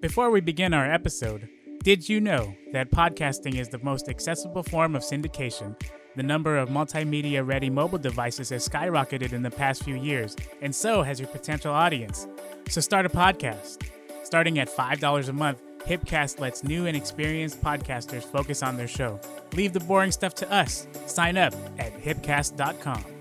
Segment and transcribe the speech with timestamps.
[0.00, 1.48] Before we begin our episode,
[1.82, 5.74] did you know that podcasting is the most accessible form of syndication?
[6.16, 10.74] The number of multimedia ready mobile devices has skyrocketed in the past few years, and
[10.74, 12.28] so has your potential audience.
[12.68, 13.88] So start a podcast.
[14.22, 19.18] Starting at $5 a month, Hipcast lets new and experienced podcasters focus on their show.
[19.54, 20.86] Leave the boring stuff to us.
[21.06, 23.15] Sign up at hipcast.com.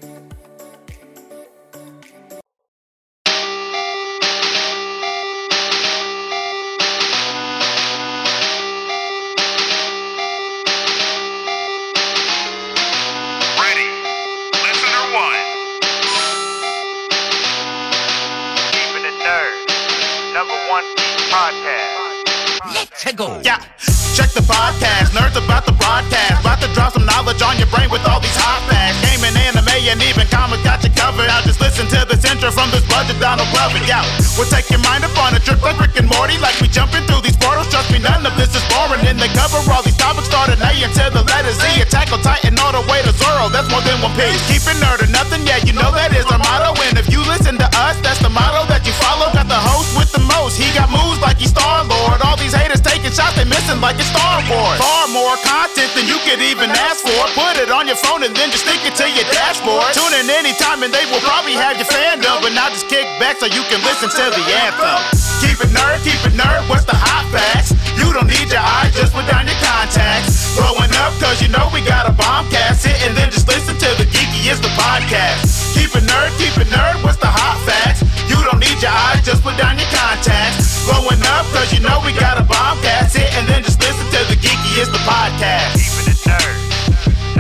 [62.45, 65.01] But now just kick back so you can listen to the anthem.
[65.41, 66.61] Keep it nerd, keep it nerd.
[66.69, 67.73] What's the hot facts?
[67.97, 70.53] You don't need your eyes, just put down your contacts.
[70.53, 72.85] Growing up, cause you know we got a bombcast.
[72.85, 75.73] Sit and then just listen to the geeky is the podcast.
[75.73, 77.02] Keep it nerd, keep it nerd.
[77.02, 78.05] What's the hot facts?
[78.29, 80.85] You don't need your eyes, just put down your contacts.
[80.85, 83.17] Growing up, cause you know we got a bombcast.
[83.17, 85.81] Sit and then just listen to the geeky is the podcast.
[85.81, 86.53] Keeping it nerd.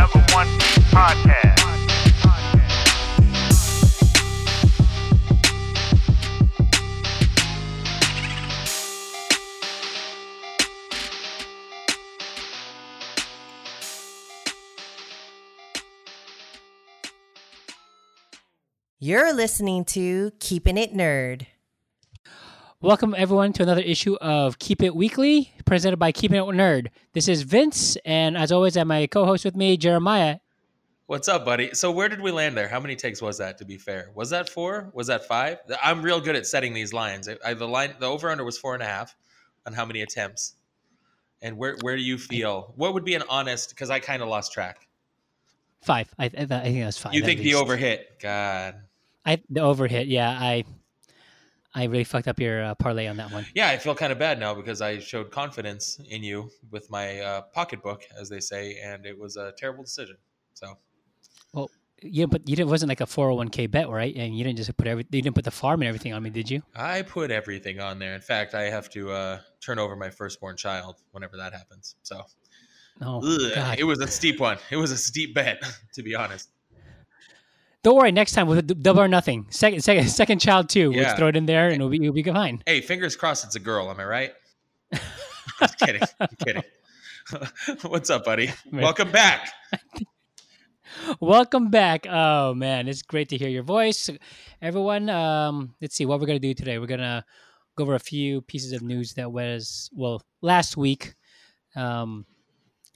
[0.01, 0.49] Number one
[0.89, 1.24] podcast.
[19.45, 21.45] Listening to Keeping It Nerd.
[22.81, 26.87] Welcome everyone to another issue of Keep It Weekly, presented by Keeping It Nerd.
[27.13, 30.37] This is Vince, and as always, I have my co-host with me, Jeremiah.
[31.05, 31.75] What's up, buddy?
[31.75, 32.67] So where did we land there?
[32.67, 33.59] How many takes was that?
[33.59, 34.89] To be fair, was that four?
[34.95, 35.59] Was that five?
[35.83, 37.29] I'm real good at setting these lines.
[37.29, 39.15] I, I, the line, the over under was four and a half
[39.67, 40.55] on how many attempts.
[41.43, 42.73] And where where do you feel?
[42.77, 43.69] What would be an honest?
[43.69, 44.87] Because I kind of lost track.
[45.83, 46.11] Five.
[46.17, 47.13] I, I, I think that's five.
[47.13, 48.19] You at think the over hit?
[48.19, 48.81] God.
[49.25, 50.05] I the overhit.
[50.07, 50.63] Yeah, I
[51.73, 53.45] I really fucked up your uh, parlay on that one.
[53.53, 57.19] Yeah, I feel kind of bad now because I showed confidence in you with my
[57.19, 60.17] uh, pocketbook, as they say, and it was a terrible decision.
[60.53, 60.77] So
[61.53, 61.69] Well,
[62.01, 64.15] you didn't put you didn't wasn't like a four hundred one k bet, right?
[64.15, 66.29] And you didn't just put every you didn't put the farm and everything on me,
[66.29, 66.61] did you?
[66.75, 68.13] I put everything on there.
[68.13, 71.95] In fact, I have to uh, turn over my firstborn child whenever that happens.
[72.03, 72.21] So
[73.01, 73.19] Oh,
[73.77, 74.57] it was a steep one.
[74.71, 75.61] It was a steep bet,
[75.93, 76.49] to be honest.
[77.85, 78.11] Don't worry.
[78.11, 79.45] Next time with a double or nothing.
[79.51, 80.89] Second, second, second child too.
[80.89, 81.03] We'll Yeah.
[81.03, 82.63] just throw it in there, and it'll be it'll be fine.
[82.65, 83.91] Hey, fingers crossed it's a girl.
[83.91, 84.33] Am I right?
[85.59, 86.01] Just kidding.
[86.19, 86.63] I'm kidding.
[87.83, 88.47] What's up, buddy?
[88.71, 88.81] Man.
[88.81, 89.51] Welcome back.
[91.19, 92.07] Welcome back.
[92.09, 94.09] Oh man, it's great to hear your voice,
[94.63, 95.07] everyone.
[95.11, 96.79] Um, let's see what we're gonna do today.
[96.79, 97.23] We're gonna
[97.75, 101.13] go over a few pieces of news that was well last week.
[101.75, 102.25] Um,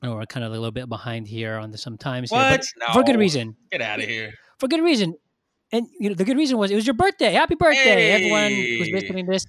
[0.01, 2.65] and we're kind of a little bit behind here on the sometimes, here, What?
[2.79, 3.55] but for good reason.
[3.71, 4.33] Get out of here.
[4.59, 5.15] For good reason.
[5.71, 7.31] And you know the good reason was it was your birthday.
[7.33, 9.45] Happy birthday, everyone who's listening to this.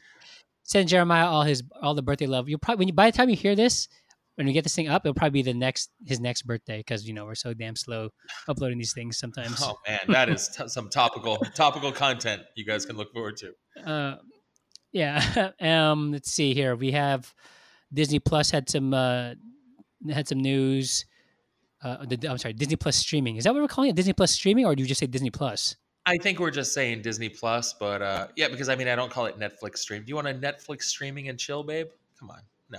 [0.65, 2.49] Send Jeremiah all his all the birthday love.
[2.49, 3.89] You'll probably when you by the time you hear this,
[4.35, 7.07] when we get this thing up, it'll probably be the next his next birthday because
[7.07, 8.11] you know we're so damn slow
[8.49, 9.63] uploading these things sometimes.
[9.63, 13.53] Oh man, that is t- some topical topical content you guys can look forward to.
[13.91, 14.17] Uh,
[14.93, 15.51] yeah.
[15.61, 16.77] um, let's see here.
[16.77, 17.33] We have
[17.93, 19.35] Disney Plus had some uh,
[20.11, 21.05] had some news.
[21.83, 23.37] Uh, the, I'm sorry, Disney Plus streaming.
[23.37, 23.97] Is that what we're calling it?
[23.97, 25.77] Disney Plus streaming, or do you just say Disney Plus?
[26.07, 29.11] I think we're just saying Disney Plus, but uh, yeah, because I mean I don't
[29.11, 30.03] call it Netflix stream.
[30.03, 31.89] Do you want a Netflix streaming and chill, babe?
[32.19, 32.41] Come on,
[32.71, 32.79] no.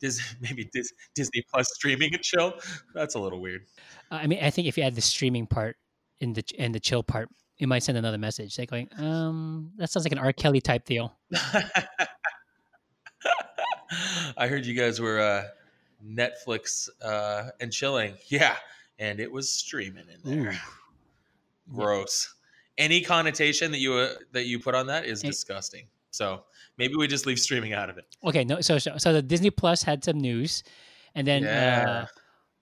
[0.00, 2.54] Dis- maybe Dis- Disney Plus streaming and chill.
[2.94, 3.62] That's a little weird.
[4.10, 5.76] Uh, I mean, I think if you add the streaming part
[6.20, 7.28] in the in the chill part,
[7.58, 8.58] it might send another message.
[8.58, 10.32] Like going, um, that sounds like an R.
[10.32, 11.16] Kelly type deal.
[14.36, 15.44] I heard you guys were uh,
[16.04, 18.14] Netflix uh, and chilling.
[18.28, 18.56] Yeah,
[18.98, 20.58] and it was streaming in there.
[21.72, 22.34] Gross.
[22.78, 25.28] Any connotation that you uh, that you put on that is Hey.
[25.28, 25.86] disgusting.
[26.10, 26.44] So
[26.78, 28.06] maybe we just leave streaming out of it.
[28.24, 28.60] Okay, no.
[28.60, 30.62] So so, so the Disney Plus had some news,
[31.14, 31.84] and then Yeah.
[32.02, 32.06] uh,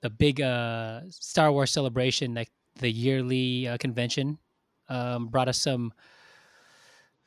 [0.00, 2.50] the big uh, Star Wars celebration, like
[2.80, 4.38] the yearly uh, convention,
[4.88, 5.92] um, brought us some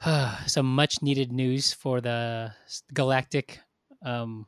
[0.47, 2.51] some much needed news for the
[2.93, 3.59] galactic,
[4.03, 4.45] um,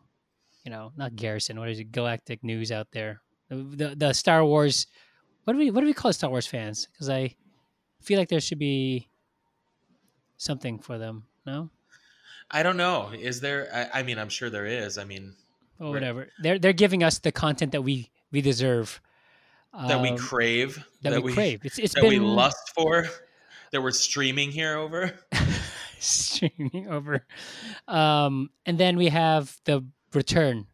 [0.63, 1.59] you know, not garrison.
[1.59, 1.91] What is it?
[1.91, 3.21] Galactic news out there.
[3.49, 4.87] The the, Star Wars.
[5.43, 6.87] What do we what do we call Star Wars fans?
[6.91, 7.35] Because I
[8.01, 9.09] feel like there should be
[10.37, 11.25] something for them.
[11.45, 11.69] No,
[12.49, 13.11] I don't know.
[13.13, 13.69] Is there?
[13.73, 14.97] I, I mean, I'm sure there is.
[14.97, 15.33] I mean,
[15.79, 16.29] or whatever.
[16.41, 19.01] They're they're giving us the content that we we deserve.
[19.73, 21.61] that we Um, crave, that, we, crave.
[21.63, 23.07] It's it's that been we lust for,
[23.71, 25.13] that we're streaming here over.
[25.99, 27.25] streaming over.
[27.87, 30.67] Um, and then we have the return,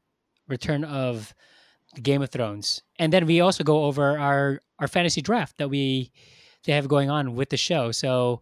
[0.48, 1.34] return of
[2.02, 6.12] Game of Thrones, and then we also go over our our fantasy draft that we
[6.66, 7.92] they have going on with the show.
[7.92, 8.42] So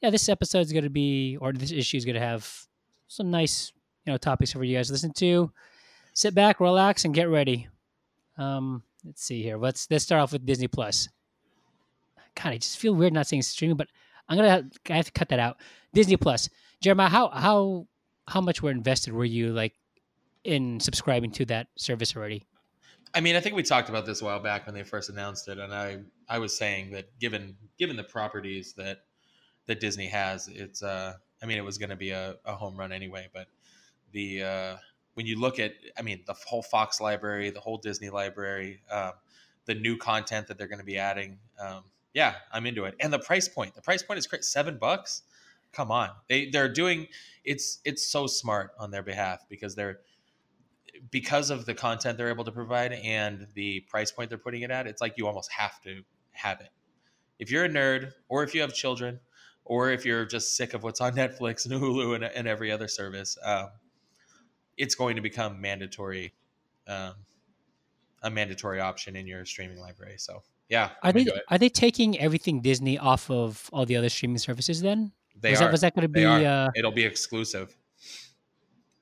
[0.00, 2.66] yeah, this episode is going to be, or this issue is going to have
[3.08, 3.72] some nice
[4.04, 5.50] you know topics for you guys to listen to.
[6.12, 7.68] Sit back, relax, and get ready.
[8.36, 9.56] Um, let's see here.
[9.56, 11.08] Let's let's start off with Disney Plus.
[12.34, 13.88] God, I just feel weird not saying streaming, but
[14.28, 15.58] I'm gonna have, I have to cut that out.
[15.94, 16.48] Disney Plus,
[16.80, 17.86] Jeremiah, how how
[18.28, 19.74] how much were invested were you like
[20.44, 22.44] in subscribing to that service already?
[23.14, 25.48] I mean, I think we talked about this a while back when they first announced
[25.48, 25.98] it, and I
[26.28, 29.04] I was saying that given given the properties that
[29.66, 32.76] that Disney has, it's uh I mean it was going to be a, a home
[32.76, 33.48] run anyway, but
[34.12, 34.76] the uh,
[35.14, 39.12] when you look at I mean the whole Fox library, the whole Disney library, um,
[39.66, 41.84] the new content that they're going to be adding, um,
[42.14, 43.74] yeah, I'm into it, and the price point.
[43.74, 45.22] The price point is great, seven bucks.
[45.72, 47.08] Come on, they they're doing
[47.44, 50.00] it's it's so smart on their behalf because they're
[51.10, 54.70] because of the content they're able to provide and the price point they're putting it
[54.70, 56.02] at, it's like you almost have to
[56.32, 56.70] have it.
[57.38, 59.20] If you're a nerd, or if you have children,
[59.64, 62.88] or if you're just sick of what's on Netflix and Hulu and, and every other
[62.88, 63.68] service, um,
[64.76, 66.32] it's going to become mandatory,
[66.86, 67.14] um,
[68.22, 70.14] a mandatory option in your streaming library.
[70.18, 74.38] So yeah, Are they are they taking everything Disney off of all the other streaming
[74.38, 74.80] services?
[74.80, 75.64] Then They was are.
[75.64, 76.24] that was that going to be?
[76.24, 77.76] Uh, It'll be exclusive.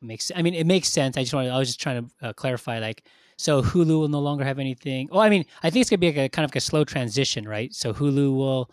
[0.03, 1.17] Makes I mean it makes sense.
[1.17, 3.05] I just wanted I was just trying to uh, clarify like
[3.37, 5.09] so Hulu will no longer have anything.
[5.13, 6.85] Oh, I mean I think it's gonna be like a kind of like a slow
[6.85, 7.73] transition, right?
[7.75, 8.71] So Hulu will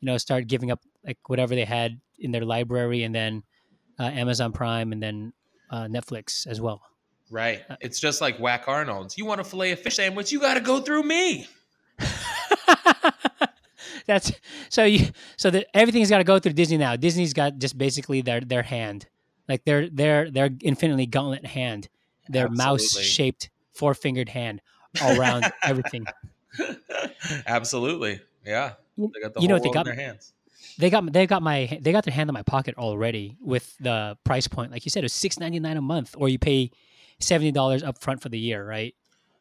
[0.00, 3.42] you know start giving up like whatever they had in their library, and then
[3.98, 5.32] uh, Amazon Prime, and then
[5.70, 6.82] uh, Netflix as well.
[7.30, 7.62] Right.
[7.68, 9.18] Uh, It's just like Whack Arnold's.
[9.18, 10.32] You want to Filet-O-Fish sandwich?
[10.32, 11.46] You got to go through me.
[14.06, 14.32] That's
[14.70, 16.96] so you so that everything's got to go through Disney now.
[16.96, 19.06] Disney's got just basically their their hand,
[19.48, 21.88] like their their their Infinity Gauntlet hand,
[22.28, 24.60] their mouse shaped four fingered hand
[25.02, 26.06] all around everything.
[27.46, 28.20] Absolutely.
[28.44, 28.74] Yeah.
[28.96, 30.32] You- They got the you know what they got their hands.
[30.78, 34.16] They got they got my they got their hand in my pocket already with the
[34.24, 34.70] price point.
[34.70, 36.70] Like you said, it was six ninety nine a month, or you pay
[37.20, 38.94] seventy dollars up front for the year, right?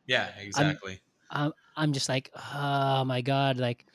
[0.07, 0.99] Yeah, exactly.
[1.29, 3.85] I'm I'm just like, oh my god, like,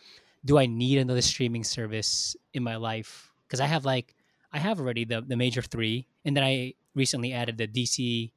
[0.45, 3.33] do I need another streaming service in my life?
[3.47, 4.15] Because I have like,
[4.53, 8.31] I have already the the major three, and then I recently added the DC,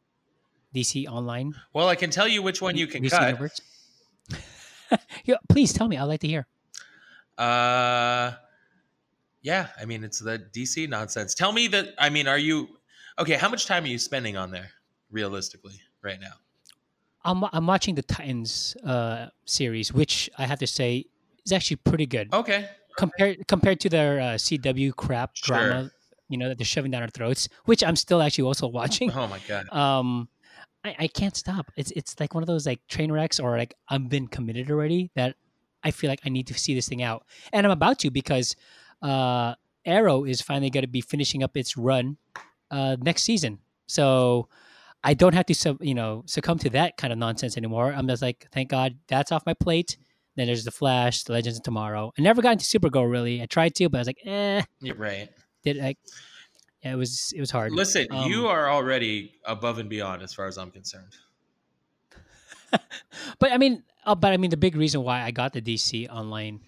[0.73, 1.53] DC Online.
[1.73, 3.23] well, I can tell you which one you can DC cut.
[3.27, 3.59] Universe.
[5.25, 5.97] yeah, please tell me.
[5.97, 6.47] I'd like to hear.
[7.37, 8.31] Uh,
[9.41, 11.33] yeah, I mean it's the DC nonsense.
[11.35, 11.93] Tell me that.
[11.99, 12.79] I mean, are you
[13.19, 13.35] okay?
[13.35, 14.71] How much time are you spending on there,
[15.11, 16.33] realistically, right now?
[17.23, 21.05] I'm I'm watching the Titans uh, series, which I have to say
[21.45, 25.57] is actually pretty good Okay, compared compared to their uh, CW crap Sure.
[25.57, 25.91] drama.
[26.29, 29.11] You know that they're shoving down our throats, which I'm still actually also watching.
[29.11, 29.69] Oh my god.
[29.71, 30.27] um
[30.83, 31.71] I, I can't stop.
[31.75, 35.09] It's it's like one of those like train wrecks or like i've been committed already
[35.15, 35.35] that
[35.83, 37.25] i feel like i need to see this thing out.
[37.53, 38.55] And i'm about to because
[39.01, 42.17] uh arrow is finally going to be finishing up its run
[42.71, 43.59] uh next season.
[43.87, 44.47] So
[45.03, 47.91] i don't have to sub, you know succumb to that kind of nonsense anymore.
[47.91, 49.97] I'm just like thank god that's off my plate.
[50.35, 52.11] Then there's the flash the legends of tomorrow.
[52.17, 53.41] I never got into supergirl really.
[53.41, 54.61] I tried to but i was like eh.
[54.81, 55.29] You're right.
[55.65, 55.95] Did i
[56.85, 60.35] yeah, it was it was hard Listen, Um, you are already above and beyond as
[60.35, 61.15] far as I'm concerned.
[63.39, 66.07] but I mean, uh, but I mean, the big reason why I got the DC
[66.09, 66.61] online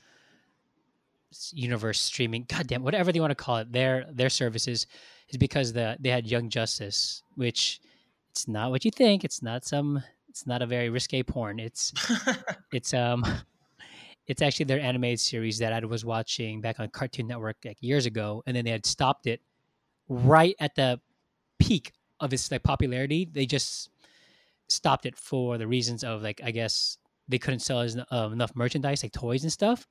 [1.52, 4.88] universe streaming, goddamn, whatever they want to call it, their their services,
[5.30, 7.80] is because the they had Young Justice, which
[8.32, 9.24] it's not what you think.
[9.24, 10.02] It's not some.
[10.30, 11.60] It's not a very risque porn.
[11.60, 11.94] It's
[12.74, 13.24] it's um,
[14.28, 18.06] it's actually their animated series that I was watching back on Cartoon Network like years
[18.06, 19.42] ago, and then they had stopped it
[20.10, 21.00] right at the
[21.60, 23.28] peak of its like popularity.
[23.32, 23.90] They just
[24.68, 26.98] stopped it for the reasons of like I guess
[27.30, 29.88] they couldn't sell as, uh, enough merchandise like toys and stuff.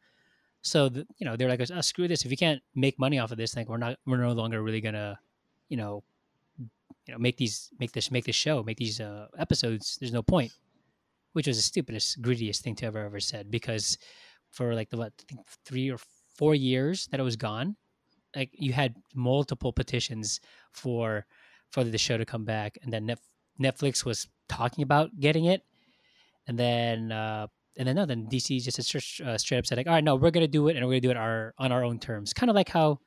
[0.63, 2.25] So the, you know they're like, oh, screw this.
[2.25, 4.83] If you can't make money off of this, like we're not we're no longer really
[4.83, 5.19] gonna
[5.71, 6.03] you know
[6.59, 9.97] you know make these make this make this show make these uh, episodes.
[9.99, 10.53] There's no point.
[11.33, 13.99] Which was the stupidest, greediest thing to ever ever said because
[14.57, 15.99] for like the what I think three or
[16.39, 17.77] four years that it was gone,
[18.35, 20.41] like you had multiple petitions
[20.73, 21.27] for
[21.73, 23.15] for the show to come back, and then
[23.61, 25.63] Netflix was talking about getting it,
[26.49, 27.47] and then uh,
[27.77, 30.17] and then no, then DC just straight, uh, straight up said like, all right, no,
[30.17, 32.51] we're gonna do it, and we're gonna do it our on our own terms, kind
[32.51, 32.99] of like how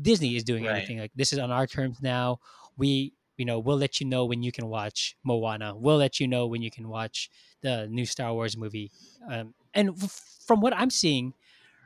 [0.00, 0.70] Disney is doing Right.
[0.70, 0.98] everything.
[0.98, 2.38] Like this is on our terms now.
[2.76, 5.74] We you know we'll let you know when you can watch Moana.
[5.74, 7.30] We'll let you know when you can watch
[7.62, 8.92] the new Star Wars movie.
[9.28, 11.32] Um, and f- from what I'm seeing,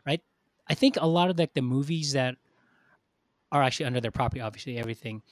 [0.04, 0.20] right,
[0.68, 2.34] I think a lot of like the movies that
[3.52, 5.22] are actually under their property, obviously everything.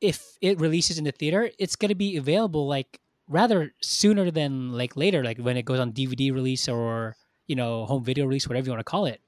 [0.00, 4.72] If it releases in the theater, it's going to be available like rather sooner than
[4.72, 7.14] like later, like when it goes on DVD release or
[7.46, 9.20] you know home video release, whatever you want to call it.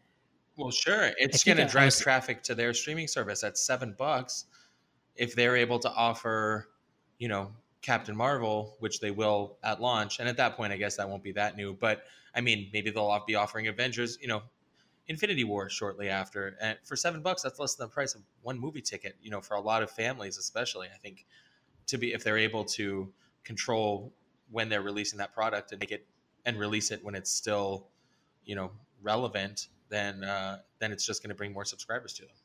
[0.57, 1.13] Well, sure.
[1.17, 4.47] It's going to drive traffic to their streaming service at seven bucks.
[5.17, 6.69] If they're able to offer,
[7.19, 7.53] you know,
[7.83, 11.23] Captain Marvel, which they will at launch, and at that point, I guess that won't
[11.23, 11.75] be that new.
[11.75, 12.05] But
[12.35, 14.43] I mean, maybe they'll be offering Avengers, you know,
[15.09, 18.59] Infinity War shortly after, and for seven bucks, that's less than the price of one
[18.59, 19.17] movie ticket.
[19.21, 21.27] You know, for a lot of families, especially, I think
[21.89, 23.13] to be if they're able to
[23.45, 24.13] control
[24.51, 26.07] when they're releasing that product and make it
[26.45, 27.89] and release it when it's still,
[28.45, 28.71] you know,
[29.03, 32.37] relevant, then uh, then it's just going to bring more subscribers to them.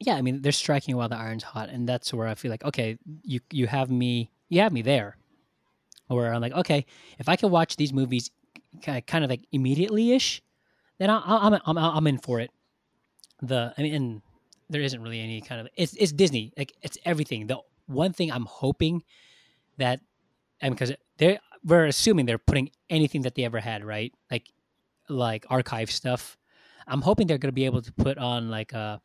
[0.00, 2.64] Yeah, I mean, they're striking while the iron's hot, and that's where I feel like,
[2.64, 5.16] okay, you you have me, you have me there,
[6.08, 6.86] where I'm like, okay,
[7.18, 8.30] if I can watch these movies,
[8.82, 10.42] kind of like immediately ish,
[10.98, 12.50] then I, I'm I'm I'm in for it.
[13.42, 14.22] The I mean, and
[14.70, 17.46] there isn't really any kind of it's it's Disney, like it's everything.
[17.46, 19.02] The one thing I'm hoping
[19.76, 20.00] that,
[20.62, 24.14] and because they're we're assuming they're putting anything that they ever had, right?
[24.30, 24.46] Like
[25.10, 26.38] like archive stuff.
[26.86, 29.00] I'm hoping they're going to be able to put on like a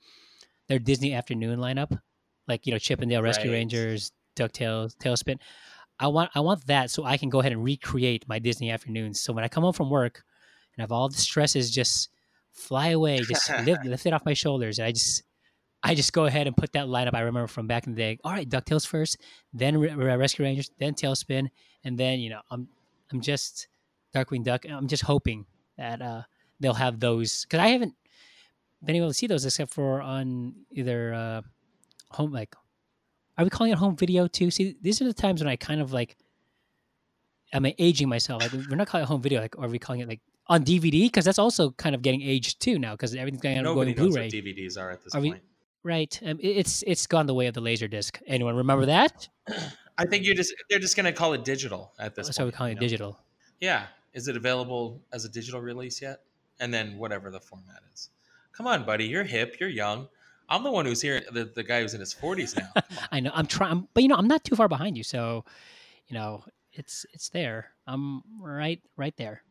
[0.67, 1.99] their Disney afternoon lineup,
[2.47, 3.57] like you know Chip and Dale Rescue Right.
[3.57, 5.39] Rangers, Ducktales, Tailspin.
[5.99, 9.21] I want I want that so I can go ahead and recreate my Disney afternoons.
[9.21, 10.23] So when I come home from work
[10.75, 12.09] and have all the stresses just
[12.51, 15.23] fly away, just lift, lift it off my shoulders, and I just
[15.83, 18.19] I just go ahead and put that lineup I remember from back in the day.
[18.23, 19.17] All right, Ducktales first,
[19.53, 21.47] then Re- Re- Rescue Rangers, then Tailspin,
[21.83, 22.67] and then you know I'm
[23.11, 23.67] I'm just
[24.13, 24.65] Darkwing Duck.
[24.67, 25.45] I'm just hoping
[25.77, 26.23] that uh,
[26.59, 27.93] they'll have those because I haven't
[28.85, 31.41] been able to see those except for on either uh,
[32.11, 32.55] home like
[33.37, 34.49] are we calling it home video too?
[34.49, 36.15] See, these are the times when I kind of like
[37.53, 38.41] am I aging myself.
[38.41, 41.03] Like we're not calling it home video, like are we calling it like on DVD?
[41.07, 43.95] Because that's also kind of getting aged too now because everything's going on going knows
[43.95, 44.25] Blu-ray.
[44.25, 45.43] what DVDs are at this Are we- point.
[45.83, 46.19] Right.
[46.25, 48.19] Um, it's it's gone the way of the laser disc.
[48.25, 49.29] Anyone remember that?
[49.99, 52.25] I think you're just they're just going to call it digital at this point.
[52.25, 52.39] That's point.
[52.39, 52.79] why we call you it know?
[52.79, 53.19] digital.
[53.59, 53.83] Yeah.
[54.15, 56.21] Is it available as a digital release yet?
[56.59, 58.09] And then whatever the format is.
[58.55, 59.05] Come on, buddy.
[59.05, 59.57] You're hip.
[59.59, 60.07] You're young.
[60.47, 61.21] I'm the one who's here.
[61.31, 62.83] The, the guy who's in his 40s now.
[63.11, 63.31] I know.
[63.33, 65.43] I'm trying, but you know, I'm not too far behind you, so
[66.07, 67.71] you know, it's it's there.
[67.87, 69.43] I'm right right there.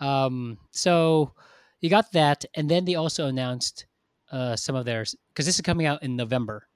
[0.00, 1.32] Um, so
[1.80, 3.86] you got that, and then they also announced
[4.30, 6.68] uh some of theirs because this is coming out in November,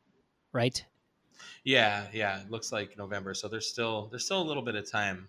[0.52, 0.84] right?
[1.64, 2.40] Yeah, yeah.
[2.40, 3.32] It looks like November.
[3.34, 5.28] So there's still there's still a little bit of time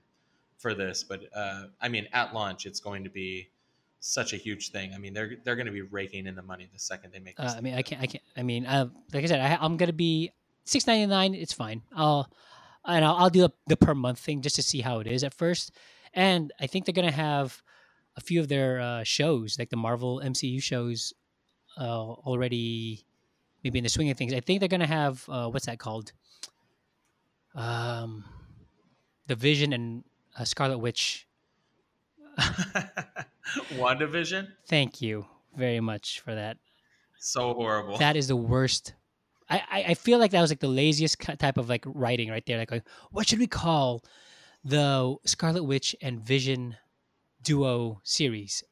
[0.58, 3.50] for this, but uh, I mean, at launch, it's going to be
[4.00, 4.94] such a huge thing.
[4.94, 7.38] I mean, they're they're going to be raking in the money the second they make.
[7.38, 8.24] This Uh, I mean, I can't, I can't.
[8.36, 10.32] I mean, uh, like I said, I, I'm gonna be
[10.66, 11.34] six ninety nine.
[11.34, 11.82] It's fine.
[11.96, 12.32] I'll
[12.86, 15.24] and I'll, I'll do the, the per month thing just to see how it is
[15.24, 15.72] at first.
[16.14, 17.62] And I think they're gonna have
[18.16, 21.14] a few of their uh, shows, like the Marvel MCU shows,
[21.78, 23.06] uh, already
[23.64, 24.34] maybe in the swing of things.
[24.34, 26.14] I think they're gonna have uh, what's that called?
[27.56, 28.24] Um,
[29.26, 30.04] the Vision and
[30.38, 31.28] uh, Scarlet Witch.
[33.76, 35.26] WandaVision, Thank you
[35.56, 36.58] very much for that.
[37.20, 37.98] so horrible.
[37.98, 38.94] that is the worst.
[39.50, 42.46] I, I, I feel like that was like the laziest type of like writing right
[42.46, 42.58] there.
[42.58, 44.04] Like, like, what should we call
[44.64, 46.76] the Scarlet Witch and Vision
[47.44, 48.64] duo series?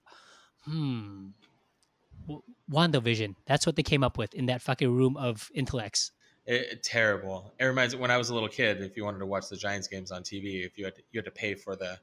[0.66, 1.28] Hmm.
[2.70, 3.36] WandaVision.
[3.46, 6.12] That's what they came up with in that fucking room of intellects.
[6.46, 7.54] It, terrible.
[7.60, 8.82] It reminds me when I was a little kid.
[8.82, 11.20] If you wanted to watch the Giants games on TV, if you had to, you
[11.20, 11.98] had to pay for the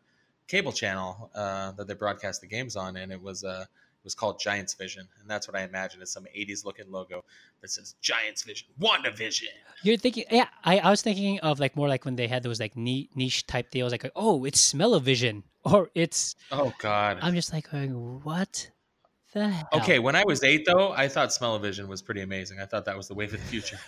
[0.52, 4.14] cable channel uh, that they broadcast the games on, and it was uh, it was
[4.14, 7.24] called Giants Vision, and that's what I imagine is some '80s looking logo
[7.62, 9.54] that says Giants Vision, WandaVision.
[9.82, 10.48] You're thinking, yeah.
[10.62, 13.70] I, I was thinking of like more like when they had those like niche type
[13.70, 16.36] deals, like oh, it's Smell-O-Vision, or it's.
[16.50, 17.18] Oh God.
[17.22, 18.70] I'm just like going, what
[19.32, 19.68] the hell?
[19.72, 22.60] okay, when I was eight though, I thought Smell-O-Vision was pretty amazing.
[22.60, 23.78] I thought that was the wave of the future.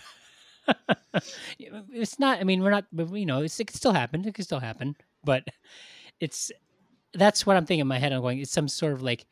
[1.59, 2.39] it's not.
[2.39, 2.85] I mean, we're not.
[2.91, 4.25] You know, it's, it could still happen.
[4.25, 4.95] It could still happen.
[5.23, 5.43] But
[6.19, 6.51] it's
[7.13, 8.13] that's what I'm thinking in my head.
[8.13, 8.39] I'm going.
[8.39, 9.25] It's some sort of like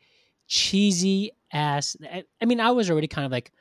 [0.46, 1.96] cheesy ass.
[2.02, 3.52] I, I mean, I was already kind of like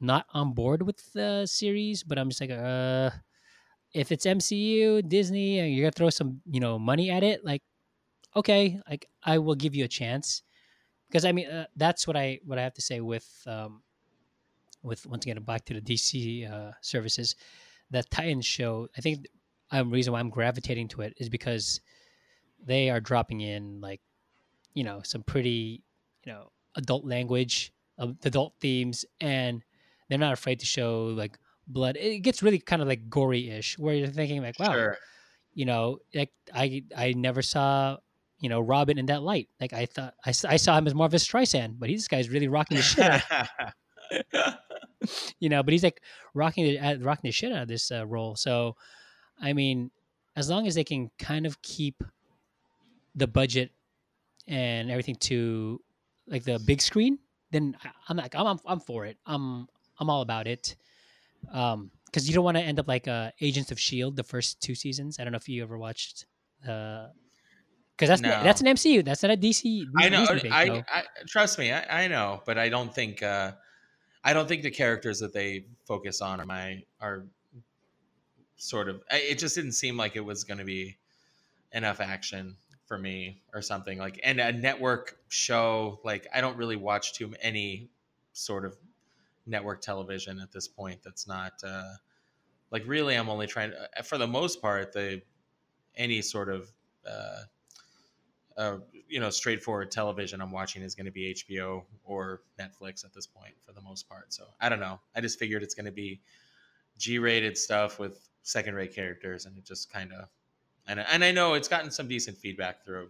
[0.00, 3.10] not on board with the series, but I'm just like, uh,
[3.92, 7.62] if it's MCU, Disney, and you're gonna throw some, you know, money at it, like,
[8.36, 10.42] okay, like I will give you a chance
[11.08, 13.82] because I mean uh, that's what I what I have to say with um,
[14.82, 17.36] with once again back to the DC uh, services,
[17.90, 18.88] that Titans show.
[18.96, 19.26] I think
[19.70, 21.80] um, reason why I'm gravitating to it is because
[22.62, 24.00] they are dropping in like
[24.74, 25.82] you know some pretty
[26.24, 29.62] you know adult language, adult themes, and
[30.08, 31.96] they're not afraid to show like blood.
[31.98, 34.96] It gets really kind of like gory ish, where you're thinking like, wow, Sure.
[35.54, 37.96] you know, like I I never saw
[38.40, 39.48] you know Robin in that light.
[39.60, 42.08] Like I thought I, I saw him as more of a Streisand, but he, this
[42.08, 43.22] guy's really rocking the shit.
[45.38, 46.02] you know, but he's like
[46.34, 48.36] rocking the rocking the shit out of this uh, role.
[48.36, 48.76] So,
[49.40, 49.90] I mean,
[50.36, 52.02] as long as they can kind of keep
[53.14, 53.70] the budget
[54.46, 55.80] and everything to
[56.26, 57.18] like the big screen,
[57.50, 57.76] then
[58.08, 59.16] I'm like I'm I'm, I'm for it.
[59.26, 59.68] I'm
[59.98, 60.76] I'm all about it.
[61.52, 64.60] Um, because you don't want to end up like uh, Agents of Shield, the first
[64.62, 65.18] two seasons.
[65.18, 66.26] I don't know if you ever watched.
[66.66, 67.08] Uh,
[67.96, 68.42] because that's No.
[68.42, 69.04] that's an MCU.
[69.04, 69.84] That's not a DC.
[69.98, 70.26] I know.
[70.38, 71.70] Thing, I, so- I trust me.
[71.72, 73.22] I, I know, but I don't think.
[73.22, 73.52] Uh,
[74.24, 77.26] I don't think the characters that they focus on are my are
[78.56, 79.02] sort of.
[79.10, 80.96] I- It just didn't seem like it was going to be
[81.72, 82.56] enough action
[82.86, 84.20] for me or something like.
[84.22, 87.90] And a network show like I don't really watch too any
[88.32, 88.76] sort of
[89.46, 91.00] network television at this point.
[91.04, 91.94] That's not uh,
[92.70, 93.14] like really.
[93.14, 95.22] I'm only trying to, for the most part the
[95.96, 96.70] any sort of.
[97.06, 97.42] Uh,
[98.56, 103.12] uh, you know, straightforward television I'm watching is going to be HBO or Netflix at
[103.12, 104.32] this point for the most part.
[104.32, 105.00] So I don't know.
[105.16, 106.20] I just figured it's going to be
[106.98, 110.28] G-rated stuff with second-rate characters, and it just kind of
[110.86, 113.08] and and I know it's gotten some decent feedback through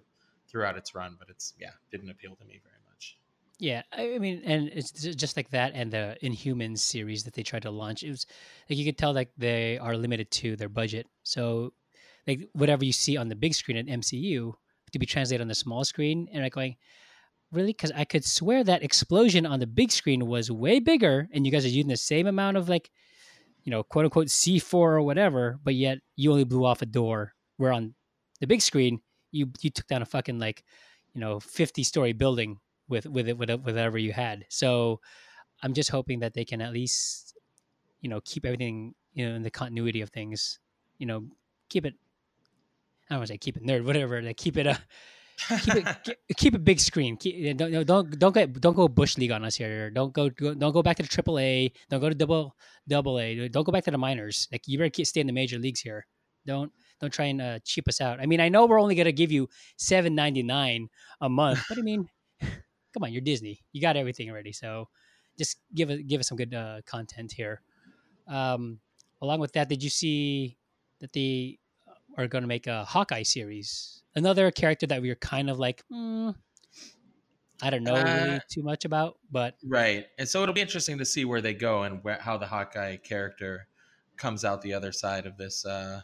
[0.49, 3.19] throughout its run, but it's yeah didn't appeal to me very much.
[3.59, 7.62] Yeah, I mean, and it's just like that, and the Inhumans series that they tried
[7.62, 8.02] to launch.
[8.02, 8.26] It was
[8.69, 11.07] like you could tell like they are limited to their budget.
[11.23, 11.73] So,
[12.26, 14.52] like whatever you see on the big screen at MCU
[14.93, 16.76] to be translated on the small screen, and i'm like going,
[17.52, 17.73] really?
[17.73, 21.52] Because I could swear that explosion on the big screen was way bigger, and you
[21.52, 22.90] guys are using the same amount of like,
[23.62, 26.87] you know, quote unquote C four or whatever, but yet you only blew off a
[26.87, 27.34] door.
[27.56, 27.95] Where on
[28.40, 30.64] the big screen, you you took down a fucking like,
[31.14, 34.45] you know, fifty story building with with it with whatever you had.
[34.49, 35.00] So
[35.62, 37.36] I'm just hoping that they can at least
[38.00, 40.58] you know keep everything you know in the continuity of things.
[40.99, 41.25] You know,
[41.69, 41.95] keep it.
[43.08, 44.21] I don't want to say keep it nerd, whatever.
[44.23, 44.78] Like keep it a
[45.62, 47.17] keep it keep it big screen.
[47.17, 49.90] Keep, don't don't don't get don't go bush league on us here.
[49.90, 51.73] Don't go, go don't go back to the triple A.
[51.90, 53.49] Don't go to double double A.
[53.49, 54.49] Don't go back to the minors.
[54.52, 56.06] Like you better keep, stay in the major leagues here.
[56.47, 56.73] Don't
[57.04, 58.21] don't try and uh, cheap us out.
[58.21, 60.88] I mean, I know we're only gonna give you seven ninety nine
[61.21, 62.08] a month, but I mean,
[62.40, 63.60] come on, you're Disney.
[63.73, 64.52] You got everything already.
[64.52, 64.88] So
[65.38, 67.60] just give it give us some good uh, content here.
[68.26, 68.80] Um,
[69.21, 70.56] along with that, did you see
[71.00, 71.58] that they
[72.17, 74.02] are going to make a Hawkeye series?
[74.14, 76.30] Another character that we are kind of like, hmm,
[77.60, 80.99] I don't know really Uh, too much about, but Right, and so it'll be interesting
[80.99, 83.67] to see where they go and where, how the Hawkeye character
[84.17, 86.00] comes out the other side of this uh,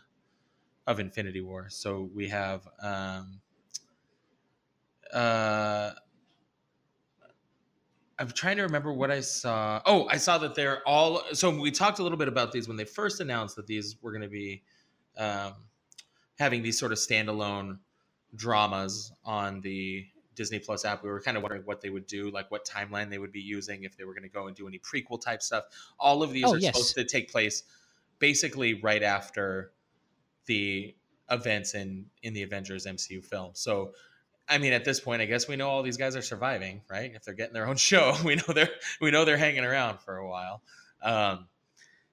[0.90, 1.66] of Infinity War.
[1.70, 3.40] So we have um,
[5.12, 5.92] uh,
[8.18, 9.80] I'm trying to remember what I saw.
[9.86, 11.22] Oh, I saw that they're all.
[11.32, 14.10] So we talked a little bit about these when they first announced that these were
[14.10, 14.62] going to be
[15.16, 15.54] um,
[16.38, 17.78] having these sort of standalone
[18.34, 21.04] dramas on the Disney Plus app.
[21.04, 23.40] We were kind of wondering what they would do, like what timeline they would be
[23.40, 25.64] using, if they were going to go and do any prequel type stuff.
[26.00, 26.74] All of these Oh, are yes.
[26.74, 27.62] supposed to take place
[28.18, 29.72] basically right after
[30.46, 30.94] the
[31.30, 33.50] events in in the Avengers MCU film.
[33.54, 33.92] So
[34.48, 37.12] I mean, at this point, I guess we know all these guys are surviving, right?
[37.14, 40.16] If they're getting their own show, we know they're we know they're hanging around for
[40.16, 40.62] a while.
[41.02, 41.46] Um,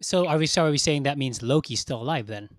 [0.01, 0.45] so are we?
[0.45, 2.49] So are we saying that means Loki's still alive then?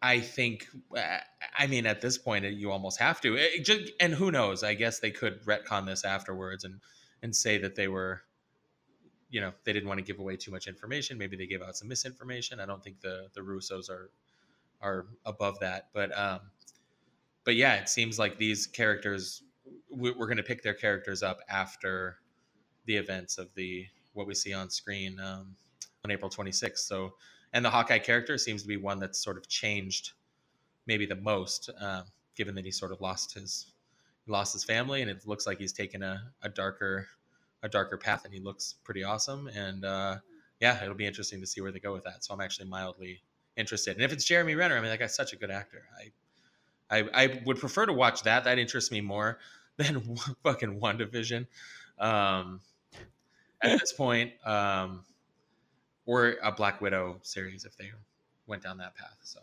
[0.00, 1.18] I think, uh,
[1.58, 3.34] I mean, at this point, you almost have to.
[3.34, 4.62] It just, and who knows?
[4.62, 6.80] I guess they could retcon this afterwards and
[7.22, 8.22] and say that they were,
[9.28, 11.18] you know, they didn't want to give away too much information.
[11.18, 12.60] Maybe they gave out some misinformation.
[12.60, 14.10] I don't think the the Russos are
[14.80, 16.40] are above that, but um,
[17.44, 19.42] but yeah, it seems like these characters
[19.90, 22.18] we- we're going to pick their characters up after
[22.86, 25.56] the events of the what we see on screen um,
[26.04, 26.80] on April 26th.
[26.86, 27.14] So,
[27.52, 30.12] and the Hawkeye character seems to be one that's sort of changed
[30.86, 32.04] maybe the most, um,
[32.36, 33.72] given that he sort of lost his
[34.26, 37.08] lost his family, and it looks like he's taken a, a darker
[37.62, 39.48] a darker path, and he looks pretty awesome.
[39.48, 40.18] And uh,
[40.60, 42.24] yeah, it'll be interesting to see where they go with that.
[42.24, 43.22] So I'm actually mildly
[43.58, 43.96] interested.
[43.96, 45.84] And if it's Jeremy Renner, I mean, that guy's such a good actor.
[45.98, 46.10] I
[46.90, 48.44] I, I would prefer to watch that.
[48.44, 49.38] That interests me more
[49.76, 51.46] than fucking WandaVision.
[51.98, 52.60] Um,
[53.62, 55.04] at this point, um,
[56.06, 57.90] or a Black Widow series if they
[58.46, 59.16] went down that path.
[59.22, 59.40] So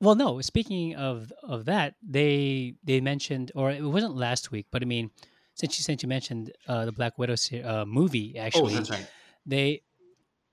[0.00, 0.40] Well, no.
[0.40, 5.10] Speaking of of that, they they mentioned, or it wasn't last week, but I mean,
[5.54, 9.08] since you since you mentioned uh, the Black Widow se- uh, movie, actually, right.
[9.46, 9.82] they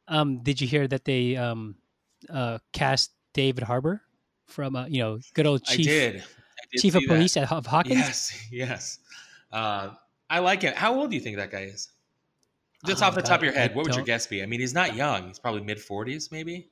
[0.07, 1.75] um did you hear that they um
[2.29, 4.01] uh cast David Harbour
[4.47, 6.15] from uh, you know good old I chief did.
[6.17, 7.07] I did chief of that.
[7.07, 7.95] police at, of Hawkins?
[7.99, 8.99] Yes, yes.
[9.51, 9.91] Uh,
[10.29, 10.75] I like it.
[10.75, 11.89] How old do you think that guy is?
[12.85, 14.41] Just Oh, off the top of your God, I head, what would your guess be?
[14.41, 15.27] I mean, he's not young.
[15.27, 16.69] He's probably mid forties, maybe.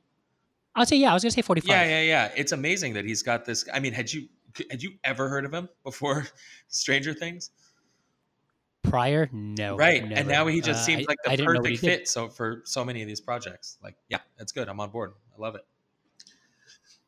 [0.75, 1.11] I'll say yeah.
[1.11, 1.69] I was gonna say forty five.
[1.69, 2.31] Yeah, yeah, yeah.
[2.35, 3.67] It's amazing that he's got this.
[3.73, 4.27] I mean, had you
[4.69, 6.25] had you ever heard of him before
[6.67, 7.51] Stranger Things?
[8.83, 9.75] Prior, no.
[9.75, 12.07] right, and now he just Uh, seems I- like the I what perfect fit.
[12.07, 14.67] So for so many of these projects, like, yeah, that's good.
[14.69, 15.13] I'm on board.
[15.37, 15.65] I love it.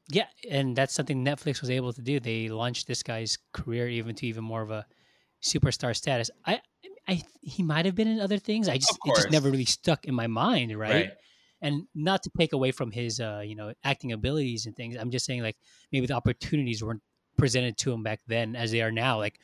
[0.10, 2.20] Yeah, and that's something Netflix was able to do.
[2.20, 4.86] They launched this guy's career even to even more of a
[5.42, 6.30] superstar status.
[6.46, 6.60] I,
[7.08, 8.68] I, he might have been in other things.
[8.68, 10.92] I just, it just never really stuck in my mind, right?
[10.94, 11.12] Right.
[11.62, 14.98] And not to take away from his, uh, you know, acting abilities and things.
[14.98, 15.58] I'm just saying, like,
[15.92, 17.04] maybe the opportunities weren't
[17.38, 19.18] presented to him back then as they are now.
[19.18, 19.40] Like,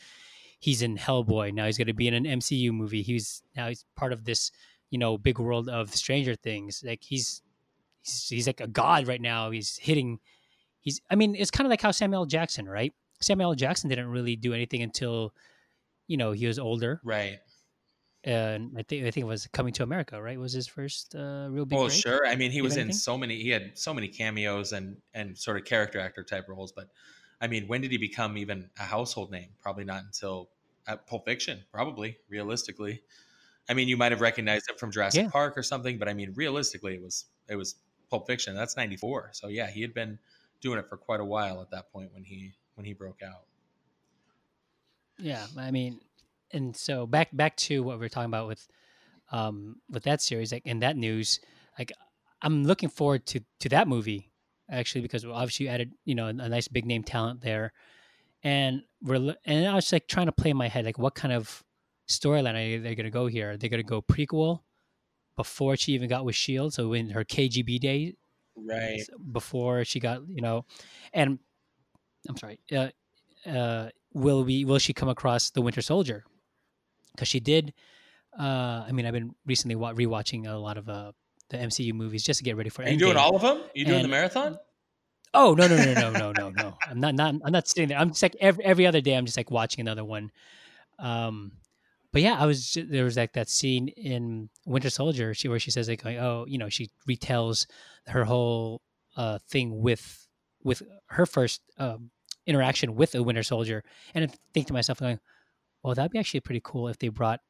[0.60, 1.66] he's in Hellboy now.
[1.66, 3.02] He's going to be in an MCU movie.
[3.02, 4.52] He's now he's part of this,
[4.90, 6.84] you know, big world of Stranger Things.
[6.86, 7.42] Like, he's,
[8.02, 9.52] he's, he's like a god right now.
[9.52, 10.20] He's hitting
[10.80, 12.94] he's I mean, it's kind of like how Samuel Jackson, right?
[13.22, 15.34] Samuel Jackson didn't really do anything until
[16.08, 17.02] you know, he was older.
[17.04, 17.40] Right.
[18.24, 20.40] And I think I think it was Coming to America, right?
[20.40, 22.00] Was his first uh, real big Well, break?
[22.00, 22.26] sure.
[22.26, 22.98] I mean, he was in anything?
[22.98, 23.42] so many.
[23.42, 26.72] He had so many cameos and and sort of character actor type roles.
[26.72, 26.88] But
[27.42, 29.52] I mean, when did he become even a household name?
[29.60, 30.52] Probably not until
[30.88, 31.66] at Pulp Fiction.
[31.72, 33.04] Probably, realistically.
[33.70, 35.30] I mean, you might have recognized it from Jurassic Yeah.
[35.30, 37.78] Park or something, but I mean, realistically, it was it was
[38.10, 38.56] Pulp Fiction.
[38.56, 39.32] That's '94.
[39.34, 40.20] So yeah, he had been
[40.62, 43.48] doing it for quite a while at that point when he when he broke out.
[45.18, 46.02] Yeah, I mean,
[46.52, 48.68] and so back back to what we were talking about with
[49.32, 51.40] um with that series, like in that news,
[51.80, 51.92] like
[52.42, 54.34] I'm looking forward to to that movie
[54.70, 57.74] actually because obviously you added you know a, nice big name talent there,
[58.44, 61.34] and we're and I was like trying to play in my head like what kind
[61.34, 61.64] of
[62.10, 63.52] storyline are they going to go here?
[63.52, 64.62] Are they going to go prequel
[65.36, 66.74] before she even got with Shield?
[66.74, 68.14] So in her KGB days,
[68.56, 69.02] Right.
[69.32, 70.66] before she got you know
[71.14, 71.38] and
[72.28, 72.90] i'm sorry uh,
[73.48, 76.26] uh will we will she come across the winter soldier
[77.12, 77.74] because she did
[78.40, 81.12] uh i mean i've been recently wa- rewatching a lot of uh
[81.50, 83.58] the mcu movies just to get ready for Are you doing all of them?
[83.58, 84.58] Are You doing the marathon?
[85.34, 86.78] oh no no no no no no no.
[86.90, 87.98] I'm not not i'm not sitting there.
[87.98, 90.32] I'm just like every, every other day i'm just like watching another one.
[91.00, 91.52] Um
[92.14, 95.60] but yeah i was ju- there was like that scene in winter soldier she where
[95.60, 97.68] she says like oh you know she retells
[98.08, 98.82] her whole
[99.18, 100.26] uh thing with
[100.64, 102.10] with her first um
[102.48, 103.84] interaction with a winter soldier.
[104.16, 105.20] And I think to myself going
[105.84, 107.42] well that'd be actually pretty cool if they brought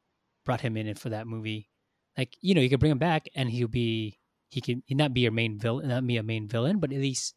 [0.44, 1.70] brought him in for that movie
[2.18, 5.14] like you know you could bring him back and he'll be he can he'd not
[5.14, 7.36] be your main villain not be a main villain but at least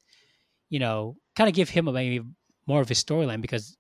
[0.69, 2.25] you know kind of give him a maybe
[2.67, 3.77] more of his storyline because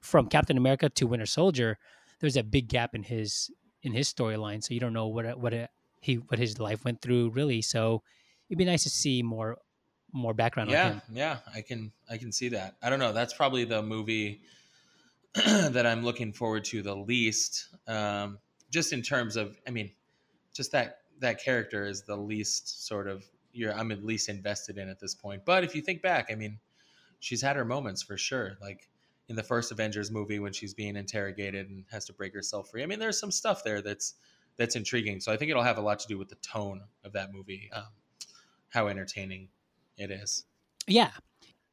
[0.00, 1.78] from captain america to winter soldier
[2.20, 3.50] there's a big gap in his
[3.82, 4.62] in his storyline.
[4.62, 5.68] So you don't know what what it,
[6.00, 7.60] he what his life went through really.
[7.60, 8.02] So
[8.48, 9.58] it'd be nice to see more
[10.14, 12.76] more background on yeah yeah i can i can see that.
[12.82, 14.42] I don't know that's probably the movie
[15.34, 18.38] that i'm looking forward to the least um
[18.70, 19.90] just in terms of i mean
[20.52, 24.88] just that that character is the least sort of you're i'm at least invested in
[24.88, 25.44] at this point.
[25.44, 26.58] But if you think back i mean
[27.20, 28.56] she's had her moments for sure.
[28.60, 28.88] Like
[29.28, 32.82] in the first avengers movie when she's being interrogated and has to break herself free.
[32.82, 34.14] I mean there's some stuff there that's
[34.56, 35.20] that's intriguing.
[35.20, 37.70] So i think it'll have a lot to do with the tone of that movie
[37.74, 37.84] um,
[38.68, 39.48] how entertaining
[39.96, 40.44] it is.
[40.86, 41.10] Yeah.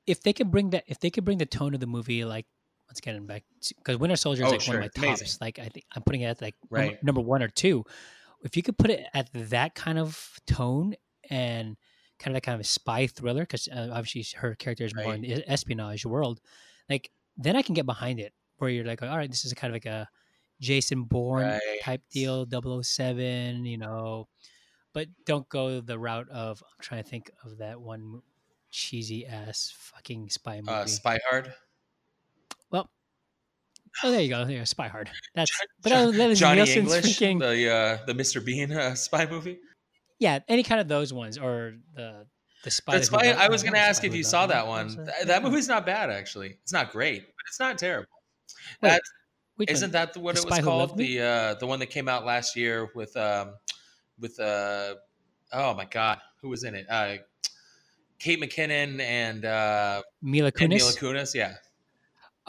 [0.05, 2.45] If they could bring that if they could bring the tone of the movie like
[2.89, 3.43] let's get back
[3.77, 5.21] because winter soldier is Oh, like one of my tops.
[5.21, 5.37] Amazing.
[5.41, 7.85] like i think i'm putting it at like number, number one or two
[8.43, 10.95] if you could put it at that kind of tone
[11.29, 11.77] and
[12.19, 15.13] kind of that kind of a spy thriller because uh, obviously her character is more
[15.15, 16.41] in the espionage world
[16.89, 19.71] like then i can get behind it where you're like all right this is kind
[19.71, 20.07] of like a
[20.59, 21.79] jason bourne Right.
[21.81, 22.45] type deal
[22.83, 24.27] 007 you know
[24.93, 28.21] but don't go the route of i'm trying to think of that one
[28.71, 30.69] cheesy ass fucking spy movie.
[30.71, 31.53] Uh, spy hard?
[32.69, 32.89] Well
[34.03, 36.77] oh there you go there you go spy hard that's but that was Johnny Nielsen's
[36.93, 38.43] English, freaking- the uh, the Mr.
[38.43, 39.59] Bean uh, spy movie.
[40.19, 42.25] yeah any kind of those ones or the
[42.63, 44.87] the spy That's Who why I was going to ask if you saw that one.
[44.97, 45.05] that?
[45.15, 46.57] Th- That movie's not bad actually.
[46.61, 48.09] It's not great, but it's not terrible.
[48.81, 49.01] Wait, That
[49.69, 49.91] isn't one?
[49.93, 50.97] that what The it was called?
[50.97, 53.53] The uh, the one that came out last year with um
[54.19, 54.95] with uh
[55.53, 56.85] oh my god, who was in it?
[56.89, 57.15] Uh,
[58.19, 60.97] Kate McKinnon and uh, Mila and Mila Kunis.
[60.99, 61.33] Kunis.
[61.33, 61.55] Yeah,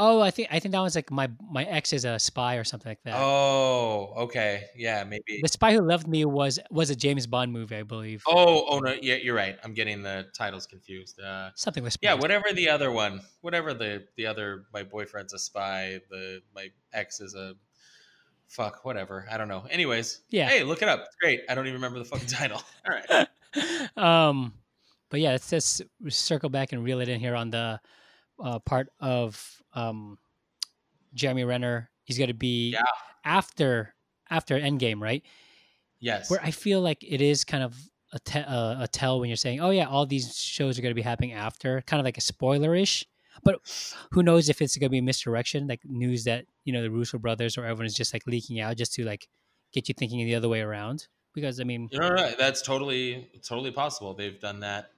[0.03, 2.65] Oh, I think I think that was like my my ex is a spy or
[2.65, 3.17] something like that.
[3.19, 5.41] Oh, okay, yeah, maybe.
[5.43, 8.23] The Spy Who Loved Me was was a James Bond movie, I believe.
[8.27, 9.59] Oh, oh no, yeah, you're right.
[9.63, 11.21] I'm getting the titles confused.
[11.21, 14.65] Uh, Something with yeah, whatever the other one, whatever the the other.
[14.73, 16.01] My boyfriend's a spy.
[16.09, 17.55] The my ex is a
[18.49, 18.87] fuck.
[18.87, 19.27] Whatever.
[19.31, 19.67] I don't know.
[19.69, 20.49] Anyways, Yeah.
[20.49, 21.01] Hey, look it up.
[21.05, 21.43] It's great.
[21.47, 22.63] I don't even remember the fucking title.
[22.89, 23.29] All right.
[23.99, 24.55] um,
[25.11, 27.79] but yeah, let's just circle back and reel it in here on the
[28.43, 30.19] uh, part of um,
[31.15, 31.91] Jeremy Renner.
[32.05, 32.83] He's going to be Yeah.
[33.25, 33.95] after
[34.29, 35.23] after Endgame, right?
[35.99, 36.31] Yes.
[36.31, 37.77] Where I feel like it is kind of
[38.13, 40.91] a, te- uh, a tell when you're saying, "Oh yeah, all these shows are going
[40.91, 43.05] to be happening after," kind of like a spoilerish.
[43.45, 43.61] But
[44.11, 47.19] who knows if it's going to be misdirection, like news that you know the Russo
[47.19, 49.29] brothers or everyone is just like leaking out just to like
[49.73, 51.07] get you thinking the other way around.
[51.35, 54.15] Because I mean, You know, no, that's totally totally possible.
[54.15, 54.91] They've done that,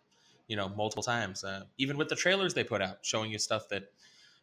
[0.52, 1.44] you know, multiple times.
[1.44, 3.84] Uh, even with the trailers they put out, showing you stuff that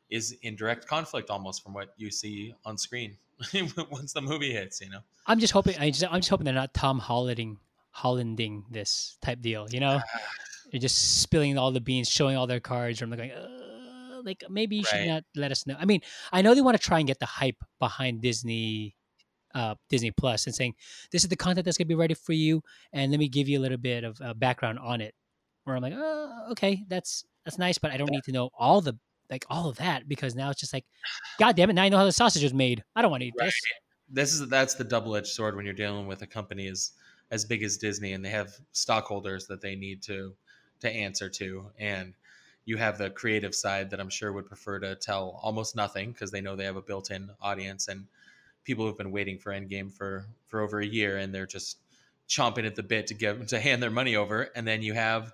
[0.10, 3.16] is in direct conflict almost from what you see on screen
[3.92, 4.82] once the movie hits.
[4.82, 5.02] You know.
[5.28, 5.78] I'm just hoping.
[5.78, 7.60] I just, I'm just hoping they're not Tom Hollanding,
[7.92, 9.68] Hollanding this type deal.
[9.70, 10.02] You know,
[10.72, 13.04] they're just spilling all the beans, showing all their cards.
[13.04, 15.76] I'm like, going, uh, like maybe you should not let us know.
[15.80, 18.96] I mean, I know they want to try and get the hype behind Disney,
[19.54, 20.74] uh, Disney Plus, and saying
[21.12, 23.60] this is the content that's gonna be ready for you, and let me give you
[23.60, 25.14] a little bit of uh, background on it.
[25.70, 28.82] Where I'm like, oh, okay, that's that's nice, but I don't need to know all
[28.82, 28.98] the
[29.30, 30.86] like all of that because now it's just like,
[31.40, 32.84] god damn it, now I know how the sausage was made.
[32.96, 33.56] I don't want to eat this.
[34.12, 36.92] This is that's the double edged sword when you're dealing with a company as
[37.32, 40.34] as big as Disney and they have stockholders that they need to
[40.82, 42.14] to answer to and
[42.66, 46.32] you have the creative side that I'm sure would prefer to tell almost nothing because
[46.32, 48.06] they know they have a built-in audience and
[48.64, 51.78] people who've been waiting for Endgame for for over a year and they're just
[52.28, 55.34] chomping at the bit to give to hand their money over and then you have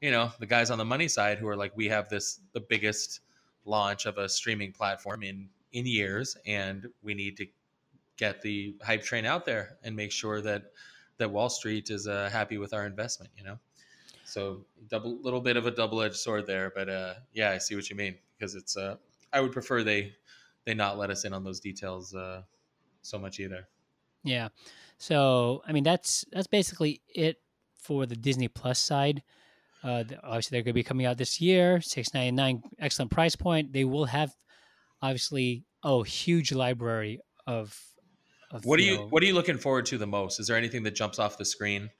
[0.00, 2.60] you know the guys on the money side who are like we have this the
[2.60, 3.20] biggest
[3.64, 7.46] launch of a streaming platform in in years and we need to
[8.16, 10.64] get the hype train out there and make sure that
[11.18, 13.58] that Wall Street is uh, happy with our investment you know
[14.24, 17.88] so double little bit of a double-edged sword there but uh yeah I see what
[17.90, 18.96] you mean because it's uh
[19.32, 20.12] I would prefer they
[20.64, 22.42] they not let us in on those details uh
[23.02, 23.68] so much either
[24.24, 24.48] Yeah.
[24.98, 27.40] So I mean that's that's basically it
[27.74, 29.22] for the Disney Plus side.
[29.84, 31.80] Uh, obviously, they're going to be coming out this year.
[31.80, 33.72] Six ninety nine, excellent price point.
[33.72, 34.32] They will have
[35.02, 37.78] obviously oh huge library of.
[38.50, 40.40] of What are you know- What are you looking forward to the most?
[40.40, 41.90] Is there anything that jumps off the screen?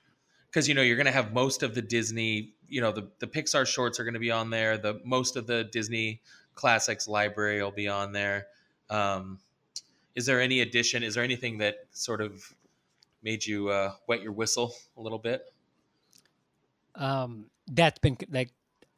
[0.49, 3.27] Because you know you're going to have most of the Disney, you know the the
[3.27, 4.77] Pixar shorts are going to be on there.
[4.77, 6.21] The most of the Disney
[6.55, 8.47] classics library will be on there.
[8.89, 9.39] Um,
[10.15, 11.03] is there any addition?
[11.03, 12.53] Is there anything that sort of
[13.21, 15.43] made you uh, wet your whistle a little bit?
[16.95, 18.49] um, that's been like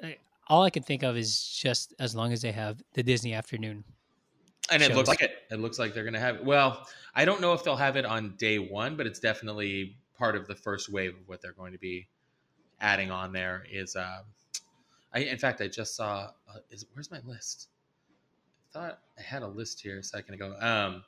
[0.04, 0.10] uh,
[0.48, 3.84] all I can think of is just as long as they have the Disney afternoon.
[4.72, 5.32] And it looks like it.
[5.50, 6.46] It looks like they're going to have it.
[6.46, 10.36] Well, I don't know if they'll have it on day one, but it's definitely part
[10.36, 12.08] of the first wave of what they're going to be
[12.80, 13.66] adding on there.
[13.72, 14.24] Is um,
[15.14, 17.70] I in fact I just saw uh, is where's my list?
[18.70, 20.56] I thought I had a list here a second ago.
[20.60, 21.04] Um,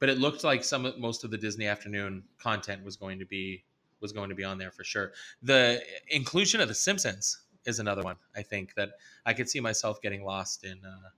[0.00, 3.24] but it looked like some of- most of the Disney afternoon content was going to
[3.24, 3.64] be
[4.04, 5.12] was going to be on there for sure.
[5.42, 8.16] The inclusion of the Simpsons is another one.
[8.36, 8.90] I think that
[9.24, 10.78] I could see myself getting lost in.
[10.84, 11.08] Uh,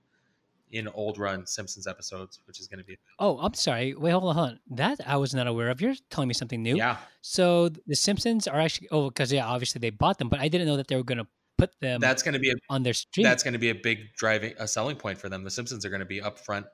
[0.69, 3.93] in old run Simpsons episodes, which is going to be Oh, I'm sorry.
[3.95, 4.59] Wait, hold on, hold on.
[4.71, 5.79] That I was not aware of.
[5.79, 6.75] You're telling me something new.
[6.75, 6.97] yeah.
[7.21, 10.67] So the Simpsons are actually oh because yeah obviously they bought them but I didn't
[10.67, 12.93] know that they were going to put them That's going to be a on their
[12.93, 13.23] stream.
[13.23, 15.45] that's going to be a big driving a selling point for them.
[15.45, 16.65] The Simpsons are going to be up front,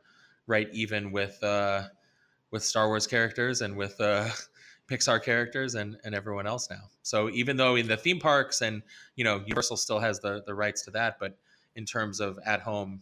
[0.48, 0.68] right?
[0.74, 1.84] Even with uh,
[2.50, 4.28] with Star Wars characters and with uh,
[4.94, 6.90] Pixar characters and and everyone else now.
[7.02, 8.84] So even though in the theme parks and
[9.16, 11.38] you know Universal still has the the rights to that, but
[11.76, 13.02] in terms of at home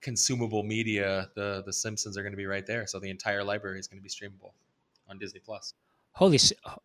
[0.00, 2.86] consumable media, the the Simpsons are going to be right there.
[2.86, 4.52] So the entire library is going to be streamable
[5.08, 5.74] on Disney Plus.
[6.12, 6.38] holy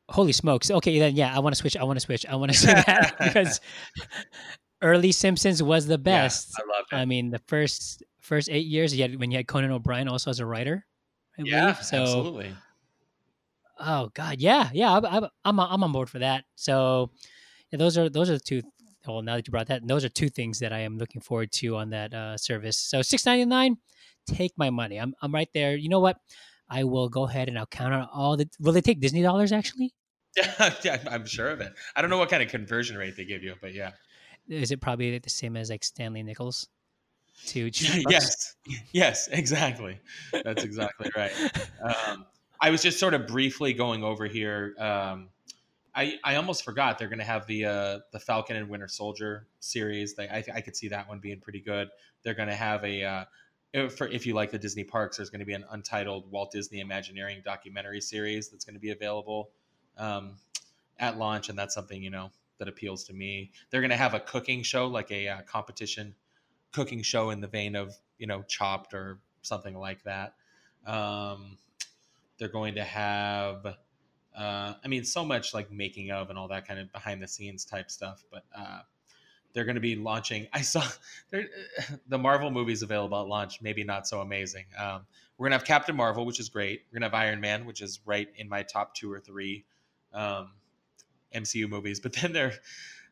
[0.10, 0.70] holy smokes.
[0.70, 1.78] Okay, then yeah, I want to switch.
[1.78, 2.26] I want to switch.
[2.26, 3.62] I want to say that because
[4.82, 6.54] early Simpsons was the best.
[6.58, 6.96] I love it.
[6.96, 10.30] I mean, the first first eight years, you had, when you had Conan O'Brien also
[10.30, 10.86] as a writer.
[11.38, 11.86] I yeah, believe.
[11.86, 12.56] So, absolutely.
[13.84, 16.46] Oh god, yeah, yeah, I, I, I'm I'm on board for that.
[16.56, 17.12] So,
[17.72, 18.62] yeah, those are those are the two.
[19.08, 21.52] Well, now that you brought that, those are two things that I am looking forward
[21.54, 22.78] to on that uh, service.
[22.78, 23.78] So, six ninety nine,
[24.28, 24.98] take my money.
[24.98, 25.76] I'm I'm right there.
[25.76, 26.18] You know what?
[26.70, 28.48] I will go ahead and I'll count on all the.
[28.60, 29.94] Will they take Disney dollars actually?
[30.38, 31.74] Yeah, yeah, I'm sure of it.
[31.96, 33.92] I don't know what kind of conversion rate they give you, but yeah.
[34.48, 36.68] Is it probably the same as like Stanley Nickels?
[37.48, 37.70] To
[38.10, 38.56] yes,
[38.94, 40.00] yes, exactly.
[40.44, 41.32] That's exactly right.
[41.82, 42.26] Um,
[42.62, 44.76] I was just sort of briefly going over here.
[44.78, 45.30] Um,
[45.96, 49.48] I I almost forgot they're going to have the uh, the Falcon and Winter Soldier
[49.60, 50.14] series.
[50.14, 51.90] They, I I could see that one being pretty good.
[52.24, 53.26] They're going to have a uh,
[53.74, 56.52] if, for if you like the Disney parks, there's going to be an untitled Walt
[56.52, 59.50] Disney Imagineering documentary series that's going to be available
[59.98, 60.36] um,
[61.00, 63.52] at launch, and that's something you know that appeals to me.
[63.70, 66.14] They're going to have a cooking show, like a uh, competition
[66.72, 70.36] cooking show in the vein of you know Chopped or something like that.
[70.86, 71.58] Um,
[72.42, 73.64] they're going to have,
[74.36, 77.28] uh, I mean, so much like making of and all that kind of behind the
[77.28, 78.44] scenes type stuff, but.
[78.54, 78.80] Uh,
[79.54, 80.48] they're going to be launching.
[80.54, 80.82] I saw
[82.08, 83.62] the Marvel movies available at launch.
[83.62, 84.64] Maybe not so amazing.
[84.80, 85.06] Um,
[85.38, 86.84] we're going to have Captain Marvel, which is great.
[86.90, 89.66] We're going to have Iron Man, which is right in my top two or three
[90.14, 90.52] um,
[91.36, 92.00] MCU movies.
[92.00, 92.54] But then they're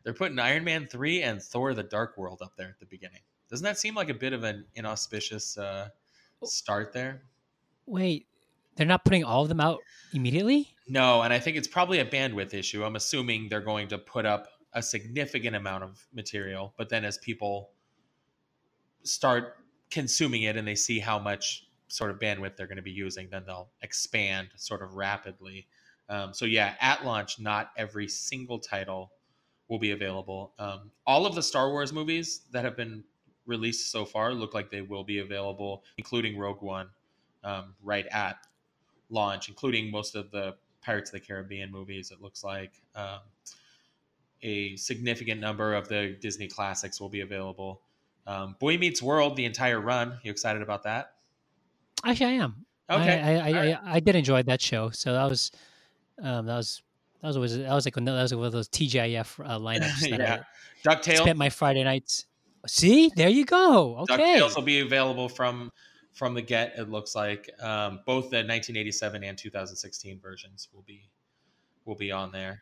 [0.04, 3.22] they're putting Iron Man three and Thor: The Dark World up there at the beginning.
[3.50, 5.90] Doesn't that seem like a bit of an inauspicious uh,
[6.46, 7.24] start there?
[7.88, 8.28] Wait,
[8.80, 9.80] they're not putting all of them out
[10.14, 10.70] immediately?
[10.88, 12.86] No, and I think it's probably a bandwidth issue.
[12.86, 17.18] I'm assuming they're going to put up a significant amount of material, but then as
[17.18, 17.72] people
[19.04, 19.58] start
[19.92, 23.28] consuming it and they see how much sort of bandwidth they're going to be using,
[23.30, 25.68] then they'll expand sort of rapidly.
[26.08, 29.12] Um, so yeah, at launch, not every single title
[29.68, 30.54] will be available.
[30.58, 33.04] Um, all of the Star Wars movies that have been
[33.46, 36.88] released so far look like they will be available, including Rogue One,
[37.44, 38.38] um, right at
[39.10, 42.12] launch, including most of the Pirates of the Caribbean movies.
[42.12, 43.20] It looks like um,
[44.42, 47.82] a significant number of the Disney classics will be available.
[48.28, 50.20] Um, Boy Meets World, the entire run.
[50.24, 51.14] You excited about that?
[52.06, 52.66] Actually, I am.
[52.90, 53.20] Okay.
[53.20, 53.80] I I, I, right.
[53.84, 54.90] I, I did enjoy that show.
[54.92, 55.52] So that was,
[56.22, 56.82] um, that was
[57.22, 60.10] that was always that was like one- that was one of those TGIF uh, lineups
[60.10, 60.44] that yeah.
[60.88, 61.18] I DuckTales.
[61.18, 62.26] spent my Friday nights.
[62.68, 63.98] See, there you go.
[64.00, 64.40] Okay.
[64.40, 65.72] DuckTales will be available from
[66.20, 66.74] from the get.
[66.78, 71.10] It looks like um, both the 1987 and 2016 versions will be
[71.86, 72.62] will be on there.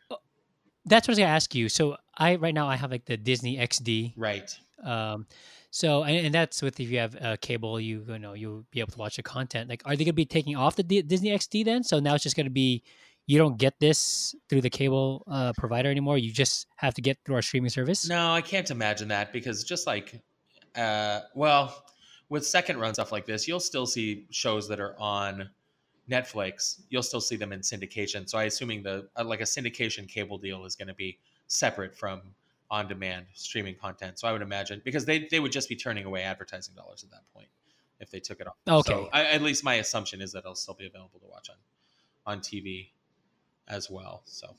[0.84, 1.68] That's what I was gonna ask you.
[1.68, 4.14] So I right now I have like the Disney XD.
[4.16, 4.56] Right.
[4.84, 5.26] Um,
[5.72, 8.78] so and, and that's with if you have uh, cable, you you know you'll be
[8.78, 9.68] able to watch the content.
[9.68, 11.82] Like, are they gonna be taking off the D- Disney XD then?
[11.82, 12.84] So now it's just gonna be
[13.26, 16.16] you don't get this through the cable uh, provider anymore.
[16.16, 18.08] You just have to get through our streaming service.
[18.08, 20.22] No, I can't imagine that because just like,
[20.76, 21.84] uh, well,
[22.28, 25.48] with second run stuff like this, you'll still see shows that are on
[26.10, 26.80] Netflix.
[26.90, 28.28] You'll still see them in syndication.
[28.28, 31.94] So I assuming the uh, like a syndication cable deal is going to be separate
[31.94, 32.22] from
[32.70, 34.18] on-demand streaming content.
[34.18, 37.10] So I would imagine because they they would just be turning away advertising dollars at
[37.10, 37.48] that point
[38.00, 38.56] if they took it off.
[38.68, 38.92] Okay.
[38.92, 41.56] So I, at least my assumption is that it'll still be available to watch on
[42.34, 42.88] on TV
[43.68, 44.22] as well.
[44.24, 44.54] So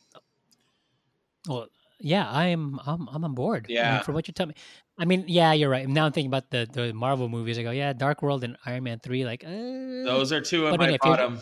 [1.47, 1.67] Well,
[1.99, 3.65] yeah, I'm I'm I'm on board.
[3.65, 4.01] I mean, Yeah.
[4.01, 4.53] from what you tell me,
[4.97, 5.87] I mean, yeah, you're right.
[5.87, 7.57] Now I'm thinking about the the Marvel movies.
[7.59, 9.25] I go, yeah, Dark World and Iron Man three.
[9.25, 11.39] Like, uh, those are two of my bottom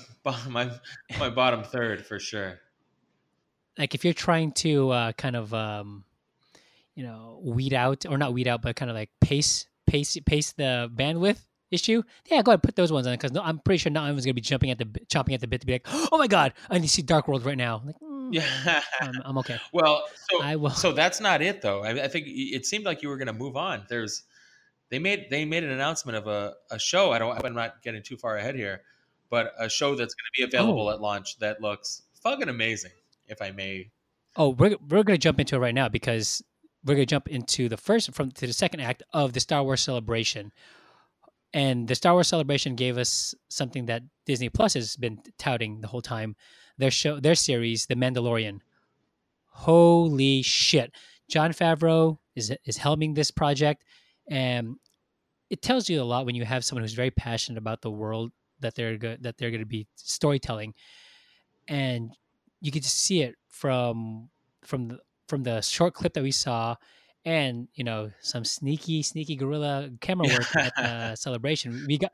[0.49, 0.71] my
[1.19, 2.59] my bottom third for sure.
[3.77, 6.03] like if you're trying to uh, kind of um,
[6.95, 10.51] you know weed out or not weed out, but kind of like pace pace pace
[10.53, 11.39] the bandwidth
[11.69, 12.01] issue.
[12.31, 14.33] Yeah, go ahead put those ones on because no, I'm pretty sure not everyone's gonna
[14.33, 16.53] be jumping at the bit- chomping at the bit to be like, oh my god,
[16.69, 17.81] I need to see Dark World right now.
[17.85, 17.95] Like,
[18.31, 18.81] Mm, yeah.
[19.01, 19.59] I'm, I'm okay.
[19.73, 20.69] well, so I will.
[20.71, 21.83] so that's not it though.
[21.83, 23.85] I, I think it seemed like you were going to move on.
[23.89, 24.23] There's
[24.89, 27.11] they made they made an announcement of a, a show.
[27.11, 27.43] I don't.
[27.45, 28.81] I'm not getting too far ahead here,
[29.29, 30.91] but a show that's going to be available Oh.
[30.91, 32.91] at launch that looks fucking amazing.
[33.27, 33.89] If I may,
[34.35, 36.41] Oh, we're we're gonna jump into it right now because
[36.85, 39.81] we're gonna jump into the first from to the second act of the Star Wars
[39.81, 40.53] celebration.
[41.53, 45.87] And the Star Wars celebration gave us something that Disney Plus has been touting the
[45.87, 46.35] whole time.
[46.77, 48.59] Their show their series, The Mandalorian.
[49.47, 50.91] Holy shit.
[51.29, 53.83] Jon Favreau is is helming this project
[54.29, 54.75] and
[55.49, 58.31] it tells you a lot when you have someone who's very passionate about the world
[58.59, 60.73] that they're go- that they're going to be storytelling
[61.67, 62.11] and
[62.61, 64.29] you get to see it from
[64.63, 66.75] from the from the short clip that we saw
[67.25, 72.11] and you know some sneaky sneaky guerrilla camera work at the celebration we got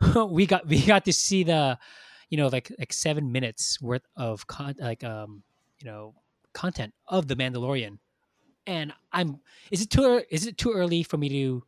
[0.30, 1.78] we got we got to see the
[2.30, 5.42] you know like like seven minutes worth of con- like um
[5.78, 6.14] you know
[6.52, 7.98] content of the mandalorian
[8.66, 11.62] and i'm is it too is it too early for me to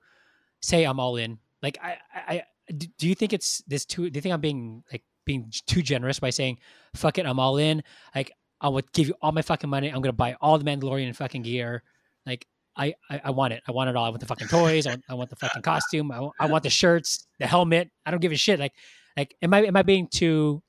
[0.61, 2.43] say i'm all in like i i,
[2.77, 6.21] do you think it's this too do you think i'm being like being too generous
[6.21, 6.59] by saying
[6.95, 7.83] fuck it i'm all in
[8.15, 9.89] like I would give you all my fucking money.
[9.89, 11.83] I'm gonna buy all the Mandalorian fucking gear.
[12.25, 13.63] Like I, I, I want it.
[13.67, 14.05] I want it all.
[14.05, 14.87] I want the fucking toys.
[14.87, 16.11] I want, I want the fucking costume.
[16.11, 17.91] I, I want the shirts, the helmet.
[18.05, 18.59] I don't give a shit.
[18.59, 18.73] Like,
[19.17, 20.63] like am I am I being too,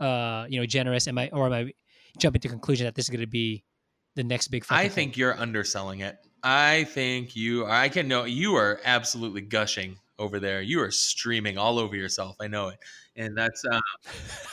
[0.00, 1.08] uh, you know, generous?
[1.08, 1.72] Am I or am I
[2.18, 3.64] jumping to conclusion that this is gonna be
[4.14, 4.64] the next big?
[4.70, 4.90] I thing?
[4.90, 6.16] think you're underselling it.
[6.42, 7.66] I think you.
[7.66, 10.62] I can know you are absolutely gushing over there.
[10.62, 12.36] You are streaming all over yourself.
[12.40, 12.78] I know it,
[13.16, 13.80] and that's uh,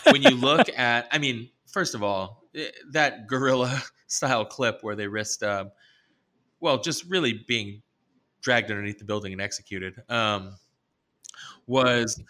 [0.11, 1.07] when you look at.
[1.11, 5.71] I mean, first of all, eh, that gorilla style clip where they risked, um,
[6.59, 7.81] well, just really being
[8.41, 10.01] dragged underneath the building and executed.
[10.09, 10.55] Um,
[11.67, 12.21] was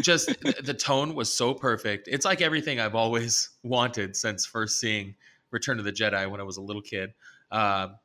[0.00, 2.08] just the- tone was so perfect.
[2.10, 5.14] It's like everything I've always wanted since first seeing
[5.50, 7.12] Return of the Jedi when I was a little kid.
[7.50, 7.96] Um,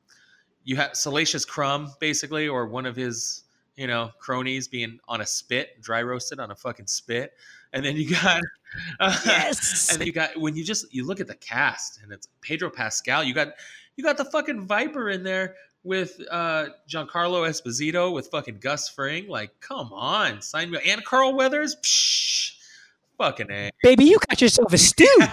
[0.63, 3.43] you have Salacious Crumb, basically, or one of his,
[3.75, 7.31] you know, cronies being on a spit, dry roasted on a fucking spit,
[7.73, 8.41] and then you got,
[9.01, 9.89] Yes.
[9.91, 12.69] and then you got when you just you look at the cast and it's Pedro
[12.69, 13.23] Pascal.
[13.23, 13.53] You got
[13.95, 19.27] you got the fucking Viper in there with uh Giancarlo Esposito with fucking Gus Fring.
[19.27, 21.75] Like, come on, sign me and Carl Weathers.
[21.77, 22.53] Psh,
[23.17, 23.71] fucking a.
[23.83, 25.05] Baby, you got yourself a stew.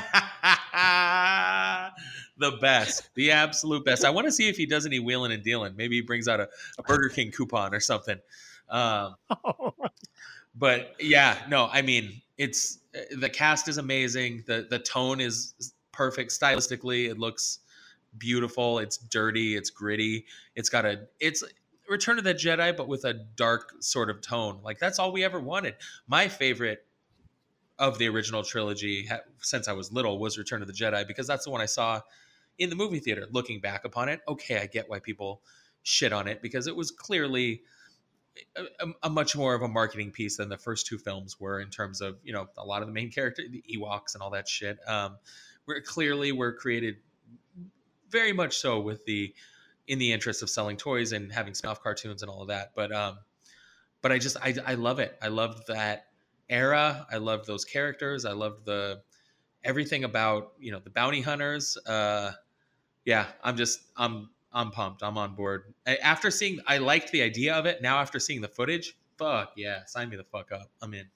[2.39, 4.05] the best, the absolute best.
[4.05, 5.75] I want to see if he does any wheeling and dealing.
[5.77, 8.19] Maybe he brings out a, a Burger King coupon or something.
[8.69, 9.17] Um,
[10.55, 12.79] but yeah, no, I mean, it's
[13.17, 14.45] the cast is amazing.
[14.47, 17.09] the The tone is perfect stylistically.
[17.09, 17.61] It looks
[18.19, 18.79] beautiful.
[18.79, 19.57] It's dirty.
[19.57, 20.27] It's gritty.
[20.55, 21.09] It's got a.
[21.21, 21.43] It's
[21.89, 24.61] Return of the Jedi, but with a dark sort of tone.
[24.63, 25.75] Like that's all we ever wanted.
[26.09, 26.85] My favorite
[27.79, 29.09] of the original trilogy
[29.41, 32.01] since I was little was Return of the Jedi because that's the one I saw
[32.59, 33.27] in the movie theater.
[33.31, 35.43] Looking back upon it, okay, I get why people
[35.83, 37.63] shit on it because it was clearly
[38.57, 41.71] a, a- much more of a marketing piece than the first two films were in
[41.71, 44.49] terms of you know a lot of the main character, the Ewoks and all that
[44.49, 44.79] shit.
[44.89, 45.19] Um,
[45.67, 46.97] were clearly were created
[48.11, 49.35] very much so with the
[49.89, 52.73] in the interest of selling toys and having spin-off cartoons and all of that.
[52.75, 53.19] But um,
[54.03, 55.17] but I just I I love it.
[55.23, 56.07] I love that
[56.49, 57.07] era.
[57.11, 58.25] I loved those characters.
[58.25, 59.03] I loved the
[59.65, 61.77] everything about you know the bounty hunters.
[61.87, 62.33] Uh,
[63.05, 65.03] yeah, I'm just I'm I'm pumped.
[65.03, 65.75] I'm on board.
[65.87, 67.83] After seeing, I liked the idea of it.
[67.83, 70.71] Now after seeing the footage, fuck yeah, sign me the fuck up.
[70.83, 71.07] I'm in.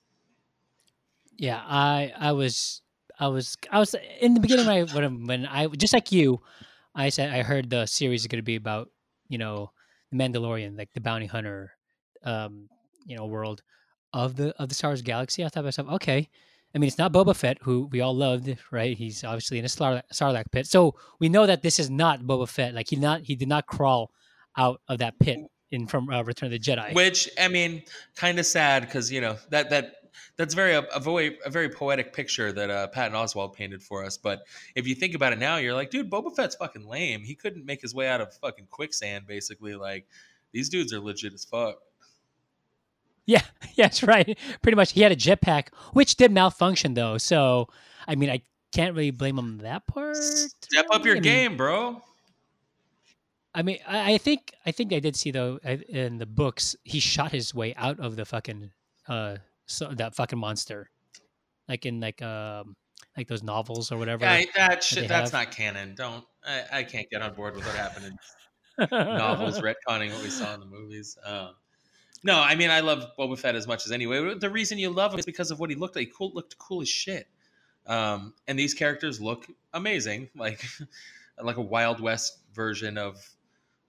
[1.36, 2.82] Yeah, I I was
[3.18, 6.40] I was I was in the beginning when I when I just like you,
[7.00, 8.90] I said I heard the series is going to be about
[9.28, 9.72] you know
[10.10, 11.72] the Mandalorian, like the bounty hunter,
[12.24, 12.68] um,
[13.06, 13.62] you know, world
[14.12, 15.44] of the of the Star Wars galaxy.
[15.44, 16.28] I thought to myself, okay.
[16.72, 18.96] I mean, it's not Boba Fett, who we all loved, right?
[18.96, 22.48] He's obviously in a Sarlacc, Sarlacc pit, so we know that this is not Boba
[22.48, 22.74] Fett.
[22.74, 24.12] Like he not he did not crawl
[24.56, 25.38] out of that pit
[25.72, 26.94] in from uh, Return of the Jedi.
[26.94, 27.82] Which I mean,
[28.14, 29.94] kind of sad because you know that that
[30.36, 34.04] that's very a, a very a very poetic picture that uh, Patton Oswalt painted for
[34.04, 34.16] us.
[34.16, 34.42] But
[34.74, 37.22] if you think about it now, you're like, dude, Boba Fett's fucking lame.
[37.22, 39.26] He couldn't make his way out of fucking quicksand.
[39.26, 40.06] Basically, like
[40.52, 41.76] these dudes are legit as fuck.
[43.26, 43.42] Yeah,
[43.74, 44.36] yeah, that's right.
[44.62, 47.18] Pretty much, he had a jetpack, which did malfunction though.
[47.18, 47.68] So,
[48.08, 48.42] I mean, I
[48.72, 50.16] can't really blame him that part.
[50.16, 52.02] Step up your I mean- game, bro.
[53.52, 57.00] I mean, I, I think I think I did see though in the books he
[57.00, 58.70] shot his way out of the fucking
[59.08, 59.38] uh
[59.70, 60.90] so that fucking monster,
[61.68, 62.76] like in like um
[63.16, 64.24] like those novels or whatever.
[64.24, 65.08] Yeah, that shit.
[65.08, 65.46] That's have.
[65.46, 65.94] not canon.
[65.94, 66.24] Don't.
[66.44, 70.54] I, I can't get on board with what happened in novels retconning what we saw
[70.54, 71.16] in the movies.
[71.24, 71.50] Um,
[72.22, 74.34] no, I mean I love Boba Fett as much as anyway.
[74.34, 76.12] The reason you love him is because of what he looked like.
[76.16, 77.28] Cool, looked cool as shit.
[77.86, 80.64] Um, and these characters look amazing, like
[81.42, 83.16] like a Wild West version of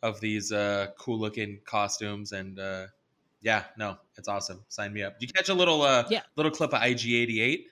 [0.04, 2.32] of these uh, cool looking costumes.
[2.32, 2.88] And uh,
[3.42, 4.64] yeah, no, it's awesome.
[4.70, 5.20] Sign me up.
[5.20, 6.22] Did you catch a little uh, Yeah.
[6.36, 7.66] little clip of IG88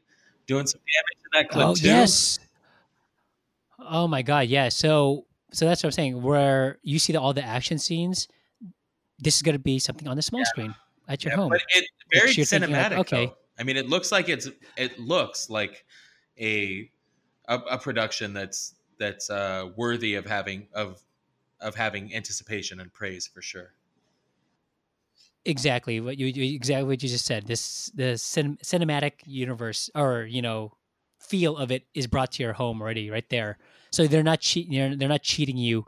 [0.48, 1.88] doing some damage to that clip oh too?
[1.88, 2.40] yes.
[3.80, 4.70] Oh my god, yeah.
[4.70, 6.22] So so that's what I'm saying.
[6.22, 8.28] Where you see the, all the action scenes,
[9.20, 10.76] this is going to be something on the small screen
[11.08, 11.50] at your Yeah, home.
[11.50, 12.98] But it very you're like, cinematic.
[13.00, 13.26] okay.
[13.28, 13.36] though.
[13.60, 14.48] I mean, it looks like it's
[14.78, 15.86] it looks like
[16.40, 16.90] a
[17.48, 21.02] a, a production that's that's uh, worthy of having of
[21.62, 23.74] of having anticipation and praise for sure.
[25.46, 27.48] Exactly what you, exactly what you just said.
[27.48, 30.74] This the cin- cinematic universe or you know
[31.20, 33.58] feel of it is brought to your home already right there.
[33.92, 35.86] So they're not cheating they're, they're not cheating you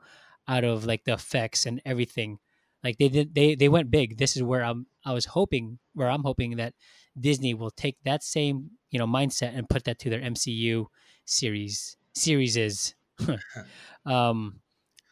[0.48, 2.40] out of like the effects and everything.
[2.84, 4.18] Like they did they they went big.
[4.18, 6.74] This is where i'm i was hoping where i'm hoping that
[7.20, 10.86] disney will take that same you know mindset and put that to their mcu
[11.26, 12.94] series series is
[14.06, 14.60] um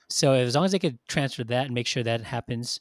[0.10, 2.80] so as long as they could transfer that and make sure that happens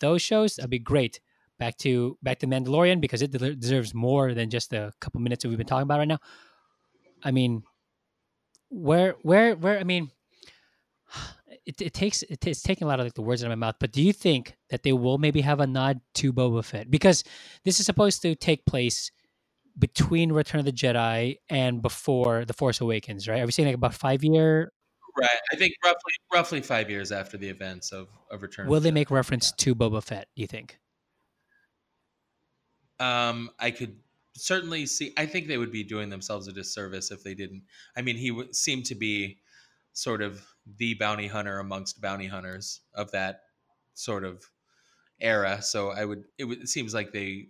[0.00, 1.20] those shows, that'd be great.
[1.58, 5.42] Back to back to Mandalorian because it de- deserves more than just the couple minutes
[5.42, 6.18] that we've been talking about right now.
[7.24, 7.62] I mean,
[8.70, 10.10] where where where I mean,
[11.66, 13.66] it, it takes it, it's taking a lot of like the words out of my
[13.66, 13.76] mouth.
[13.80, 17.24] But do you think that they will maybe have a nod to Boba Fett because
[17.64, 19.10] this is supposed to take place
[19.78, 23.40] between Return of the Jedi and before the Force Awakens, right?
[23.42, 24.72] Are we saying like about five year?
[25.18, 25.28] Right.
[25.52, 28.66] I think roughly roughly five years after the events of of Return.
[28.66, 30.28] Will the they make reference to Boba Fett?
[30.34, 30.78] Do you think?
[32.98, 33.96] Um, I could
[34.34, 35.12] certainly see.
[35.16, 37.62] I think they would be doing themselves a disservice if they didn't.
[37.96, 39.38] I mean, he would seem to be
[39.92, 40.46] sort of
[40.78, 43.40] the bounty hunter amongst bounty hunters of that
[43.94, 44.42] sort of
[45.20, 45.60] era.
[45.60, 46.24] So I would.
[46.38, 47.48] It, would, it seems like they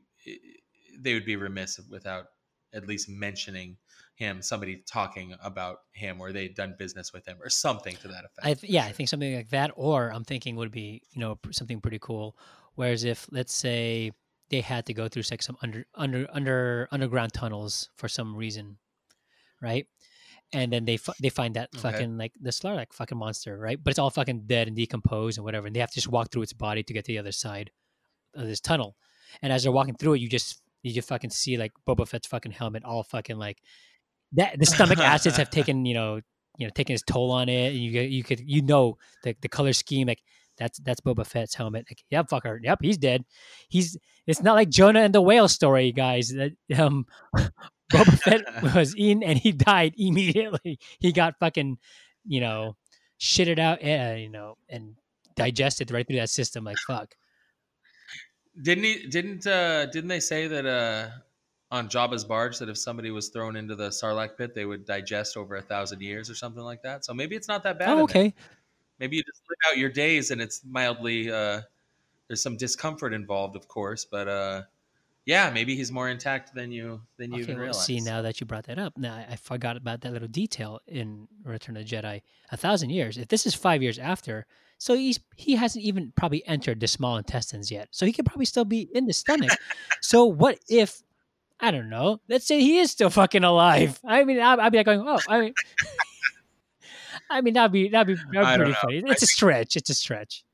[0.99, 2.27] they would be remiss without
[2.75, 3.77] at least mentioning
[4.23, 8.25] him, somebody talking about him, or they'd done business with him, or something to that
[8.25, 8.47] effect.
[8.51, 11.39] I th- yeah, I think something like that, or I'm thinking would be you know
[11.51, 12.37] something pretty cool.
[12.75, 14.13] Whereas if let's say
[14.51, 18.79] they had to go through like some under under under underground tunnels for some reason,
[19.61, 19.87] right?
[20.55, 21.83] And then they fi- they find that Okay.
[21.83, 23.79] fucking like the Slarlac fucking monster, right?
[23.83, 26.31] But it's all fucking dead and decomposed and whatever, and they have to just walk
[26.31, 27.71] through its body to get to the other side
[28.35, 28.97] of this tunnel.
[29.41, 32.27] And as they're walking through it, you just you just fucking see like Boba Fett's
[32.27, 33.63] fucking helmet all fucking like
[34.35, 34.59] that.
[34.59, 36.21] The stomach acids have taken you know
[36.59, 37.73] you know taken its toll on it.
[37.73, 40.23] And you you could you know the the color scheme like
[40.59, 41.87] that's that's Boba Fett's helmet.
[41.89, 43.25] Like yep, fucker, yep, he's dead.
[43.69, 46.29] He's it's not like Jonah and the whale story, guys.
[46.29, 47.07] That um
[47.93, 50.79] Boba Fett was in and he died immediately.
[51.01, 51.79] He got fucking
[52.27, 52.77] you know
[53.21, 54.97] shitted out, uh, you know, and
[55.37, 56.65] digested right through that system.
[56.65, 57.15] Like fuck.
[58.61, 59.07] Didn't he?
[59.07, 61.09] Didn't uh, didn't they say that uh,
[61.73, 65.37] on Jabba's barge that if somebody was thrown into the Sarlacc pit, they would digest
[65.37, 67.05] over a thousand years or something like that?
[67.05, 67.89] So maybe it's not that bad.
[67.89, 68.35] Oh, okay.
[69.01, 71.33] Maybe you just live out your days and it's mildly.
[71.33, 71.63] Uh,
[72.29, 74.63] there's some discomfort involved, of course, but uh,
[75.25, 77.85] yeah, maybe he's more intact than you than you Okay, well, realize.
[77.87, 80.81] see, now that you brought that up, now I- I forgot about that little detail
[80.87, 82.21] in Return of the Jedi.
[82.51, 83.17] A thousand years.
[83.19, 84.47] If this is five years after,
[84.79, 87.89] so he's he hasn't even probably entered the small intestines yet.
[87.93, 89.51] So he could probably still be in the stomach.
[90.03, 91.03] so what if
[91.63, 92.21] I don't know?
[92.29, 94.01] Let's say he is still fucking alive.
[94.05, 95.55] I mean, I'd, I'd be like going, oh, I mean,
[97.31, 99.03] I mean that'd be that'd be, that'd be pretty funny.
[99.07, 99.77] It's a stretch.
[99.77, 100.45] It's a stretch.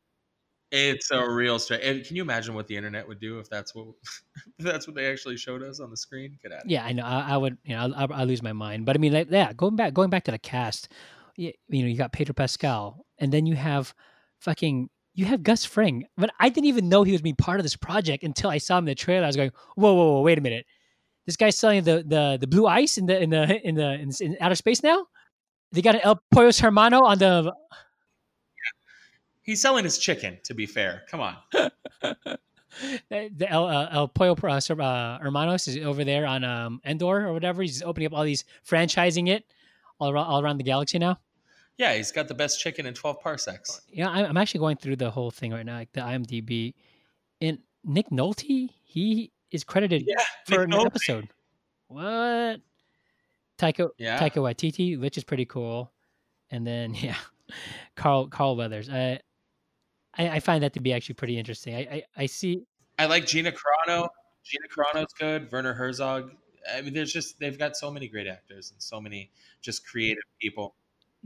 [0.70, 1.80] It's a real stretch.
[1.82, 4.22] And can you imagine what the internet would do if that's what if
[4.58, 6.38] that's what they actually showed us on the screen?
[6.42, 6.68] Get out.
[6.68, 7.04] Yeah, I know.
[7.04, 8.84] I, I would, you know, I, I lose my mind.
[8.84, 10.92] But I mean, like, yeah, going back, going back to the cast,
[11.36, 13.94] you, you know, you got Pedro Pascal, and then you have
[14.40, 16.04] fucking, you have Gus Fring.
[16.18, 18.76] But I didn't even know he was being part of this project until I saw
[18.76, 19.24] him in the trailer.
[19.24, 20.66] I was going, whoa, whoa, whoa, wait a minute,
[21.28, 24.10] this guy's selling the the the blue ice in the in the in the in,
[24.18, 25.06] in outer space now.
[25.72, 27.54] They got an El Pollos Hermano on the.
[29.42, 30.38] He's selling his chicken.
[30.44, 31.36] To be fair, come on.
[31.52, 37.34] the El, uh, El Pollo uh, uh, Hermanos is over there on um, Endor or
[37.34, 37.60] whatever.
[37.60, 39.44] He's opening up all these franchising it
[40.00, 41.18] all around, all around the galaxy now.
[41.76, 43.82] Yeah, he's got the best chicken in 12 parsecs.
[43.92, 46.72] Yeah, I'm I'm actually going through the whole thing right now, like the IMDb.
[47.42, 51.28] And Nick Nolte, he is credited Yeah, for an episode.
[51.88, 52.60] What?
[53.58, 54.18] Taika Yeah.
[54.18, 55.90] Taika Waititi, which is pretty cool.
[56.50, 57.16] And then yeah,
[57.96, 58.88] Carl Carl Weathers.
[58.88, 59.20] I,
[60.16, 61.74] I I find that to be actually pretty interesting.
[61.74, 62.64] I I, I see
[62.98, 64.08] I like Gina Carano.
[64.44, 65.50] Gina Carano's good.
[65.52, 66.32] Werner Herzog.
[66.72, 69.30] I mean, there's just they've got so many great actors and so many
[69.60, 70.74] just creative people.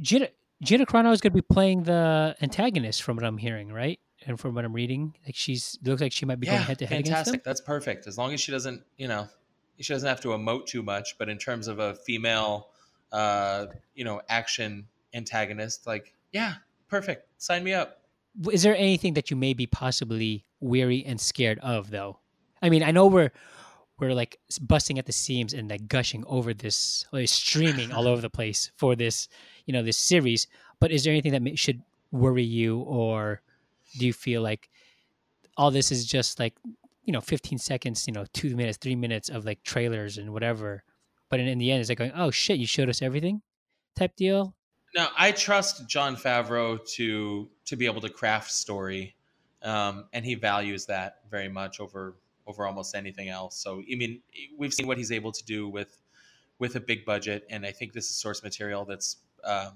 [0.00, 0.28] Gina
[0.62, 3.98] Gina Carano is going to be playing the antagonist from what I'm hearing, right?
[4.26, 6.86] And from what I'm reading, like she's looks like she might be going head to
[6.86, 7.44] head against fantastic.
[7.44, 8.06] That's perfect.
[8.06, 9.28] As long as she doesn't, you know,
[9.80, 11.16] she doesn't have to emote too much.
[11.18, 12.68] But in terms of a female,
[13.10, 16.54] uh, you know, action antagonist, like, yeah,
[16.88, 17.28] perfect.
[17.38, 17.98] Sign me up.
[18.50, 22.18] is there anything that you may be possibly weary and scared of though
[22.62, 23.30] i mean i know we're
[23.98, 28.22] we're like busting at the seams and like gushing over this like streaming all over
[28.22, 29.28] the place for this
[29.66, 30.46] you know this series
[30.80, 33.42] but is there anything that may, should worry you or
[33.98, 34.68] do you feel like
[35.56, 36.54] all this is just like
[37.04, 40.84] you know 15 seconds you know two minutes three minutes of like trailers and whatever
[41.28, 43.42] but in, in the end it's like going oh shit you showed us everything
[43.96, 44.54] type deal
[44.94, 49.14] Now, I trust Jon Favreau to to be able to craft story,
[49.62, 52.16] um, and he values that very much over
[52.46, 53.56] over almost anything else.
[53.56, 54.20] So, I mean,
[54.56, 55.96] we've seen what he's able to do with
[56.58, 59.72] with a big budget, and I think this is source material that's um,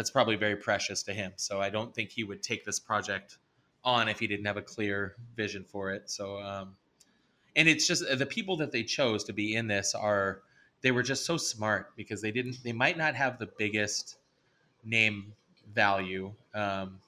[0.00, 1.32] that's probably very precious to him.
[1.36, 3.36] So, I don't think he would take this project
[3.84, 6.10] on if he didn't have a clear vision for it.
[6.10, 6.76] So, um,
[7.56, 10.42] and it's just the people that they chose to be in this are
[10.82, 14.16] they were just so smart because they didn't they might not have the biggest
[14.84, 15.32] name
[15.74, 16.98] value um,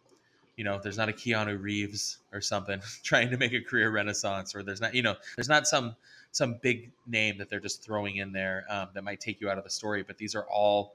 [0.56, 4.54] you know there's not a keanu reeves or something trying to make a career renaissance
[4.54, 5.94] or there's not you know there's not some
[6.32, 9.58] some big name that they're just throwing in there um, that might take you out
[9.58, 10.94] of the story but these are all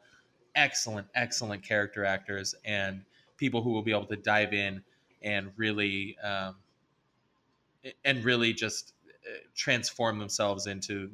[0.58, 3.04] excellent excellent character actors and
[3.38, 4.84] people who will be able to dive in
[5.22, 6.56] and really um,
[8.04, 8.94] and really just
[9.26, 11.10] uh, transform themselves into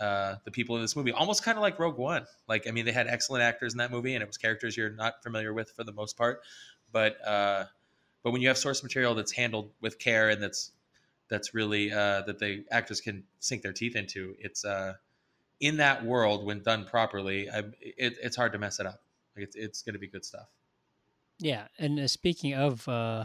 [0.00, 2.26] uh, the people in this movie, almost kind of like Rogue One.
[2.48, 4.90] Like, I mean, they had excellent actors in that movie, and it was characters you're
[4.90, 6.40] not familiar with for the most part.
[6.92, 7.66] But uh,
[8.22, 10.72] but when you have source material that's handled with care and that's
[11.28, 14.94] that's really uh, that the actors can sink their teeth into, it's uh,
[15.62, 17.48] in that world when done properly.
[17.48, 19.00] I, it, it's hard to mess it up.
[19.34, 20.48] Like, it's it's going to be good stuff.
[21.38, 23.24] Yeah, and uh, speaking of uh,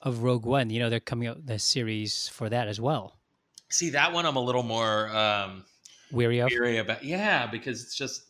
[0.00, 3.20] of Rogue One, you know they're coming out the series for that as well.
[3.68, 5.64] See that one, I'm a little more um,
[6.10, 6.50] Weary of.
[6.50, 7.04] weary about.
[7.04, 8.22] Yeah, because it's just,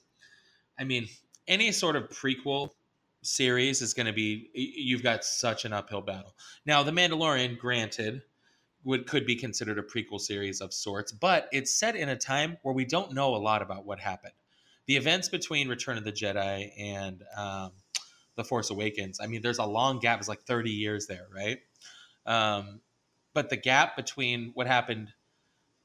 [0.78, 1.08] I mean,
[1.46, 2.70] any sort of prequel
[3.22, 4.48] series is going to be.
[4.54, 6.34] You've got such an uphill battle.
[6.64, 8.22] Now, The Mandalorian, granted,
[8.86, 12.56] would could be considered a prequel series of sorts, but it's set in a time
[12.62, 14.32] where we don't know a lot about what happened.
[14.86, 17.72] The events between Return of the Jedi and um,
[18.36, 19.18] The Force Awakens.
[19.20, 20.20] I mean, there's a long gap.
[20.20, 21.58] It's like 30 years there, right?
[22.26, 22.80] Um,
[23.34, 25.12] but the gap between what happened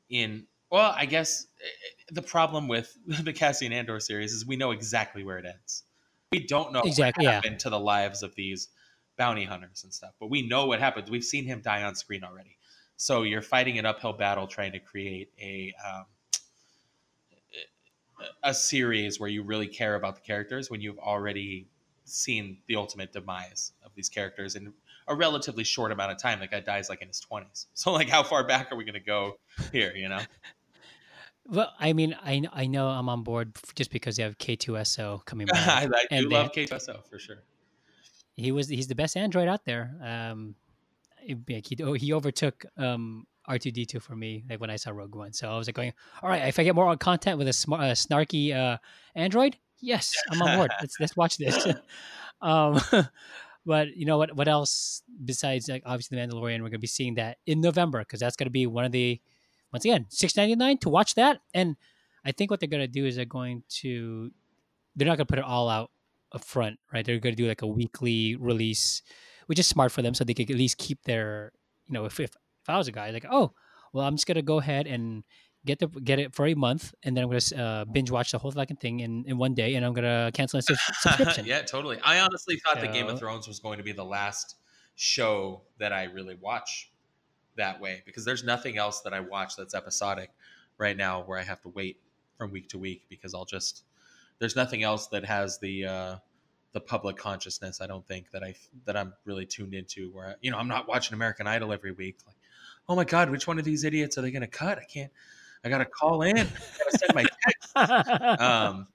[0.10, 4.72] in well, I guess eh, the problem with the Cassian Andor series is we know
[4.72, 5.84] exactly where it ends.
[6.32, 7.36] We don't know Exactly, what yeah.
[7.36, 8.70] happened to the lives of these
[9.18, 11.10] bounty hunters and stuff, but we know what happens.
[11.10, 12.58] We've seen him die on screen already.
[13.02, 16.06] So you're fighting an uphill battle trying to create a um,
[18.44, 21.68] a series where you really care about the characters when you've already
[22.06, 24.72] seen the ultimate demise of these characters in
[25.08, 26.40] a relatively short amount of time.
[26.40, 27.66] The guy dies like in his 20s.
[27.74, 29.40] So like how far back are we going to go
[29.72, 30.20] here, you know?
[31.48, 35.48] Well, I mean, I I know I'm on board just because you have K2SO coming
[35.52, 35.90] back.
[36.12, 37.38] I do love they- K2SO for sure.
[38.38, 39.98] he was he's the best android out there.
[40.04, 40.54] Um,
[41.50, 45.34] like he oh, he overtook um R2D2 for me like when I saw Rogue One.
[45.34, 47.82] So I was like going, all right, if I get more content with a smart,
[47.82, 48.78] uh, snarky uh,
[49.16, 50.72] android, yes, I'm on board.
[50.80, 51.68] let's let's watch this.
[52.42, 52.80] um,
[53.66, 54.36] but you know what?
[54.36, 56.62] What else besides like obviously the Mandalorian?
[56.62, 59.20] We're gonna be seeing that in November because that's gonna be one of the
[59.74, 61.42] once again six ninety nine to watch that.
[61.54, 61.76] And
[62.24, 64.32] I think what they're gonna do is they're going to
[64.96, 65.92] they're not gonna put it all out
[66.32, 67.06] up front, right?
[67.06, 69.02] They're to do like a weekly release,
[69.48, 71.52] which is smart for them, so they could at least keep their,
[71.88, 73.54] you know, if if, if I was a guy, like, oh,
[73.94, 75.24] well, I'm just gonna go ahead and
[75.66, 78.38] get the get it for a month, and then I'm gonna uh, binge watch the
[78.38, 81.46] whole fucking thing in, in one day, and I'm gonna cancel subs- subscription.
[81.46, 82.00] yeah, totally.
[82.04, 84.56] I honestly thought that Game of Thrones was going to be the last
[84.96, 86.92] show that I really watch
[87.58, 90.32] that way because there's nothing else that I watch that's episodic
[90.78, 92.00] right now where I have to wait
[92.38, 93.84] from week to week because I'll just
[94.40, 96.16] there's nothing else that has the uh
[96.74, 98.56] the public consciousness I don't think that I
[98.86, 101.92] that I'm really tuned into where I, you know I'm not watching American Idol every
[101.92, 102.38] week like
[102.88, 104.78] oh my god which one of these idiots are they going to cut?
[104.78, 105.12] I can't
[105.64, 108.42] I got to call in I got to send my text.
[108.42, 108.88] Um,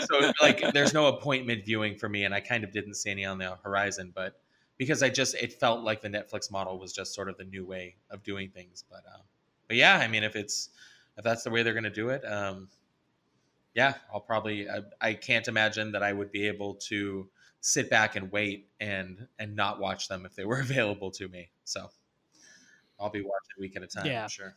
[0.00, 3.24] so like there's no appointment viewing for me and i kind of didn't see any
[3.24, 4.40] on the horizon but
[4.78, 7.64] because i just it felt like the netflix model was just sort of the new
[7.64, 9.20] way of doing things but um,
[9.68, 10.70] but yeah i mean if it's
[11.18, 12.68] if that's the way they're going to do it um,
[13.74, 17.28] yeah i'll probably I, I can't imagine that i would be able to
[17.60, 21.50] sit back and wait and and not watch them if they were available to me
[21.64, 21.88] so
[22.98, 24.24] i'll be watching a week at a time Yeah.
[24.24, 24.54] I'm sure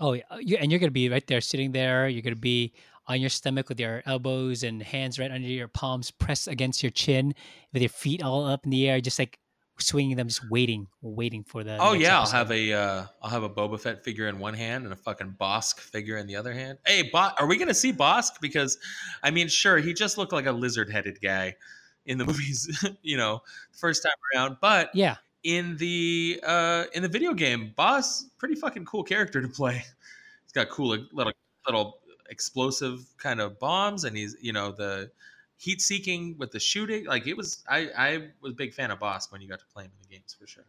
[0.00, 2.08] Oh yeah, uh, and you're gonna be right there, sitting there.
[2.08, 2.72] You're gonna be
[3.06, 6.90] on your stomach with your elbows and hands right under your palms, pressed against your
[6.90, 7.34] chin,
[7.72, 9.38] with your feet all up in the air, just like
[9.82, 11.76] swinging them, just waiting, waiting for the.
[11.78, 14.84] Oh yeah, I'll have a uh, I'll have a Boba Fett figure in one hand
[14.84, 16.78] and a fucking Bossk figure in the other hand.
[16.86, 18.40] Hey, Bo- are we gonna see Bossk?
[18.40, 18.78] Because,
[19.22, 21.56] I mean, sure, he just looked like a lizard-headed guy
[22.06, 24.56] in the movies, you know, first time around.
[24.60, 29.48] But Yeah, in the uh, in the video game, Bossk, pretty fucking cool character to
[29.48, 29.84] play.
[30.44, 31.32] He's got cool little
[31.66, 31.98] little
[32.30, 35.10] explosive kind of bombs, and he's you know the
[35.62, 37.04] heat seeking with the shooting.
[37.06, 39.66] Like it was, I I was a big fan of Bossk when you got to
[39.72, 40.66] play him in the games for sure.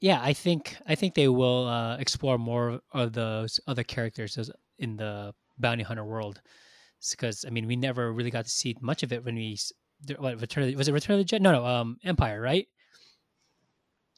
[0.00, 0.20] yeah.
[0.22, 5.34] I think I think they will uh, explore more of those other characters in the
[5.58, 6.40] bounty hunter world,
[7.10, 9.58] because I mean, we never really got to see much of it when we
[10.18, 11.40] what Return the, was it Return of the Jedi?
[11.42, 12.66] No, no, um, Empire, right?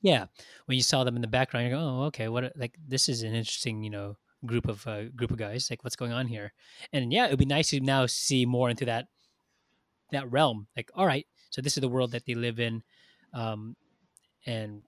[0.03, 0.26] Yeah,
[0.66, 2.53] when you saw them in the background, you go, "Oh, okay, what?
[2.57, 5.68] Like this is an interesting, you know, group of uh, group of guys.
[5.70, 6.53] Like, what's going on here?"
[6.93, 9.07] And yeah, it would be nice to now see more into that
[10.12, 10.66] that realm.
[10.76, 12.82] Like, all right, so this is the world that they live in,
[13.32, 13.76] um,
[14.45, 14.82] and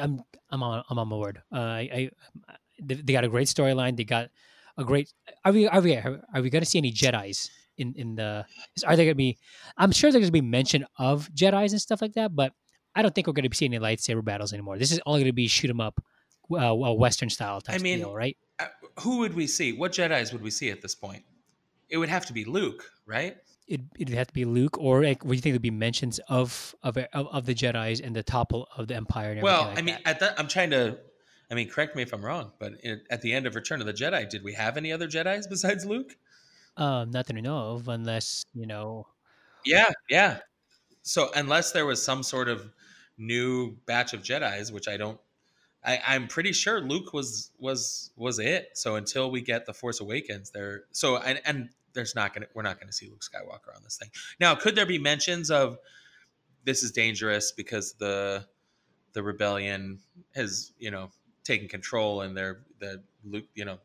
[0.00, 1.42] I'm I'm on I'm on board.
[1.52, 2.10] Uh, I,
[2.48, 3.96] I they, they got a great storyline.
[3.96, 4.30] They got
[4.78, 5.12] a great.
[5.44, 8.44] Are we are we are we going to see any Jedi's in in the?
[8.86, 9.38] Are they going to be?
[9.76, 12.52] I'm sure there's going to be mention of Jedi's and stuff like that, but
[12.94, 14.78] I don't think we're going to be seeing any lightsaber battles anymore.
[14.78, 16.02] This is all going to be shoot 'em up,
[16.52, 18.36] uh, Western style type I mean, deal, right?
[19.00, 19.72] Who would we see?
[19.72, 21.24] What Jedi's would we see at this point?
[21.88, 23.36] It would have to be Luke, right?
[23.66, 26.18] It it'd have to be Luke, or like, what do you think would be mentions
[26.28, 29.78] of of of, of the Jedi's and the topple of the Empire and Well, like
[29.78, 30.08] I mean, that?
[30.08, 30.98] at that, I'm trying to.
[31.50, 33.86] I mean, correct me if I'm wrong, but in, at the end of Return of
[33.86, 36.16] the Jedi, did we have any other Jedi's besides Luke?
[36.76, 39.06] um, not that I know of, unless you know.
[39.64, 40.38] Yeah, yeah.
[41.02, 42.70] So unless there was some sort of
[43.18, 45.20] new batch of Jedi's, which I don't,
[45.84, 48.70] I, I'm pretty sure Luke was was was it.
[48.74, 50.84] So until we get the Force Awakens, there.
[50.92, 54.10] So and and there's not gonna we're not gonna see Luke Skywalker on this thing.
[54.40, 55.78] Now, could there be mentions of
[56.64, 58.46] this is dangerous because the
[59.12, 60.00] the rebellion
[60.34, 61.10] has you know
[61.44, 63.78] taken control and they're the lu- you know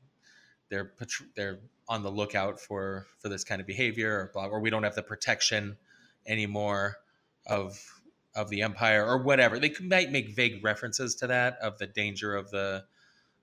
[0.69, 0.93] they're
[1.35, 4.83] they're on the lookout for for this kind of behavior or blah or we don't
[4.83, 5.77] have the protection
[6.25, 6.97] anymore
[7.45, 7.98] of
[8.39, 12.35] of the empire or whatever they might make vague references to that of the danger
[12.35, 12.83] of the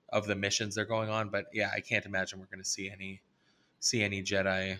[0.09, 2.89] of the missions they're going on but yeah i can't imagine we're going to see
[2.89, 3.21] any
[3.79, 4.77] see any jedi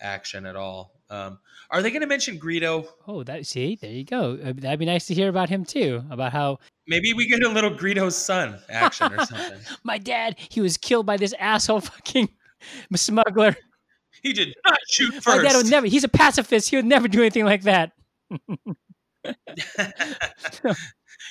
[0.00, 1.38] action at all um
[1.70, 4.38] are they going to mention greedo Oh, that see, there you go.
[4.42, 6.02] Uh, That'd be nice to hear about him too.
[6.10, 10.60] About how maybe we get a little greedo's son action or something my dad he
[10.60, 12.28] was killed by this asshole fucking
[12.94, 13.56] smuggler.
[14.22, 15.26] he did not shoot first.
[15.26, 15.86] My dad would never.
[15.86, 16.70] He's a pacifist.
[16.70, 17.92] He would never do anything like that.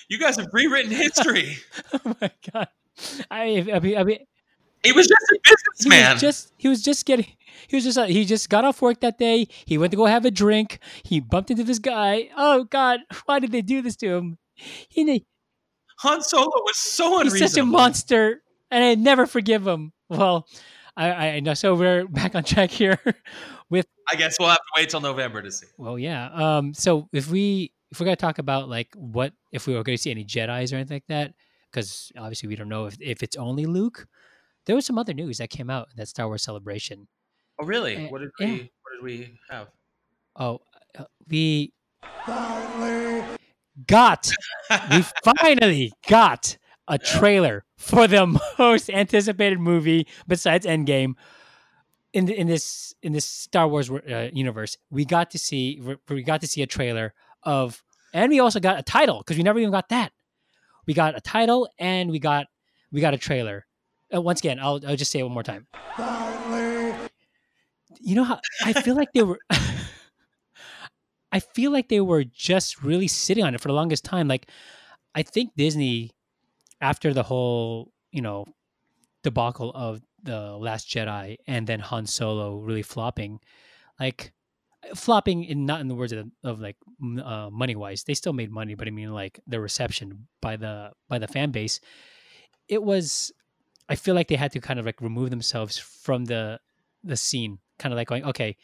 [0.09, 1.57] you guys have rewritten history.
[1.93, 2.67] Oh my god.
[3.29, 4.19] I, I mean, I mean,
[4.83, 6.13] he was just a he businessman.
[6.13, 7.25] was just he was just getting
[7.67, 9.47] he was just uh, he just got off work that day.
[9.65, 10.79] He went to go have a drink.
[11.03, 12.29] He bumped into this guy.
[12.38, 14.38] Oh god why did they do this to him?
[14.55, 15.25] He,
[15.99, 17.39] han solo was so unreasonable.
[17.39, 19.93] he's such a monster and i never forgive him.
[20.09, 20.47] Well
[20.95, 22.99] i i know so we're back on track here
[23.69, 25.67] With i guess we'll have to wait till november to see.
[25.77, 29.73] Well yeah um so if we if we're gonna talk about like what if we
[29.75, 31.33] were gonna see any jedis or anything like that
[31.71, 34.07] because obviously we don't know if, if it's only luke
[34.65, 37.07] there was some other news that came out in that star wars celebration
[37.59, 38.47] oh really Eh, what did yeah.
[38.47, 39.67] we what did we have
[40.39, 40.59] Oh,
[40.97, 41.73] uh, we
[43.88, 44.31] got
[44.91, 45.03] we
[45.35, 46.57] finally got
[46.88, 51.15] a trailer for the most anticipated movie besides Endgame
[52.13, 54.77] in the, in this in this Star Wars uh, universe.
[54.89, 57.13] We got to see we got to see a trailer
[57.48, 57.82] of,
[58.14, 60.12] and we also got a title because we never even got that.
[60.86, 62.48] We got a title and we got
[62.91, 63.66] we got a trailer.
[64.14, 65.68] Uh, once again, I'll I'll just say it one more time.
[68.00, 69.39] You know how I feel like they were.
[71.32, 74.28] I feel like they were just really sitting on it for the longest time.
[74.28, 74.50] Like,
[75.14, 76.12] I think Disney,
[76.80, 78.45] after the whole, you know,
[79.24, 83.39] debacle of the Last Jedi and then Han Solo really flopping,
[84.00, 84.32] like
[84.95, 86.75] flopping in not in the words of, of like
[87.23, 90.91] uh, money wise, they still made money, but I mean like the reception by the
[91.07, 91.79] by the fan base,
[92.67, 93.31] it was.
[93.89, 96.59] I feel like they had to kind of like remove themselves from the
[97.03, 98.57] the scene, kind of like going, okay,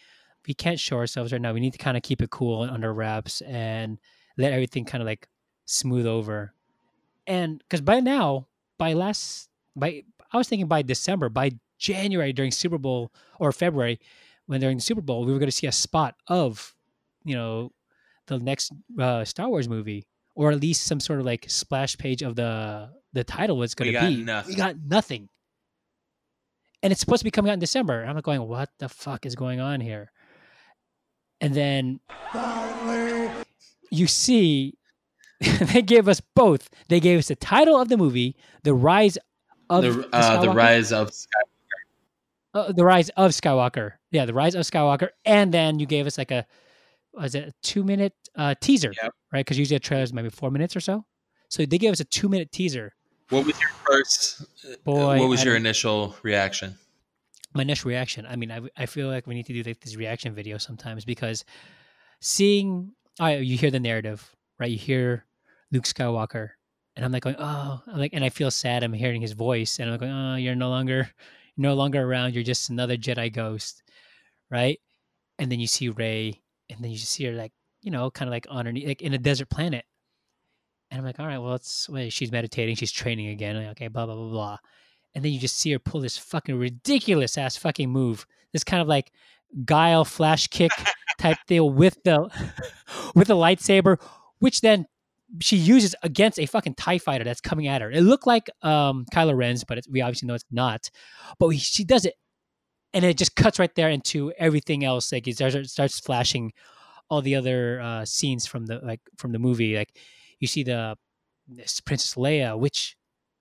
[0.47, 1.53] we can't show ourselves right now.
[1.53, 3.99] We need to kind of keep it cool and under wraps and
[4.37, 5.27] let everything kind of like
[5.65, 6.53] smooth over.
[7.25, 8.47] And because by now,
[8.77, 13.99] by last, by I was thinking by December, by January during Super Bowl or February,
[14.47, 16.75] when during the Super Bowl, we were going to see a spot of,
[17.23, 17.71] you know,
[18.27, 22.21] the next uh, Star Wars movie, or at least some sort of like splash page
[22.21, 24.23] of the the title was going to be.
[24.23, 24.49] nothing.
[24.49, 25.29] We got nothing.
[26.81, 28.01] And it's supposed to be coming out in December.
[28.01, 30.11] And I'm like going, what the fuck is going on here?
[31.39, 31.99] And then
[32.33, 33.29] Finally.
[33.91, 34.75] you see
[35.39, 36.69] they gave us both.
[36.89, 39.17] They gave us the title of the movie, The Rise
[39.69, 40.55] of the, uh, the Skywalker?
[40.55, 41.11] rise of
[42.53, 43.93] uh, the rise of Skywalker.
[44.11, 46.45] Yeah, the rise of Skywalker, and then you gave us like a
[47.13, 49.13] was it a two minute uh, teaser, Yep.
[49.31, 49.39] right?
[49.45, 51.05] Because usually a trailer is maybe four minutes or so.
[51.49, 52.93] So they gave us a two minute teaser.
[53.29, 54.43] what was your first
[54.83, 56.75] Boy, what was I your initial reaction
[57.55, 58.25] my initial reaction.
[58.25, 61.05] I mean, I, I feel like we need to do like this reaction video sometimes
[61.05, 61.45] because
[62.19, 64.71] seeing, right, you hear the narrative, right?
[64.71, 65.25] You hear
[65.71, 66.49] Luke Skywalker,
[66.95, 68.83] and I'm like going, oh, I'm like, and I feel sad.
[68.83, 71.09] I'm hearing his voice, and I'm going, oh, you're no longer,
[71.57, 72.33] no longer around.
[72.33, 73.83] You're just another Jedi ghost,
[74.49, 74.79] right?
[75.39, 77.51] And then you see Rey, and then you just see her like,
[77.81, 79.85] you know, kind of like underneath, like in a desert planet.
[80.91, 83.55] And I'm like, all right, well, it's wait, she's meditating, she's training again.
[83.55, 84.57] Like, okay, blah blah blah blah
[85.15, 88.25] and then you just see her pull this fucking ridiculous ass fucking move.
[88.51, 89.11] This kind of like
[89.65, 90.71] guile flash kick
[91.19, 92.29] type deal with the
[93.15, 93.97] with the lightsaber,
[94.39, 94.85] which then
[95.39, 97.91] she uses against a fucking Tie Fighter that's coming at her.
[97.91, 100.89] It looked like um, Kylo Ren's, but we obviously know it's not.
[101.39, 102.15] But we, she does it,
[102.93, 105.11] and it just cuts right there into everything else.
[105.11, 106.53] Like it starts, it starts flashing
[107.09, 109.75] all the other uh, scenes from the like from the movie.
[109.75, 109.97] Like
[110.39, 110.97] you see the
[111.47, 112.95] this Princess Leia, which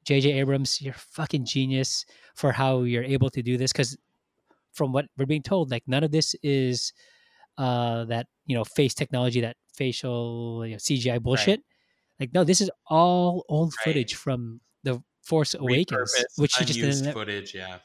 [0.07, 3.73] JJ Abrams, you're a fucking genius for how you're able to do this.
[3.73, 3.97] Because
[4.73, 6.93] from what we're being told, like none of this is
[7.59, 11.61] uh, that you know face technology, that facial you know, CGI bullshit.
[12.23, 13.85] Like no, this is all old Right.
[13.85, 17.13] footage from the Force Awakens, Repurposed, which you just didn't.
[17.13, 17.79] footage yeah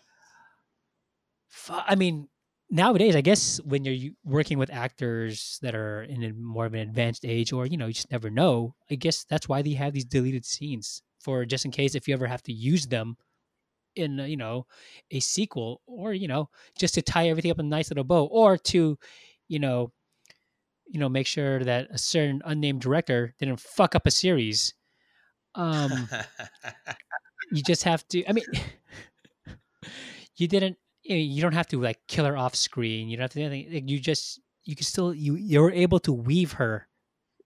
[1.69, 2.27] I mean,
[2.69, 6.81] nowadays, I guess when you're working with actors that are in a more of an
[6.81, 8.75] advanced age, or you know, you just never know.
[8.91, 12.13] I guess that's why they have these deleted scenes for just in case if you
[12.13, 13.17] ever have to use them
[13.95, 14.67] in uh, you know
[15.09, 18.25] a sequel, or you know, just to tie everything up in a nice little bow,
[18.25, 18.99] or to
[19.47, 19.91] you know,
[20.89, 24.73] you know, make sure that a certain unnamed director didn't fuck up a series.
[25.55, 26.09] Um,
[27.51, 28.25] you just have to.
[28.27, 28.45] I mean,
[30.35, 30.77] you didn't.
[31.03, 33.09] You, know, you don't have to like kill her off screen.
[33.09, 33.73] You don't have to do anything.
[33.73, 36.87] Like, you just you can still you you're able to weave her,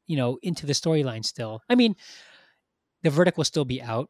[0.07, 1.25] you know, into the storyline.
[1.25, 1.95] Still, I mean,
[3.03, 4.09] the verdict will still be out,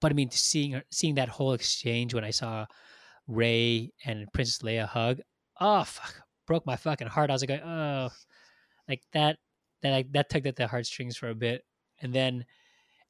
[0.00, 2.66] but I mean, seeing her, seeing that whole exchange when I saw
[3.26, 5.20] Rey and Princess Leia hug,
[5.60, 7.30] oh fuck, broke my fucking heart.
[7.30, 8.10] I was like, oh,
[8.88, 9.38] like that
[9.82, 11.64] that like, that tugged at the heartstrings for a bit,
[12.00, 12.44] and then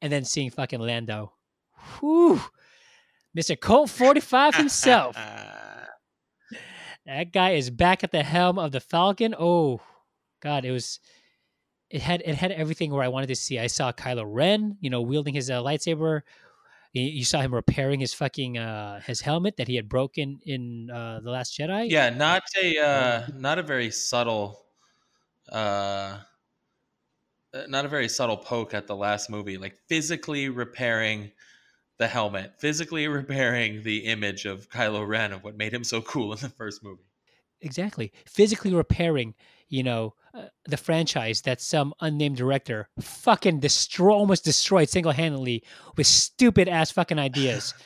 [0.03, 1.33] and then seeing fucking Lando,
[2.01, 2.41] whew,
[3.35, 5.17] Mister Colt forty five himself.
[7.07, 9.35] that guy is back at the helm of the Falcon.
[9.39, 9.81] Oh,
[10.41, 11.01] God, it was.
[11.91, 13.59] It had it had everything where I wanted to see.
[13.59, 16.23] I saw Kylo Ren, you know, wielding his uh, lightsaber.
[16.93, 20.91] You- You saw him repairing his fucking uh, his helmet that he had broken in
[20.91, 21.91] uh, the Last Jedi.
[21.91, 24.64] Yeah, not a uh, not a very subtle,
[25.51, 26.19] uh,
[27.55, 29.57] uh, not a very subtle poke at the last movie.
[29.57, 31.31] Like physically repairing
[31.99, 36.33] the helmet, physically repairing the image of Kylo Ren of what made him so cool
[36.33, 37.05] in the first movie.
[37.61, 39.35] exactly physically repairing
[39.69, 45.63] you know uh, the franchise that some unnamed director fucking destroy almost destroyed single-handedly
[45.97, 47.73] with stupid ass fucking ideas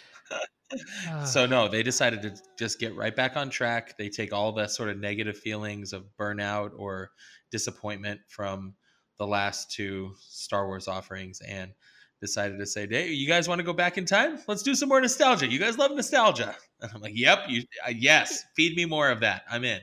[1.09, 1.25] Ah.
[1.25, 3.97] So no, they decided to just get right back on track.
[3.97, 7.11] They take all the sort of negative feelings of burnout or
[7.51, 8.75] disappointment from
[9.19, 11.73] the last two Star Wars offerings and
[12.21, 14.39] decided to say, "Hey, you guys want to go back in time?
[14.47, 15.47] Let's do some more nostalgia.
[15.47, 19.21] You guys love nostalgia." And I'm like, "Yep, you uh, yes, feed me more of
[19.21, 19.43] that.
[19.51, 19.81] I'm in."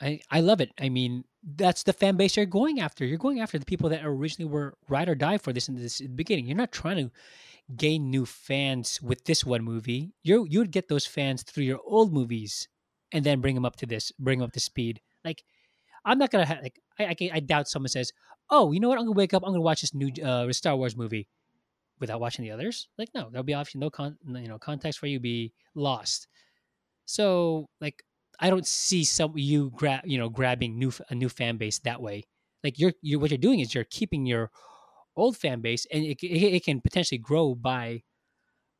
[0.00, 3.40] I, I love it i mean that's the fan base you're going after you're going
[3.40, 6.56] after the people that originally were ride or die for this in this beginning you're
[6.56, 7.10] not trying to
[7.74, 11.80] gain new fans with this one movie you you would get those fans through your
[11.86, 12.68] old movies
[13.12, 15.44] and then bring them up to this bring them up to speed like
[16.06, 18.12] i'm not gonna ha- like I, I I doubt someone says
[18.50, 20.76] oh you know what i'm gonna wake up i'm gonna watch this new uh star
[20.76, 21.28] wars movie
[22.00, 25.06] without watching the others like no there'll be obviously no con you know context for
[25.06, 26.28] you be lost
[27.06, 28.02] so like
[28.38, 32.02] I don't see some you grab you know grabbing new a new fan base that
[32.02, 32.24] way.
[32.62, 34.50] Like you're you what you're doing is you're keeping your
[35.16, 38.02] old fan base, and it, it, it can potentially grow by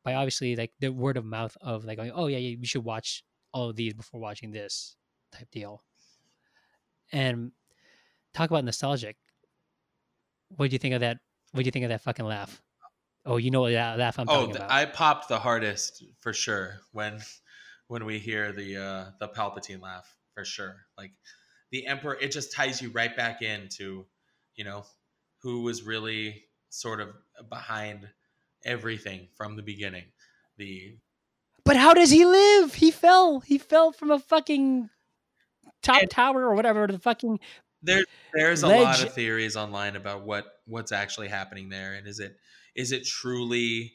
[0.05, 3.25] by obviously like the word of mouth of like oh yeah, yeah, you should watch
[3.53, 4.97] all of these before watching this
[5.33, 5.83] type deal.
[7.13, 7.53] And
[8.35, 9.17] talk about nostalgic.
[10.57, 11.19] What do you think of that?
[11.53, 12.61] What do you think of that fucking laugh?
[13.25, 14.71] Oh, you know what that laugh I'm oh, talking th- about.
[14.71, 17.21] I popped the hardest for sure when
[17.89, 20.77] when we hear the uh the Palpatine laugh for sure.
[20.97, 21.13] Like
[21.73, 24.07] the Emperor, it just ties you right back into,
[24.55, 24.85] you know,
[25.43, 27.09] who was really sort of
[27.49, 28.09] behind
[28.65, 30.05] everything from the beginning.
[30.59, 30.97] The
[31.65, 32.75] But how does he live?
[32.75, 33.41] He fell.
[33.41, 34.91] He fell from a fucking
[35.83, 36.87] top And- tower or whatever.
[36.87, 37.39] The fucking
[37.83, 38.03] there
[38.35, 42.37] there's a lot of theories online about what what's actually happening there and is it
[42.75, 43.93] is it truly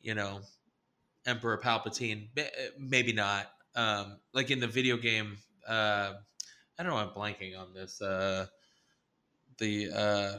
[0.00, 0.40] you know
[1.26, 2.42] emperor palpatine uh,
[2.78, 5.36] maybe not um like in the video game
[5.66, 6.12] uh
[6.78, 8.46] i don't know i'm blanking on this uh
[9.58, 10.38] the uh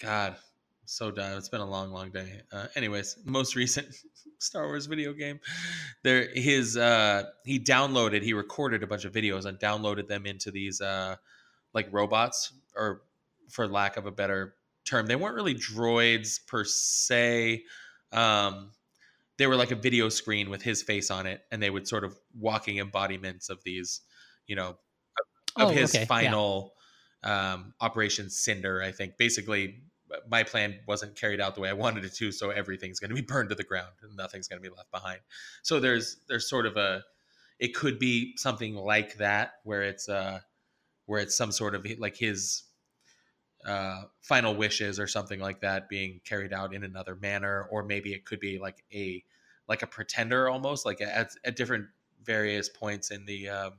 [0.00, 0.36] god
[0.86, 2.42] so done it's been a long long day.
[2.52, 3.88] Uh anyways most recent
[4.38, 5.40] star wars video game.
[6.02, 10.50] There his uh he downloaded he recorded a bunch of videos and downloaded them into
[10.50, 11.16] these uh
[11.72, 13.02] like robots or
[13.50, 15.06] for lack of a better term.
[15.06, 17.64] They weren't really droids per se.
[18.12, 18.72] Um
[19.36, 22.04] they were like a video screen with his face on it and they would sort
[22.04, 24.02] of walking embodiments of these
[24.46, 24.76] you know
[25.58, 26.06] of Oh, his okay, yeah.
[26.06, 26.74] final
[27.22, 29.16] um operation cinder i think.
[29.16, 29.82] Basically
[30.28, 33.14] my plan wasn't carried out the way i wanted it to so everything's going to
[33.14, 35.20] be burned to the ground and nothing's going to be left behind.
[35.62, 37.04] So there's there's sort of a
[37.58, 40.40] it could be something like that where it's uh
[41.06, 42.64] where it's some sort of like his
[43.66, 48.12] uh, final wishes or something like that being carried out in another manner, or maybe
[48.12, 49.22] it could be like a
[49.68, 51.86] like a pretender almost, like at, at different
[52.22, 53.72] various points in the um,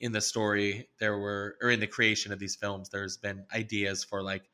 [0.00, 0.88] in the story.
[1.00, 4.50] There were or in the creation of these films there's been ideas for like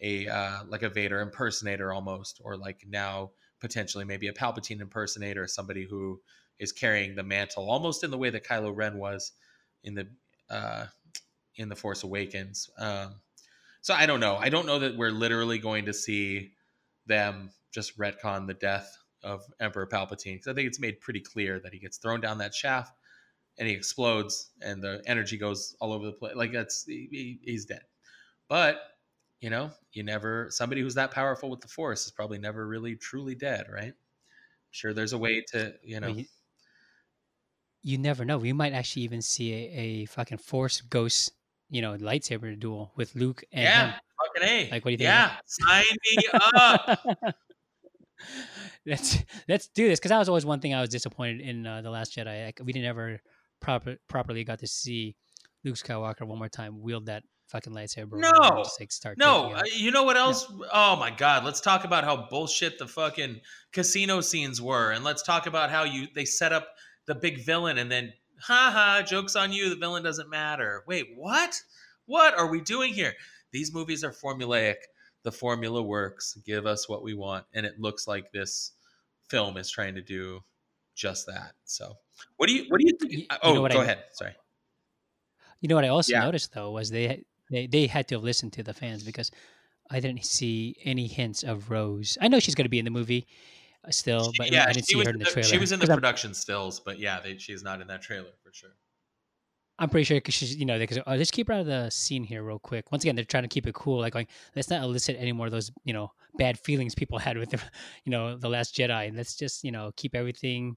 [0.00, 3.30] a uh, like a Vader impersonator almost, or like now
[3.60, 6.20] potentially maybe a Palpatine impersonator, somebody who
[6.58, 9.32] is carrying the mantle almost in the way that Kylo Ren was
[9.84, 10.08] in the
[10.50, 10.86] uh,
[11.56, 12.70] in the Force Awakens.
[12.78, 13.16] Um,
[13.80, 14.36] so I don't know.
[14.36, 16.52] I don't know that we're literally going to see
[17.06, 21.60] them just retcon the death of Emperor Palpatine because I think it's made pretty clear
[21.60, 22.94] that he gets thrown down that shaft
[23.58, 26.34] and he explodes and the energy goes all over the place.
[26.34, 27.82] Like that's he, he- he's dead.
[28.48, 28.80] But
[29.40, 32.96] you know, you never somebody who's that powerful with the Force is probably never really
[32.96, 33.92] truly dead, right?
[34.70, 36.08] Sure, there's a way to you know.
[36.08, 36.24] Well, you,
[37.82, 38.38] you never know.
[38.38, 41.32] We might actually even see a, a fucking Force Ghost,
[41.70, 43.94] you know, lightsaber duel with Luke and yeah, him.
[44.34, 44.70] fucking a.
[44.70, 46.98] Like, what do you think Yeah, sign me up.
[48.86, 49.18] let's
[49.48, 51.90] let's do this because that was always one thing I was disappointed in uh, the
[51.90, 52.46] Last Jedi.
[52.46, 53.20] Like, we didn't ever
[53.60, 55.16] proper properly got to see
[55.64, 58.12] Luke Skywalker one more time wield that fucking lightsaber.
[58.18, 58.64] No.
[58.78, 60.50] like, start No, uh, you know what else?
[60.72, 63.40] Oh my god, let's talk about how bullshit the fucking
[63.72, 66.68] casino scenes were, and let's talk about how you they set up
[67.06, 70.84] the big villain, and then ha ha, jokes on you, the villain doesn't matter.
[70.86, 71.60] Wait, what?
[72.06, 73.14] What are we doing here?
[73.52, 74.76] These movies are formulaic.
[75.22, 76.36] The formula works.
[76.44, 78.72] Give us what we want, and it looks like this
[79.28, 80.40] film is trying to do
[80.94, 81.52] just that.
[81.64, 81.94] So,
[82.36, 83.12] what do you what do you think?
[83.12, 84.04] you oh, know go I- ahead.
[84.12, 84.34] Sorry.
[85.60, 86.20] You know what I also Yeah.
[86.20, 89.30] noticed though was they they they had to have listened to the fans because
[89.90, 92.18] I didn't see any hints of Rose.
[92.20, 93.26] I know she's going to be in the movie
[93.86, 95.48] uh, still, but yeah, I didn't see her in the the- trailer.
[95.48, 98.02] She was in the 'Cause I'm- production stills, but yeah, they, she's not in that
[98.02, 98.70] trailer for sure.
[99.78, 101.90] I'm pretty sure because she's, you know, because oh, let's keep her out of the
[101.90, 102.90] scene here real quick.
[102.90, 104.26] Once again, they're trying to keep it cool, like going,
[104.56, 107.60] let's not elicit any more of those, you know, bad feelings people had with, the,
[108.04, 109.08] you know, the Last Jedi.
[109.08, 110.76] And let's just, you know, keep everything,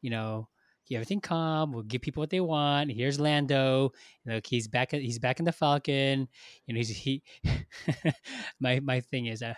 [0.00, 0.48] you know,
[0.88, 1.72] keep everything calm.
[1.72, 2.90] We'll give people what they want.
[2.90, 3.92] Here's Lando.
[4.26, 4.92] Look, he's back.
[4.92, 6.28] He's back in the Falcon.
[6.66, 7.22] You know, he's he.
[8.60, 9.54] my my thing is, uh,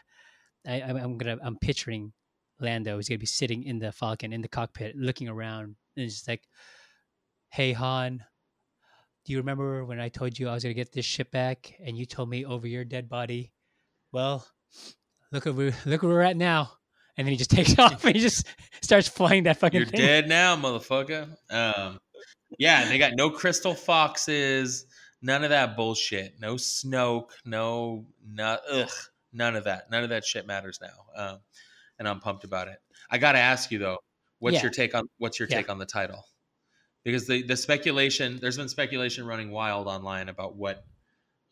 [0.66, 2.12] I I'm, gonna I'm picturing
[2.60, 2.96] Lando.
[2.96, 6.28] He's gonna be sitting in the Falcon in the cockpit, looking around, and it's just
[6.28, 6.42] like,
[7.50, 8.24] hey Han
[9.24, 11.96] do you remember when I told you I was gonna get this ship back and
[11.96, 13.52] you told me over your dead body?
[14.12, 14.46] Well,
[15.30, 16.72] look at look where we're at now.
[17.20, 18.46] And then he just takes off and he just
[18.80, 20.00] starts flying that fucking You're thing.
[20.00, 21.28] dead now, motherfucker.
[21.50, 22.00] Um,
[22.58, 24.86] yeah, they got no crystal foxes,
[25.20, 26.40] none of that bullshit.
[26.40, 28.88] No Snoke, no, no, ugh,
[29.34, 29.90] none of that.
[29.90, 31.04] None of that shit matters now.
[31.14, 31.38] Um,
[31.98, 32.78] and I'm pumped about it.
[33.10, 33.98] I got to ask you though,
[34.38, 34.62] what's Yeah.
[34.62, 35.56] your take on what's your Yeah.
[35.58, 36.24] take on the title?
[37.04, 40.86] Because the the speculation, there's been speculation running wild online about what,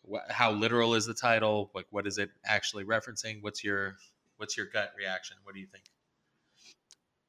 [0.01, 1.71] what how literal is the title?
[1.75, 3.43] Like, what is it actually referencing?
[3.43, 3.97] What's your
[4.39, 5.37] what's your gut reaction?
[5.45, 5.85] What do you think?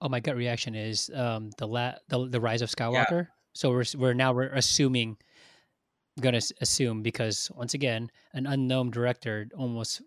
[0.02, 3.28] Oh, my gut reaction is um, the la- the the rise of Skywalker.
[3.54, 5.18] So we're we're now we're assuming,
[6.22, 10.02] going to assume because once again, an unknown director almost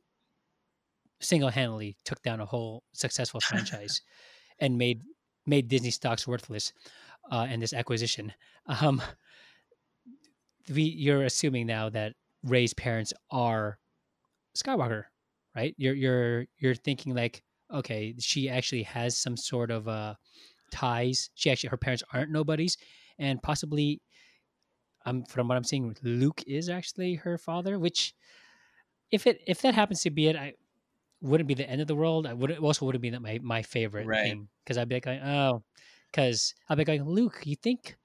[1.21, 4.01] single handedly took down a whole successful franchise,
[4.59, 5.03] and made
[5.45, 6.73] made Disney stocks worthless,
[7.31, 8.33] uh, in this acquisition.
[8.67, 9.03] Um,
[10.73, 13.79] we you're assuming now that Rey's parents are
[14.57, 15.05] Skywalker,
[15.57, 15.75] right?
[15.79, 17.43] You're you're you're thinking like,
[17.73, 20.15] okay, she actually has some sort of uh
[20.73, 21.31] ties.
[21.35, 22.77] She actually her parents aren't nobodies,
[23.19, 24.03] and possibly,
[25.05, 27.79] um, from what I'm seeing, Luke is actually her father.
[27.79, 28.15] Which,
[29.11, 30.55] if it if that happens to be it, I
[31.23, 32.27] wouldn't be the end of the world.
[32.27, 34.23] I would also wouldn't be that my my favorite Right.
[34.23, 35.65] thing because I'd be like, oh,
[36.13, 37.97] because I'd be like, Luke, you think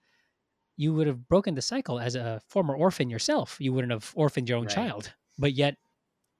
[0.78, 3.58] you would have broken the cycle as a former orphan yourself?
[3.60, 4.70] You wouldn't have orphaned your own Right.
[4.70, 5.78] child, but yet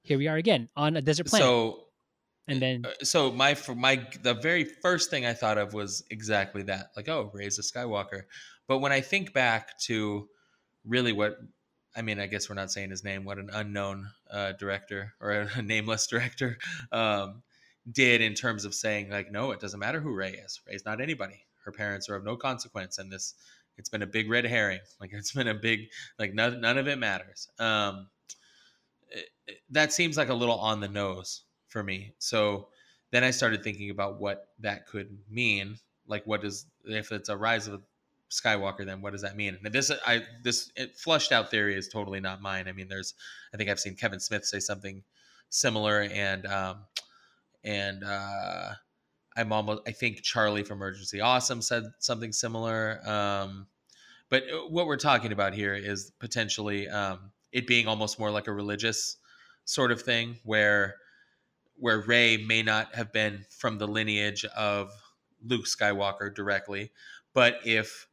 [0.02, 1.46] here we are again on a desert planet.
[1.46, 1.84] So
[2.48, 6.02] and then Uh, so my for my the very first thing I thought of was
[6.10, 6.90] exactly that.
[6.96, 8.22] Like, oh, Rey's a Skywalker.
[8.66, 10.28] But when I think back to
[10.84, 11.38] really what
[11.94, 13.24] I mean, I guess we're not saying his name.
[13.24, 16.58] What an unknown uh, director or a nameless director
[16.92, 17.42] um,
[17.90, 20.60] did in terms of saying, like, no, it doesn't matter who Rey is.
[20.66, 21.44] Rey's not anybody.
[21.64, 23.34] Her parents are of no consequence, and this
[23.76, 24.80] it's been a big red herring.
[25.00, 25.88] Like, it's been a big
[26.18, 27.48] like none, none of it matters.
[27.58, 28.08] Um,
[29.70, 32.12] that seems like a little on the nose for me.
[32.18, 32.68] So
[33.10, 35.76] then I started thinking about what that could mean.
[36.06, 37.82] Like, what does if it's a rise of
[38.30, 38.84] Skywalker?
[38.84, 39.58] Then what does that mean?
[39.62, 42.68] And this, I this it flushed out theory is totally not mine.
[42.68, 43.14] I mean, there's
[43.52, 45.02] I think I've seen Kevin Smith say something
[45.50, 46.84] similar, and um,
[47.64, 48.70] and uh,
[49.36, 53.00] I'm almost I think Charlie from Emergency Awesome said something similar.
[53.08, 53.66] Um,
[54.30, 58.46] but uh, what we're talking about here is potentially um, it being almost more like
[58.46, 59.16] a religious
[59.64, 60.96] sort of thing where
[61.76, 64.90] where Rey may not have been from the lineage of
[65.44, 66.90] Luke Skywalker directly,
[67.34, 68.08] but if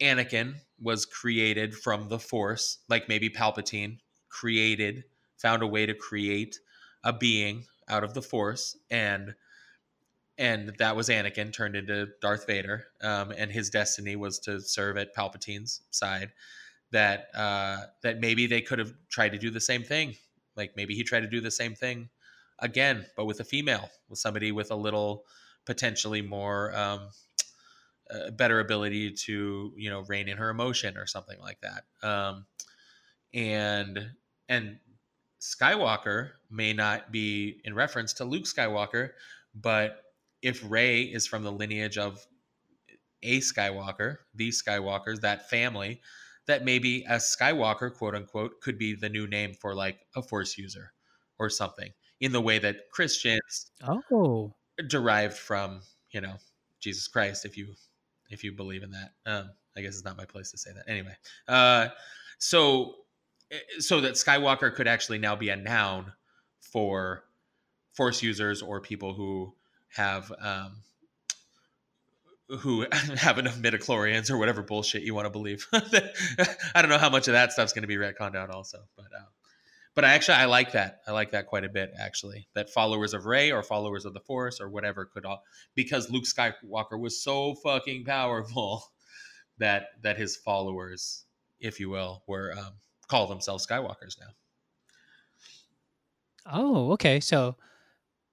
[0.00, 5.04] Anakin was created from the Force, like maybe Palpatine created,
[5.38, 6.60] found a way to create
[7.02, 9.34] a being out of the Force, and
[10.38, 14.96] and that was Anakin turned into Darth Vader, um, and his destiny was to serve
[14.96, 16.32] at Palpatine's side.
[16.92, 20.16] That uh, that maybe they could have tried to do the same thing.
[20.56, 22.08] Like maybe he tried to do the same thing
[22.58, 25.24] again, but with a female, with somebody with a little
[25.66, 27.08] potentially more um,
[28.10, 31.84] uh, better ability to you know rein in her emotion or something like that.
[32.06, 32.46] Um,
[33.32, 34.10] and
[34.48, 34.78] and
[35.40, 39.10] Skywalker may not be in reference to Luke Skywalker,
[39.54, 40.02] but
[40.42, 42.26] if Rey is from the lineage of
[43.22, 46.00] a Skywalker, these Skywalkers, that family,
[46.46, 50.58] that maybe a Skywalker, quote unquote, could be the new name for like a Force
[50.58, 50.92] user
[51.38, 54.52] or something in the way that Christians oh,
[54.88, 55.80] derived from
[56.10, 56.34] you know
[56.80, 57.74] Jesus Christ if you
[58.30, 59.12] if you believe in that.
[59.26, 60.84] Um, I guess it's not my place to say that.
[60.88, 61.16] Anyway,
[61.48, 61.88] uh,
[62.38, 62.94] so
[63.50, 66.12] eh, so that Skywalker could actually now be a noun
[66.60, 67.24] for
[67.92, 69.52] Force users or people who
[69.88, 70.76] have um,
[72.58, 72.86] who
[73.16, 75.66] have enough midichlorians or whatever bullshit you want to believe.
[75.72, 79.06] I don't know how much of that stuff's going to be retconned out also, but
[79.06, 79.24] uh,
[79.94, 81.00] but I actually I like that.
[81.06, 82.48] I like that quite a bit actually.
[82.54, 85.42] That followers of Rey or followers of the Force or whatever could all
[85.74, 88.84] because Luke Skywalker was so fucking powerful
[89.58, 91.24] that that his followers,
[91.60, 92.74] if you will, were um,
[93.08, 94.32] call themselves Skywalkers now.
[96.46, 97.20] Oh, okay.
[97.20, 97.56] So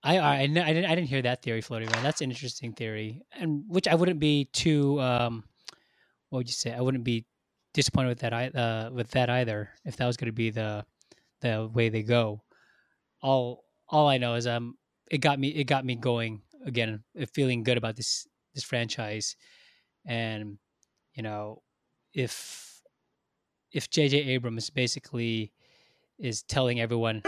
[0.08, 2.04] I I, I, didn't I didn't hear that theory floating around.
[2.04, 5.44] That's an interesting theory, and which I wouldn't be too um,
[6.30, 6.74] what would you say?
[6.74, 7.26] I wouldn't be
[7.74, 10.86] disappointed with that uh, with that either if that was going to be the
[11.42, 12.42] the way they go.
[13.22, 14.78] All all I know is um
[15.12, 19.36] it got me it got me going again, uh, feeling good about this this franchise,
[20.06, 20.58] and
[21.16, 21.62] you know
[22.14, 22.82] if
[23.74, 24.18] if J.J.
[24.18, 25.52] Abrams basically
[26.18, 27.22] is telling everyone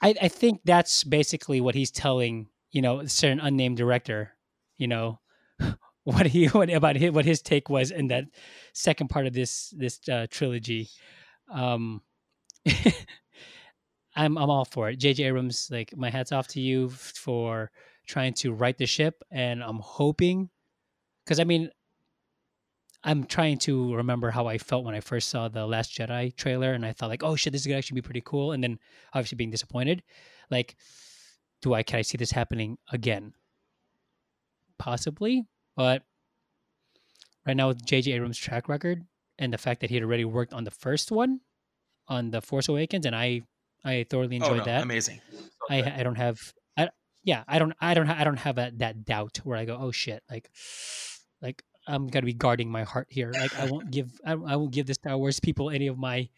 [0.00, 4.32] I, I think that's basically what he's telling you know a certain unnamed director
[4.76, 5.18] you know
[6.04, 8.24] what he what about his, what his take was in that
[8.72, 10.88] second part of this this uh, trilogy.
[11.52, 12.02] Um
[14.16, 14.98] i'm i'm all for it.
[14.98, 17.70] Jj abrams like my hats off to you for
[18.06, 20.48] trying to right the ship and i'm hoping
[21.24, 21.70] because i mean
[23.08, 26.74] i'm trying to remember how i felt when i first saw the last jedi trailer
[26.74, 28.78] and i thought like oh shit this is gonna actually be pretty cool and then
[29.14, 30.02] obviously being disappointed
[30.50, 30.76] like
[31.62, 33.32] do i can i see this happening again?
[34.78, 35.44] Possibly
[35.74, 36.02] but
[37.46, 39.02] right now with jj abrams track record
[39.38, 41.40] and the fact that he had already worked on the first one
[42.06, 43.40] on the force awakens and i
[43.84, 44.82] i thoroughly oh enjoyed no, that.
[44.82, 45.20] amazing.
[45.70, 46.90] I I don't have I
[47.24, 49.90] yeah I don't I don't I don't have that that doubt where I go oh
[49.90, 50.50] shit like
[51.42, 54.70] like I'm gonna be guarding my heart here like I won't give I, I won't
[54.72, 56.28] give the Star Wars people any of my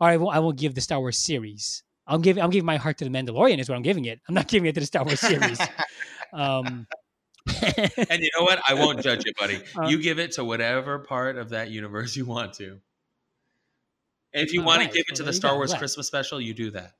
[0.00, 2.76] or I won't I won't give the Star Wars series I'm giving I'm giving my
[2.76, 4.86] heart to the Mandalorian is what I'm giving it I'm not giving it to the
[4.86, 5.60] Star Wars series
[6.32, 6.86] um
[7.46, 8.60] and you know what?
[8.66, 9.62] I won't judge you, buddy.
[9.78, 12.80] Uh, you give it to whatever part of that universe you want to.
[14.32, 14.90] And if you Oh, want right.
[14.90, 15.54] to give it to the Star.
[15.54, 15.78] Wars Glad.
[15.78, 16.92] Christmas special, you do that.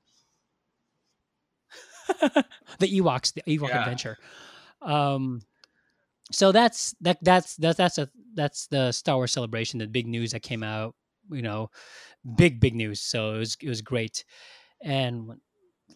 [2.79, 3.79] the Ewoks, the Ewok Yeah.
[3.79, 4.17] adventure.
[4.81, 5.41] Um,
[6.31, 10.31] so that's that that's that's that's a that's the Star Wars celebration, the big news
[10.31, 10.95] that came out.
[11.31, 11.69] You know,
[12.35, 13.01] big big news.
[13.01, 14.25] So it was it was great.
[14.81, 15.31] And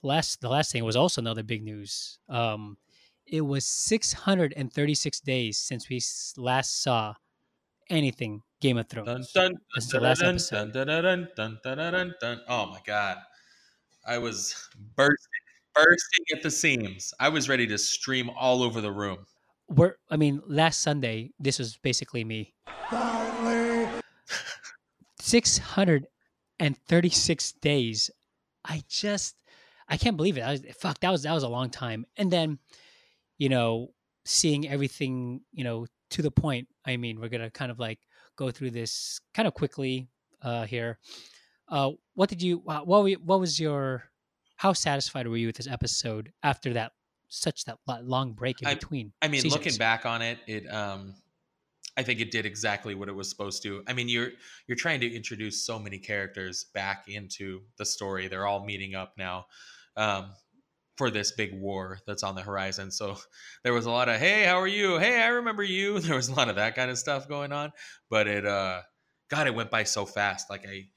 [0.04, 2.20] last the last thing was also another big news.
[2.30, 2.78] Um,
[3.26, 6.02] it was 636 days since we
[6.38, 7.14] last saw
[7.90, 9.32] anything Game of Thrones.
[11.72, 12.42] Dun, dun, dun.
[12.48, 13.18] Oh my god.
[14.06, 15.18] I was bursting,
[15.76, 17.14] bursting at the seams.
[17.20, 19.26] I was ready to stream all over the room.
[19.70, 22.53] We're, I mean, last Sunday, this was basically me.
[25.20, 28.09] 636 days.
[28.65, 29.36] I just,
[29.88, 30.41] I can't believe it.
[30.41, 32.05] I was, fuck, that was, that was a long time.
[32.17, 32.59] And then,
[33.38, 33.89] you know,
[34.26, 36.67] seeing everything, you know, to the point.
[36.86, 37.99] I mean, we're going to kind of like
[38.36, 40.09] go through this kind of quickly
[40.41, 40.99] uh, here.
[41.67, 44.05] Uh, what did you, what, were, you- what was your,
[44.55, 46.91] how satisfied were you with this episode after that,
[47.30, 49.14] such that long break in I- between?
[49.22, 51.16] I mean, looking back on it, it um
[51.98, 53.84] I think it did exactly what it was supposed to.
[53.88, 54.32] I mean, you're
[54.68, 58.28] you're trying to introduce so many characters back into the story.
[58.28, 59.46] They're all meeting up now
[59.96, 60.34] um
[60.97, 62.92] for this big war that's on the horizon.
[62.92, 63.18] So
[63.64, 64.97] there was a lot of, "Hey, how are you?
[64.97, 67.72] Hey, I remember you." There was a lot of that kind of stuff going on,
[68.10, 68.82] but it uh
[69.30, 70.50] god, it went by so fast.
[70.50, 70.88] Like I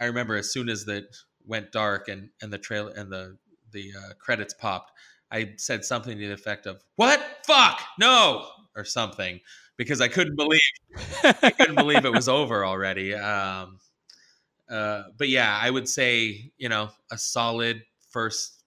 [0.00, 1.04] I remember as soon as that
[1.44, 3.38] went dark and and the trail and the
[3.72, 4.92] the uh, credits popped,
[5.30, 7.20] I said something to the effect of "What?
[7.44, 8.46] Fuck no!"
[8.76, 9.40] or something
[9.76, 10.60] because I couldn't believe
[11.22, 13.14] I couldn't believe it was over already.
[13.14, 13.78] Um,
[14.70, 18.62] uh, but yeah, I would say you know a solid first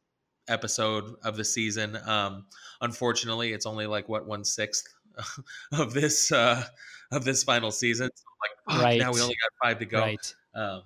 [0.48, 1.98] episode of the season.
[2.06, 2.46] Um,
[2.82, 4.88] unfortunately, it's only like what one sixth
[5.72, 6.64] of this uh,
[7.12, 8.10] of this final season.
[8.14, 10.00] So like, fuck, now we only got five to go.
[10.00, 10.36] Right.
[10.56, 10.84] Um,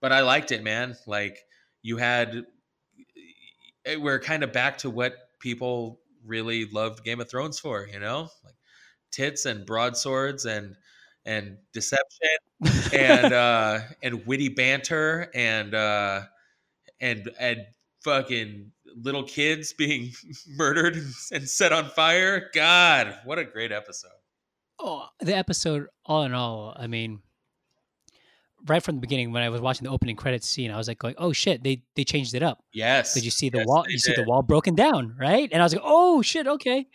[0.00, 0.96] but I liked it, man.
[1.06, 1.38] Like
[1.82, 2.44] you had,
[3.98, 8.28] we're kind of back to what people really loved Game of Thrones for, you know,
[8.44, 8.54] like
[9.10, 10.76] tits and broadswords and
[11.24, 12.28] and deception
[12.94, 16.22] and uh and witty banter and uh
[17.00, 17.58] and and
[18.04, 18.70] fucking
[19.02, 20.12] little kids being
[20.56, 20.96] murdered
[21.32, 22.50] and set on fire.
[22.54, 24.10] God, what a great episode.
[24.78, 27.20] oh, the episode all in all i mean
[28.66, 30.98] right from the beginning when I was watching the opening credits scene, I was like
[30.98, 33.14] going, "Oh shit, they they changed it up." Yes.
[33.14, 33.84] Did you see the Yes, wall?
[33.86, 35.48] they You see the wall broken down, right?
[35.52, 36.86] And I was like, "Oh shit, okay."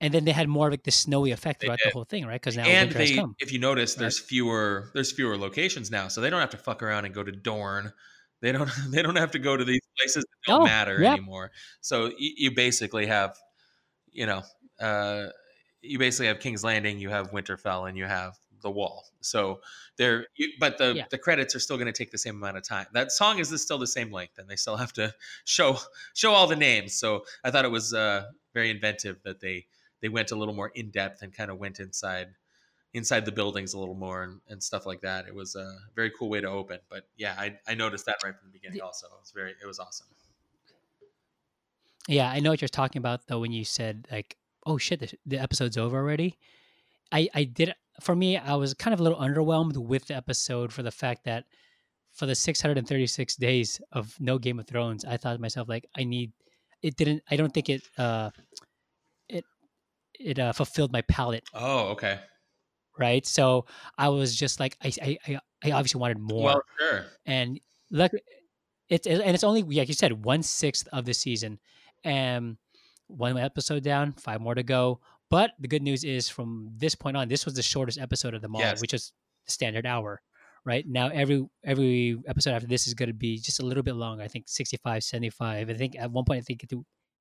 [0.00, 1.90] And then they had more of like the snowy effect They throughout did.
[1.90, 2.40] the whole thing, right?
[2.40, 3.34] Because now and winter has come.
[3.40, 4.00] if you notice, right?
[4.02, 7.24] there's fewer there's fewer locations now, so they don't have to fuck around and go
[7.24, 7.92] to Dorne.
[8.40, 11.12] They don't they don't have to go to these places that don't Oh, matter yeah.
[11.14, 11.50] anymore.
[11.80, 13.36] So you, you basically have,
[14.12, 14.42] you know,
[14.80, 15.26] uh,
[15.82, 19.06] you basically have King's Landing, you have Winterfell, and you have the Wall.
[19.20, 19.60] So
[19.96, 21.04] they're, you, but the Yeah.
[21.10, 22.86] the credits are still going to take the same amount of time.
[22.92, 25.14] That song is still the same length, and they still have to
[25.44, 25.78] show
[26.14, 26.94] show all the names.
[26.94, 29.66] So I thought it was uh, very inventive that they
[30.00, 32.28] they went a little more in depth and kind of went inside
[32.94, 35.26] inside the buildings a little more and, and stuff like that.
[35.28, 36.78] It was a very cool way to open.
[36.88, 38.80] But yeah, I, I noticed that right from the beginning.
[38.80, 40.06] Also, it was very it was awesome.
[42.06, 45.12] Yeah, I know what you're talking about though when you said like, "Oh shit, the,
[45.26, 46.38] the episode's over already."
[47.12, 50.72] I I did for me, I was kind of a little underwhelmed with the episode
[50.72, 51.44] for the fact that
[52.12, 56.04] for the 636 days of no Game of Thrones, I thought to myself like, I
[56.04, 56.32] need
[56.82, 58.30] it didn't I don't think it uh
[59.28, 59.44] it
[60.14, 62.20] it uh, fulfilled my palate, Oh, okay.
[62.98, 63.24] right?
[63.26, 63.66] So
[63.96, 64.92] I was just like I
[65.26, 67.06] I I, obviously wanted more Well, sure.
[67.26, 67.58] and
[67.90, 68.12] look
[68.88, 71.58] it's and it's only like you said one sixth of the season
[72.04, 72.56] and
[73.08, 75.00] one episode down five more to go
[75.30, 78.42] but the good news is from this point on this was the shortest episode of
[78.42, 78.80] them all Yes.
[78.80, 79.12] which is
[79.46, 80.20] the standard hour
[80.64, 83.94] right now every every episode after this is going to be just a little bit
[83.94, 86.72] long i think 65 75 i think at one point i think it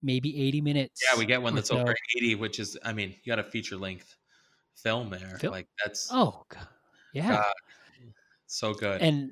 [0.04, 1.80] maybe 80 minutes Yeah, we get one that's so.
[1.80, 4.16] over eighty, which is I mean, you got a feature length
[4.76, 5.40] film there.
[5.44, 6.68] Like that's oh God.
[7.14, 7.46] yeah God,
[8.46, 9.02] so good.
[9.02, 9.32] and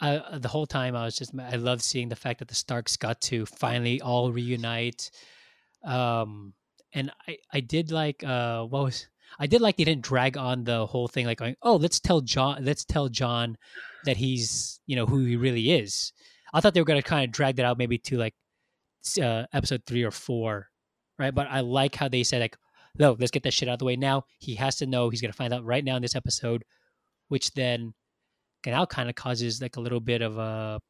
[0.00, 2.54] I, uh, the whole time I was just I love seeing the fact that the
[2.54, 5.10] Starks got to finally all reunite.
[5.84, 6.54] Um,
[6.92, 9.06] and I I did like uh what was
[9.38, 12.20] I did like they didn't drag on the whole thing like going oh let's tell
[12.20, 13.56] Jon let's tell Jon
[14.04, 16.12] that he's you know who he really is.
[16.52, 18.34] I thought they were gonna kind of drag that out maybe to like
[19.20, 20.68] uh, episode three or four,
[21.18, 21.34] right?
[21.34, 22.56] But I like how they said like
[22.98, 24.24] no let's get that shit out of the way now.
[24.38, 26.64] He has to know he's gonna find out right now in this episode,
[27.28, 27.94] which then
[28.66, 30.80] now kind of causes like a little bit of a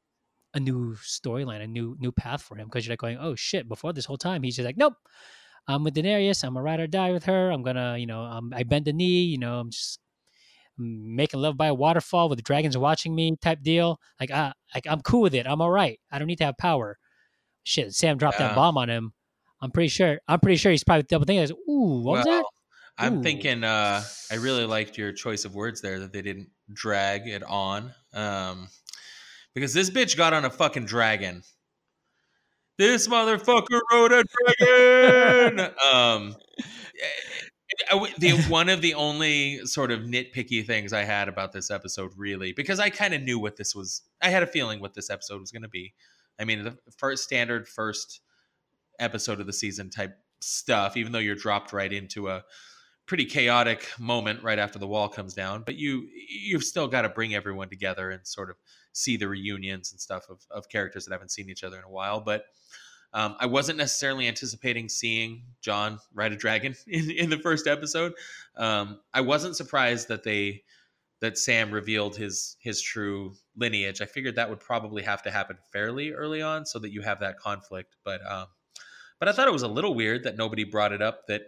[0.55, 3.69] a new storyline, a new new path for him because you're like going, oh shit!
[3.69, 4.95] Before this whole time, he's just like, nope,
[5.69, 6.43] I'm with Daenerys.
[6.45, 7.51] I'm a ride or die with her.
[7.51, 9.23] I'm gonna, you know, um, I bend the knee.
[9.25, 10.01] You know, I'm just
[10.79, 14.01] making love by a waterfall with the dragons watching me type deal.
[14.19, 15.47] Like, I, like I'm cool with it.
[15.47, 16.01] I'm all right.
[16.11, 16.99] I don't need to have power.
[17.65, 18.49] Shit, Sam dropped Yeah.
[18.49, 19.13] that bomb on him.
[19.61, 20.19] I'm pretty sure.
[20.27, 21.55] I'm pretty sure he's probably double thinking.
[21.55, 22.31] Like, Ooh, what was that?
[22.31, 22.51] Well,
[22.99, 23.23] I'm Ooh.
[23.23, 27.43] thinking uh I really liked your choice of words there that they didn't drag it
[27.43, 27.93] on.
[28.15, 28.69] Um
[29.55, 31.43] because this bitch got on a fucking dragon.
[32.81, 34.25] This motherfucker rode a
[34.59, 35.61] dragon.
[35.93, 36.35] um
[36.99, 42.13] eh, the one of the only sort of nitpicky things I had about this episode,
[42.17, 44.01] really, because I kind of knew what this was.
[44.23, 45.93] I had a feeling what this episode was going to be.
[46.41, 48.23] I mean, the first standard first
[48.99, 52.45] episode of the season type stuff, even though you're dropped right into a
[53.11, 55.65] pretty chaotic moment right after the wall comes down.
[55.67, 58.57] But you you've still got to bring everyone together and sort of
[58.93, 61.91] see the reunions and stuff of, of characters that haven't seen each other in a
[61.91, 62.21] while.
[62.21, 62.45] But
[63.13, 68.13] um, I wasn't necessarily anticipating seeing Jon ride a dragon in, in the first episode.
[68.57, 70.63] Um, I wasn't surprised that they
[71.21, 74.01] that Sam revealed his his true lineage.
[74.01, 77.19] I figured that would probably have to happen fairly early on so that you have
[77.19, 77.97] that conflict.
[78.05, 78.47] But um,
[79.19, 81.43] but I thought it was a little weird that nobody brought it up that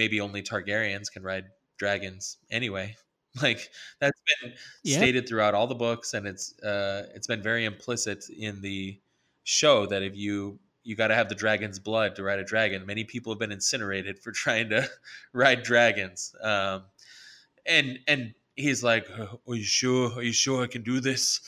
[0.00, 1.46] maybe only Targaryens can ride
[1.78, 2.96] dragons anyway.
[3.42, 3.70] Like
[4.00, 4.98] that's been Yeah.
[4.98, 8.98] stated throughout all the books, and it's uh, it's been very implicit in the
[9.44, 12.84] show that if you you got to have the dragon's blood to ride a dragon.
[12.86, 14.88] Many people have been incinerated for trying to
[15.32, 16.34] ride dragons.
[16.42, 16.86] Um,
[17.66, 20.12] and and he's like, "Are you sure?
[20.18, 21.40] Are you sure I can do this?"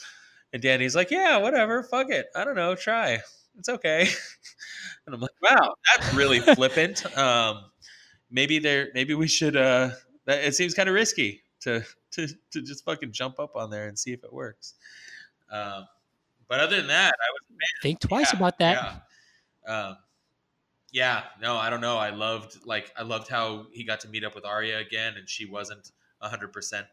[0.53, 1.83] And Dany's like, "Yeah, whatever.
[1.83, 2.27] Fuck it.
[2.37, 2.75] I don't know.
[2.75, 3.21] Try.
[3.59, 4.03] It's okay."
[5.07, 7.72] and I'm like, "Wow, that's really flippant." Um,
[8.33, 8.89] maybe there.
[8.95, 9.57] Maybe we should.
[9.57, 9.91] Uh,
[10.25, 13.87] that it seems kind of risky to to to just fucking jump up on there
[13.87, 14.75] and see if it works.
[15.51, 15.87] Um,
[16.49, 17.43] but other than that, I was
[17.83, 19.03] Think twice yeah, about that.
[19.67, 19.75] Yeah.
[19.75, 19.97] Um,
[20.93, 21.97] yeah, no, I don't know.
[21.97, 25.29] I loved like I loved how he got to meet up with Arya again, and
[25.29, 25.91] she wasn't
[26.21, 26.87] hundred percent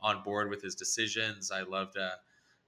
[0.00, 1.50] on board with his decisions.
[1.50, 2.10] I loved uh,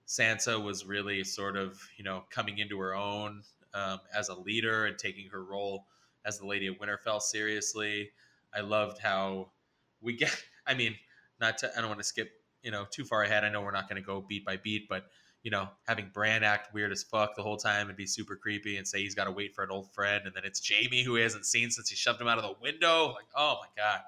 [0.07, 3.43] Sansa was really sort of you know coming into her own
[3.75, 5.87] um, as a leader and taking her role
[6.25, 8.11] as the Lady of Winterfell seriously.
[8.55, 9.53] I loved how
[10.01, 10.35] we get.
[10.67, 10.95] I mean,
[11.41, 11.71] not to.
[11.77, 12.31] I don't want to skip
[12.63, 13.45] you know too far ahead.
[13.45, 15.05] I know we're not going to go beat by beat, but
[15.43, 18.77] you know, having Bran act weird as fuck the whole time and be super creepy
[18.77, 21.15] and say he's got to wait for an old friend, and then it's Jaime who
[21.15, 23.13] he hasn't seen since he shoved him out of the window.
[23.15, 24.01] Like, oh my god,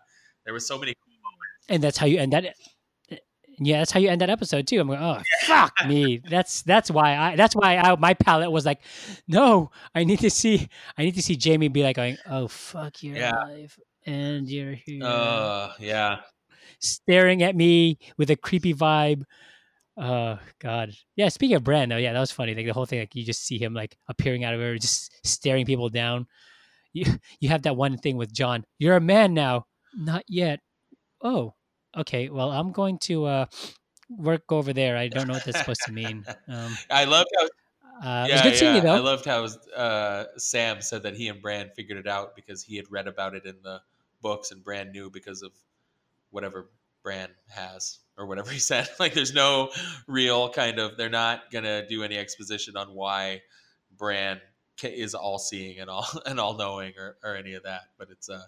[0.45, 0.95] there were so many.
[0.95, 1.67] Cool moments.
[1.69, 2.55] And that's how you and that
[3.59, 4.81] Yeah, that's how you end that episode too.
[4.81, 6.21] I'm going, oh fuck me.
[6.29, 8.81] That's that's why I that's why I, my palate was like,
[9.29, 13.03] no, I need to see I need to see Jaime be like going, oh fuck
[13.03, 13.37] your Yeah.
[13.37, 16.21] life and you're here Uh, yeah.
[16.81, 19.25] staring at me with a creepy vibe.
[19.97, 21.29] Oh God, yeah.
[21.29, 22.55] Speaking of Bran, though, yeah, that was funny.
[22.55, 25.13] Like the whole thing, like you just see him like appearing out of everywhere, just
[25.27, 26.27] staring people down.
[26.95, 27.05] You
[27.41, 28.65] you have that one thing with Jon.
[28.79, 29.67] You're a man now.
[29.95, 30.61] Not yet.
[31.23, 31.55] Oh,
[31.97, 32.29] okay.
[32.29, 33.47] Well, I'm going to uh
[34.09, 34.97] work over there.
[34.97, 36.25] I don't know what that's supposed to mean.
[36.49, 37.47] Um, I loved how
[38.03, 39.47] uh, was good seeing you I loved how
[39.77, 43.35] uh, Sam said that he and Bran figured it out because he had read about
[43.35, 43.81] it in the
[44.21, 45.53] books, and Bran knew because of
[46.31, 46.69] whatever
[47.03, 48.89] Bran has or whatever he said.
[48.99, 49.71] Like, there's no
[50.07, 50.97] real kind of.
[50.97, 53.43] They're not gonna do any exposition on why
[53.97, 54.41] Bran
[54.81, 57.83] ca- is all seeing and all and all knowing or, or any of that.
[57.99, 58.45] But it's uh,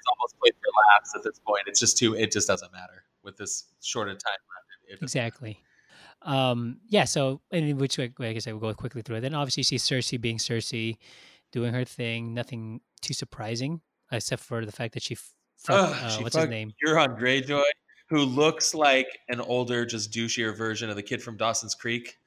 [0.00, 1.62] it's almost played for laughs at this point.
[1.66, 2.14] It's just too.
[2.14, 4.88] It just doesn't matter with this shorter time left.
[4.88, 5.62] It, it Exactly.
[6.22, 7.04] Um, yeah.
[7.04, 9.20] So, in which way, I guess I will go quickly through it.
[9.20, 10.96] Then, obviously, you see Cersei being Cersei,
[11.52, 12.34] doing her thing.
[12.34, 13.80] Nothing too surprising,
[14.12, 16.72] except for the fact that she f- fucked, Ugh, uh, she what's his name?
[16.86, 17.62] Euron Greyjoy,
[18.08, 22.18] who looks like an older, just douchier version of the kid from Dawson's Creek,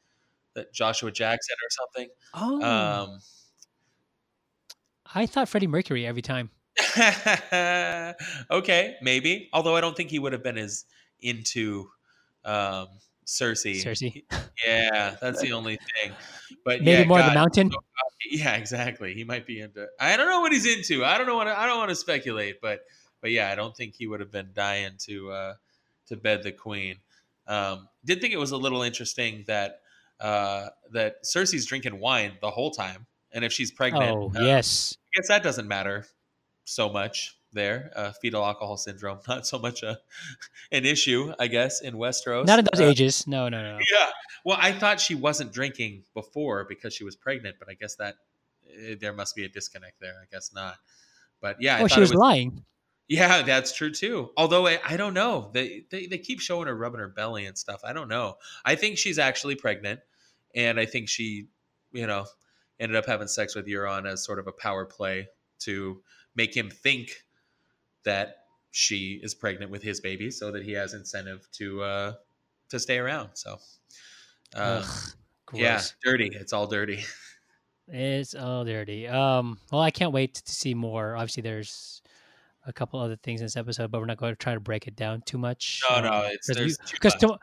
[0.56, 2.10] that Joshua Jackson or something.
[2.34, 3.20] Oh, Um,
[5.14, 6.50] I thought Freddie Mercury every time.
[8.52, 9.50] okay, maybe.
[9.54, 10.86] Although I don't think he would have been as
[11.22, 11.90] into
[12.46, 12.88] um,
[13.26, 13.82] Cersei.
[13.84, 14.24] Cersei.
[14.66, 16.14] Yeah, that's the only thing.
[16.66, 17.72] But Maybe yeah, more of the mountain.
[18.30, 19.14] yeah, exactly.
[19.14, 19.88] He might be into.
[20.00, 21.04] I don't know what he's into.
[21.04, 21.48] I don't know what.
[21.48, 22.82] I don't want to speculate, but
[23.22, 25.54] but yeah, I don't think he would have been dying to uh,
[26.08, 26.98] to bed the queen.
[27.48, 29.82] Um, did think it was a little interesting that
[30.20, 34.98] uh, that Cersei's drinking wine the whole time, and if she's pregnant, Oh, uh, yes.
[35.08, 36.06] I guess that doesn't matter
[36.66, 37.92] so much there.
[37.96, 40.00] Uh, fetal alcohol syndrome, not so much a
[40.72, 42.46] an issue, I guess, in Westeros.
[42.46, 43.28] Not in those Uh, ages.
[43.28, 43.80] No, no, no.
[43.92, 44.10] yeah.
[44.46, 48.16] Well, I thought she wasn't drinking before because she was pregnant, but I guess that
[48.78, 50.16] eh, there must be a disconnect there.
[50.22, 50.76] I guess not.
[51.42, 52.64] But yeah, oh, thought she was, was lying.
[53.08, 54.32] yeah, that's true too.
[54.38, 57.58] Although I, I don't know, they, they they keep showing her rubbing her belly and
[57.58, 57.82] stuff.
[57.84, 58.38] I don't know.
[58.66, 60.00] I think she's actually pregnant,
[60.56, 61.48] and I think she,
[61.92, 62.26] you know,
[62.80, 65.28] ended up having sex with Euron as sort of a power play
[65.60, 66.02] to
[66.36, 67.24] make him think
[68.04, 72.14] that she is pregnant with his baby, so that he has incentive to uh
[72.70, 73.30] to stay around.
[73.36, 73.52] So,
[74.56, 74.86] um, Ugh,
[75.46, 75.62] gross.
[75.62, 76.30] yeah, dirty.
[76.34, 77.04] It's all dirty.
[77.90, 79.10] It's all dirty.
[79.10, 81.18] Um, well, I can't wait to see more.
[81.18, 82.02] Obviously, there's
[82.66, 84.88] a couple other things in this episode, but we're not going to try to break
[84.88, 85.82] it down too much.
[85.90, 87.40] No, no, it's- because much.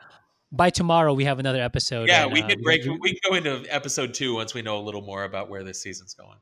[0.51, 2.09] by tomorrow we have another episode.
[2.09, 2.83] yeah, and, we uh, could break.
[2.85, 5.63] we- We can go into episode two once we know a little more about where
[5.63, 6.39] this season's going.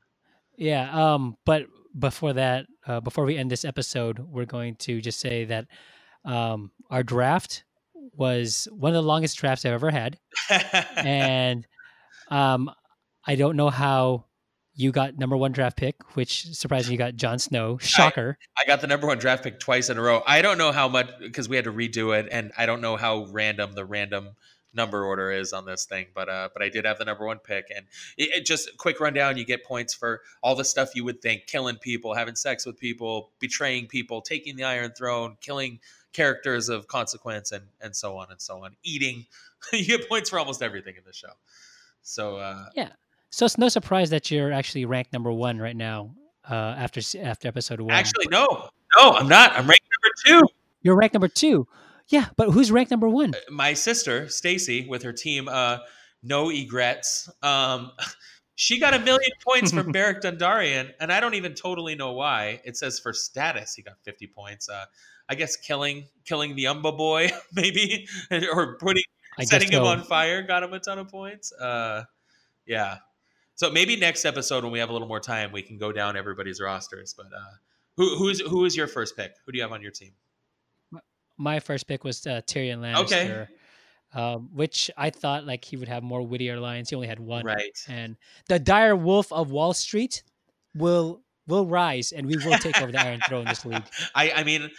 [0.56, 0.90] Yeah.
[1.14, 1.36] Um.
[1.44, 1.66] But
[1.98, 5.68] before that, uh, before we end this episode, we're going to just say that
[6.26, 7.64] um, our draft
[8.14, 10.18] was one of the longest drafts I've ever had,
[10.98, 11.66] and
[12.30, 12.70] um,
[13.26, 14.26] I don't know how
[14.74, 17.78] you got number one draft pick, which surprisingly you got Jon Snow.
[17.80, 18.38] Shocker.
[18.58, 20.24] I got the number one draft pick twice in a row.
[20.26, 22.96] I don't know how much because we had to redo it, and I don't know
[22.96, 24.36] how random the random
[24.74, 26.08] number order is on this thing.
[26.14, 27.86] But uh, but I did have the number one pick, and
[28.18, 29.38] it, it just quick rundown.
[29.38, 32.78] You get points for all the stuff you would think: killing people, having sex with
[32.78, 35.80] people, betraying people, taking the Iron Throne, killing
[36.14, 38.76] characters of consequence, and and so on and so on.
[38.84, 39.26] Eating,
[39.74, 41.34] you get points for almost everything in the show.
[42.02, 42.90] So uh, yeah,
[43.30, 46.16] So it's no surprise that you're actually ranked number one right now
[46.50, 47.92] uh, after after episode one.
[47.92, 49.52] actually, no, no, I'm not.
[49.52, 49.86] I'm ranked
[50.26, 50.54] number two.
[50.82, 51.68] you're ranked number two.
[52.10, 53.34] Yeah, but who's ranked number one?
[53.50, 55.78] my sister Stacy with her team uh
[56.24, 57.30] no egrets.
[57.44, 57.92] Um
[58.56, 62.62] she got a million points from Beric Dondarrion and I don't even totally know why.
[62.66, 64.68] It says for status he got 50 points.
[64.70, 64.86] Uh
[65.30, 69.04] I guess killing killing the Umber boy maybe or putting
[69.38, 69.86] I setting him so.
[69.86, 71.54] on fire got him a ton of points.
[71.54, 72.04] Uh
[72.66, 72.98] yeah.
[73.54, 76.18] So maybe next episode when we have a little more time we can go down
[76.18, 77.56] everybody's rosters but uh
[77.98, 79.34] who who's who is your first pick?
[79.46, 80.14] Who do you have on your team
[81.40, 83.48] My first pick was uh, Tyrion Lannister, Okay.
[84.14, 86.90] um, which I thought like he would have more wittier lines.
[86.90, 87.46] He only had one.
[87.46, 88.18] right And
[88.48, 90.22] the dire wolf of Wall Street
[90.76, 93.82] will will rise, and we will take over the Iron Throne this league.
[94.16, 94.70] I, I mean,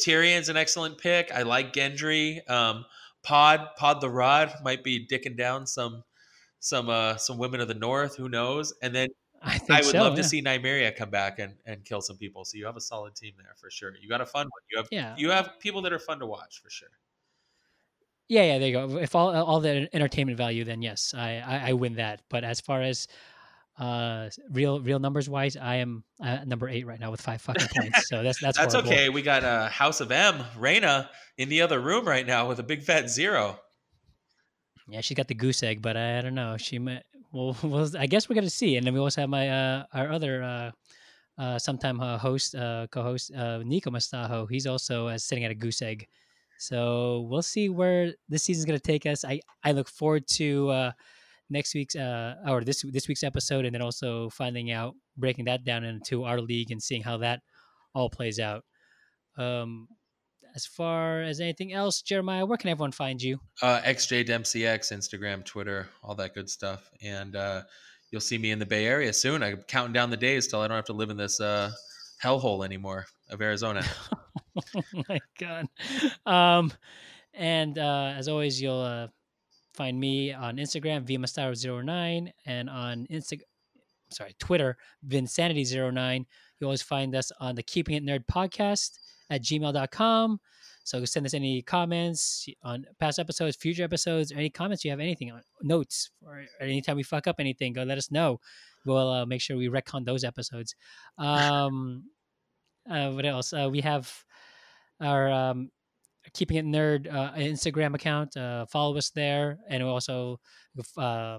[0.00, 1.32] Tyrion's an excellent pick.
[1.34, 2.48] I like Gendry.
[2.48, 2.84] Um,
[3.24, 6.04] Pod Pod the Rod might be dicking down some
[6.60, 8.16] some uh, some women of the North.
[8.16, 8.74] Who knows?
[8.82, 9.08] And then
[9.44, 10.22] I think I would so, love yeah.
[10.22, 12.44] to see Nymeria come back and, and kill some people.
[12.44, 13.92] So you have a solid team there for sure.
[14.00, 14.62] You got a fun one.
[14.70, 15.14] You have Yeah.
[15.16, 16.88] you have people that are fun to watch for sure.
[18.28, 18.98] Yeah, yeah, there you go.
[18.98, 22.22] If all all the entertainment value, then yes, I, I I win that.
[22.30, 23.06] But as far as
[23.76, 27.66] Uh, real real numbers wise, I am uh, number eight right now with five fucking
[27.76, 28.08] points.
[28.08, 28.92] So that's that's That's horrible.
[28.92, 29.08] okay.
[29.08, 32.62] We got uh, House of M, Reina, in the other room right now with a
[32.62, 33.58] big fat zero.
[34.86, 36.56] Yeah, she got the goose egg, but I, don't know.
[36.56, 37.02] She might.
[37.34, 38.76] Well, well, I guess we're gonna see.
[38.76, 40.70] And then we also have my uh, our other uh,
[41.36, 43.32] uh, sometime uh, host, uh, co-host,
[43.64, 44.46] Nico Mastajo.
[44.48, 46.06] He's also sitting at a goose egg.
[46.58, 49.24] So we'll see where this season's gonna take us.
[49.24, 50.92] I I look forward to
[51.50, 55.64] next week's uh, or this this week's episode, and then also finding out breaking that
[55.64, 57.40] down into our league and seeing how that
[57.94, 58.64] all plays out.
[59.36, 59.88] Um,
[60.54, 63.40] as far as anything else, Jeremiah, where can everyone find you?
[63.60, 66.90] Uh, XJ DempseyX, Instagram, Twitter, all that good stuff.
[67.02, 67.62] And uh,
[68.10, 69.42] you'll see me in the Bay Area soon.
[69.42, 71.72] I'm counting down the days till I don't have to live in this uh,
[72.22, 73.84] hellhole anymore of Arizona.
[74.56, 75.66] oh my god.
[76.24, 76.72] Um,
[77.32, 79.08] and uh, as always, you'll uh,
[79.74, 83.40] find me on Instagram, vmastaro09, and on Insta,
[84.10, 84.76] sorry, Twitter,
[85.08, 86.26] vinsanity09.
[86.60, 88.98] You always find us on the Keeping It Nerd podcast
[89.30, 90.40] at gmail.com.
[90.84, 95.00] So send us any comments on past episodes, future episodes, or any comments you have,
[95.00, 98.38] anything on notes, or anytime we fuck up anything, go let us know.
[98.84, 100.74] We'll uh, make sure we retcon those episodes.
[101.16, 102.04] Um,
[102.90, 103.52] uh, what else?
[103.52, 104.12] Uh, we have
[105.00, 105.70] our um,
[106.34, 108.36] keeping it nerd uh, Instagram account.
[108.36, 110.38] Uh, follow us there, and we also
[110.98, 111.38] uh,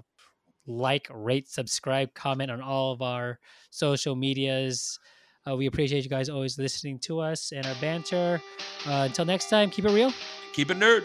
[0.66, 3.38] like, rate, subscribe, comment on all of our
[3.70, 4.98] social medias.
[5.48, 8.40] Uh, we appreciate you guys always listening to us and our banter.
[8.86, 10.12] Uh, until next time, keep it real.
[10.52, 11.04] Keep it nerd.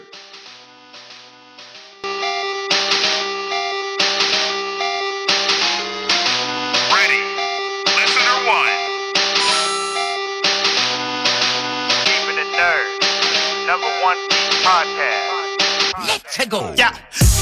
[6.90, 7.22] Ready.
[7.86, 8.74] Listener one.
[12.06, 12.86] Keeping it nerd.
[13.66, 14.18] Number one
[14.66, 15.28] podcast.
[16.06, 16.74] Let's go.
[16.76, 16.92] Yeah,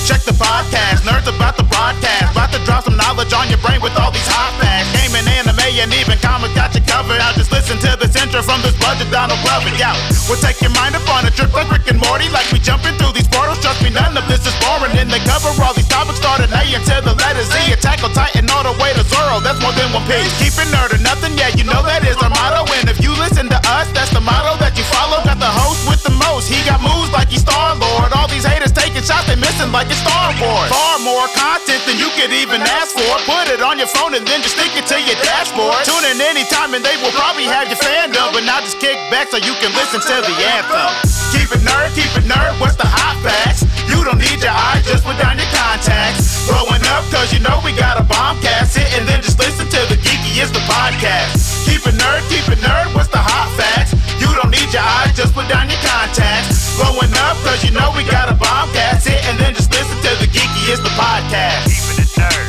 [0.04, 1.02] check the podcast.
[1.08, 2.32] Nerds about the broadcast.
[2.32, 4.90] About to drop some knowledge on your brain with all these hot facts.
[5.00, 7.18] Gaming, anime, and even comics got covered.
[7.18, 9.72] Now just listen to intro from this budget Donald Glover.
[9.80, 9.96] Yeah,
[10.28, 12.28] we'll take your mind up on a trip like Rick and Morty.
[12.28, 13.58] Like we jumping through these portals.
[13.64, 14.92] Trust me, none of this is boring.
[15.00, 17.72] In the cover, all these topics started A until the letter Z.
[17.72, 19.40] Attack on Titan all the way to Zoro.
[19.40, 20.30] That's more than one piece.
[20.36, 21.32] Keep it nerd or nothing.
[21.40, 22.68] Yeah, you know that is our motto.
[22.76, 25.24] And if you listen to us, that's the motto that you follow.
[25.24, 26.52] Got the host with the most.
[26.52, 28.12] He got moves like he's Star Lord.
[28.12, 30.68] All these haters taking shots, they missing like it's Star Wars.
[30.68, 33.12] Far more content than you could even ask for.
[33.24, 35.80] Put it on your phone and then just stick it to your dashboard.
[35.88, 37.80] Tune in anytime and they will probably have your
[38.10, 40.90] end up, and I just kick back so you can listen to the anthem.
[41.30, 43.62] Keep it nerd, keep it nerd, what's the hot facts?
[43.86, 46.46] You don't need your eyes, just put down your contacts.
[46.50, 49.66] Growing up, cause you know we got a bomb cast Sit and then just listen
[49.70, 51.38] to the geeky is the podcast.
[51.66, 53.94] Keep it nerd, keep it nerd, what's the hot facts?
[54.18, 56.74] You don't need your eyes, just put down your contacts.
[56.74, 59.96] Growing up, cause you know we got a bomb cast Sit and then just listen
[60.02, 61.70] to the geeky is the podcast.
[61.70, 62.48] Keep it nerd,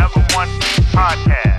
[0.00, 0.48] number one
[0.96, 1.49] podcast.